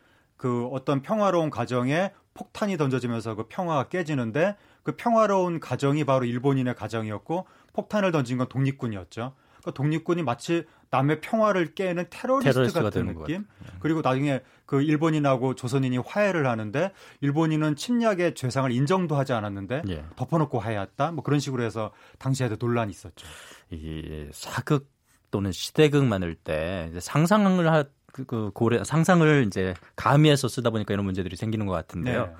그 0.42 0.66
어떤 0.72 1.02
평화로운 1.02 1.50
가정에 1.50 2.10
폭탄이 2.34 2.76
던져지면서 2.76 3.36
그 3.36 3.44
평화가 3.48 3.88
깨지는데 3.88 4.56
그 4.82 4.96
평화로운 4.96 5.60
가정이 5.60 6.02
바로 6.02 6.24
일본인의 6.24 6.74
가정이었고 6.74 7.46
폭탄을 7.74 8.10
던진 8.10 8.38
건 8.38 8.48
독립군이었죠. 8.48 9.34
그 9.64 9.72
독립군이 9.72 10.24
마치 10.24 10.66
남의 10.90 11.20
평화를 11.20 11.76
깨는 11.76 12.06
테러리스트 12.10 12.72
같은 12.72 13.14
느낌. 13.14 13.46
그리고 13.78 14.00
나중에 14.00 14.40
그 14.66 14.82
일본인하고 14.82 15.54
조선인이 15.54 15.98
화해를 15.98 16.48
하는데 16.48 16.90
일본인은 17.20 17.76
침략의 17.76 18.34
죄상을 18.34 18.72
인정도 18.72 19.14
하지 19.14 19.32
않았는데 19.32 19.82
예. 19.90 20.04
덮어놓고 20.16 20.58
화해했다. 20.58 21.12
뭐 21.12 21.22
그런 21.22 21.38
식으로 21.38 21.62
해서 21.62 21.92
당시에도 22.18 22.56
논란이 22.58 22.90
있었죠. 22.90 23.28
이 23.70 24.26
사극 24.32 24.90
또는 25.30 25.52
시대극 25.52 26.04
만들 26.04 26.34
때 26.34 26.90
상상을 26.98 27.72
하, 27.72 27.84
그, 28.12 28.24
그 28.24 28.50
고래 28.54 28.84
상상을 28.84 29.44
이제 29.46 29.74
가미해서 29.96 30.48
쓰다 30.48 30.70
보니까 30.70 30.94
이런 30.94 31.04
문제들이 31.04 31.36
생기는 31.36 31.66
것 31.66 31.72
같은데요. 31.72 32.26
네. 32.26 32.32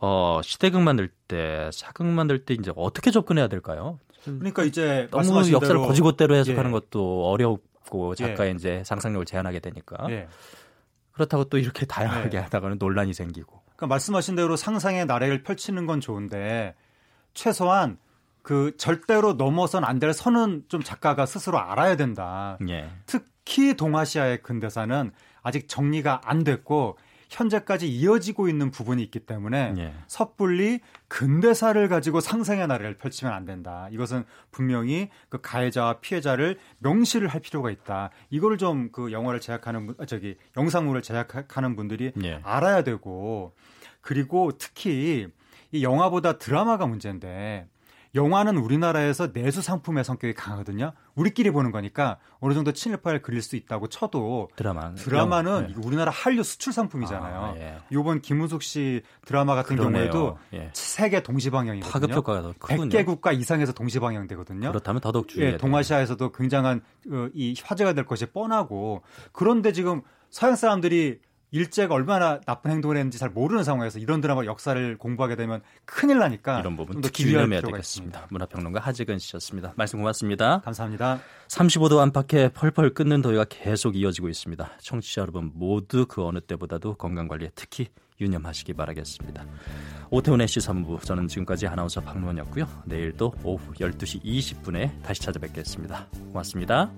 어, 0.00 0.40
시대극 0.42 0.80
만들 0.80 1.08
때, 1.28 1.70
사극 1.72 2.06
만들 2.06 2.44
때 2.44 2.54
이제 2.54 2.72
어떻게 2.76 3.10
접근해야 3.10 3.48
될까요? 3.48 3.98
그러니까 4.24 4.64
이제 4.64 5.08
너무 5.10 5.38
역사를 5.50 5.60
대로, 5.60 5.86
고지고대로 5.86 6.34
해석하는 6.36 6.70
예. 6.70 6.72
것도 6.72 7.28
어렵고 7.28 8.14
작가의 8.14 8.50
예. 8.50 8.54
이제 8.54 8.82
상상력을 8.84 9.26
제한하게 9.26 9.58
되니까 9.60 9.96
예. 10.10 10.28
그렇다고 11.12 11.44
또 11.44 11.58
이렇게 11.58 11.84
다양하게 11.86 12.30
네. 12.30 12.38
하다가는 12.38 12.78
논란이 12.78 13.14
생기고. 13.14 13.60
그러니까 13.76 13.86
말씀하신 13.88 14.36
대로 14.36 14.56
상상의 14.56 15.06
나래를 15.06 15.42
펼치는 15.42 15.86
건 15.86 16.00
좋은데 16.00 16.74
최소한 17.34 17.98
그 18.42 18.76
절대로 18.76 19.34
넘어선 19.34 19.84
안 19.84 19.98
될 19.98 20.12
선은 20.12 20.64
좀 20.68 20.82
작가가 20.82 21.26
스스로 21.26 21.58
알아야 21.58 21.96
된다. 21.96 22.58
예. 22.68 22.90
특히 23.44 23.74
동아시아의 23.74 24.42
근대사는 24.42 25.12
아직 25.42 25.68
정리가 25.68 26.22
안 26.24 26.44
됐고 26.44 26.96
현재까지 27.28 27.88
이어지고 27.88 28.48
있는 28.48 28.70
부분이 28.70 29.02
있기 29.04 29.20
때문에 29.20 29.74
예. 29.78 29.94
섣불리 30.06 30.80
근대사를 31.08 31.88
가지고 31.88 32.20
상상의 32.20 32.66
나래를 32.66 32.98
펼치면 32.98 33.32
안 33.32 33.46
된다. 33.46 33.88
이것은 33.90 34.24
분명히 34.50 35.08
그 35.30 35.40
가해자와 35.40 36.00
피해자를 36.00 36.58
명시를 36.80 37.28
할 37.28 37.40
필요가 37.40 37.70
있다. 37.70 38.10
이걸 38.28 38.58
좀그 38.58 39.12
영화를 39.12 39.40
제작하는 39.40 39.94
저기 40.06 40.36
영상물을 40.58 41.00
제작하는 41.00 41.74
분들이 41.74 42.12
예. 42.22 42.40
알아야 42.42 42.84
되고 42.84 43.54
그리고 44.02 44.52
특히 44.58 45.28
이 45.70 45.82
영화보다 45.82 46.36
드라마가 46.36 46.86
문제인데 46.86 47.66
영화는 48.14 48.58
우리나라에서 48.58 49.32
내수 49.32 49.62
상품의 49.62 50.04
성격이 50.04 50.34
강하거든요. 50.34 50.92
우리끼리 51.14 51.50
보는 51.50 51.70
거니까 51.70 52.18
어느 52.40 52.52
정도 52.52 52.72
친일파를 52.72 53.22
그릴 53.22 53.40
수 53.40 53.56
있다고 53.56 53.88
쳐도 53.88 54.50
드라마 54.54 54.94
드라마는 54.94 55.68
네. 55.68 55.74
우리나라 55.82 56.10
한류 56.10 56.42
수출 56.42 56.74
상품이잖아요. 56.74 57.40
아, 57.40 57.54
예. 57.56 57.78
이번 57.90 58.20
김은숙 58.20 58.62
씨 58.62 59.02
드라마 59.24 59.54
같은 59.54 59.76
그러네요. 59.76 60.10
경우에도 60.10 60.38
예. 60.52 60.70
세계 60.74 61.22
동시 61.22 61.48
방영이거든요. 61.50 61.90
파급 61.90 62.12
효과가 62.12 62.42
더 62.42 62.54
크군요. 62.58 62.90
100개 62.90 63.06
국가 63.06 63.32
이상에서 63.32 63.72
동시 63.72 63.98
방영 63.98 64.26
되거든요. 64.26 64.68
그렇다면 64.68 65.00
더더욱 65.00 65.28
주의해야 65.28 65.54
예, 65.54 65.56
동아시아에서도 65.56 66.32
굉장한 66.32 66.82
어, 67.10 67.28
이 67.32 67.54
화제가 67.62 67.94
될 67.94 68.04
것이 68.04 68.26
뻔하고 68.26 69.02
그런데 69.32 69.72
지금 69.72 70.02
서양 70.28 70.56
사람들이 70.56 71.20
일제가 71.52 71.94
얼마나 71.94 72.40
나쁜 72.40 72.70
행동을 72.70 72.96
했는지 72.96 73.18
잘 73.18 73.30
모르는 73.30 73.62
상황에서 73.62 73.98
이런 73.98 74.20
드라마 74.20 74.44
역사를 74.44 74.98
공부하게 74.98 75.36
되면 75.36 75.62
큰일 75.84 76.18
나니까 76.18 76.60
이런 76.60 76.76
부분 76.76 77.00
특히 77.00 77.26
유념해야 77.26 77.60
되겠습니다. 77.60 78.26
문화평론가 78.30 78.80
하지근 78.80 79.18
씨였습니다. 79.18 79.74
말씀 79.76 79.98
고맙습니다. 80.00 80.60
감사합니다. 80.64 81.20
35도 81.48 81.98
안팎에 81.98 82.48
펄펄 82.48 82.94
끓는 82.94 83.22
더위가 83.22 83.44
계속 83.48 83.96
이어지고 83.96 84.28
있습니다. 84.28 84.70
청취자 84.80 85.20
여러분 85.20 85.52
모두 85.54 86.06
그 86.06 86.24
어느 86.24 86.40
때보다도 86.40 86.94
건강관리에 86.94 87.50
특히 87.54 87.88
유념하시기 88.20 88.72
바라겠습니다. 88.72 89.44
오태훈의 90.10 90.48
시선부 90.48 91.00
저는 91.02 91.28
지금까지 91.28 91.66
아나운서 91.66 92.00
박문이었고요. 92.00 92.66
내일 92.86 93.16
도 93.16 93.32
오후 93.42 93.72
12시 93.74 94.22
20분에 94.22 95.02
다시 95.02 95.20
찾아뵙겠습니다. 95.22 96.06
고맙습니다. 96.28 96.90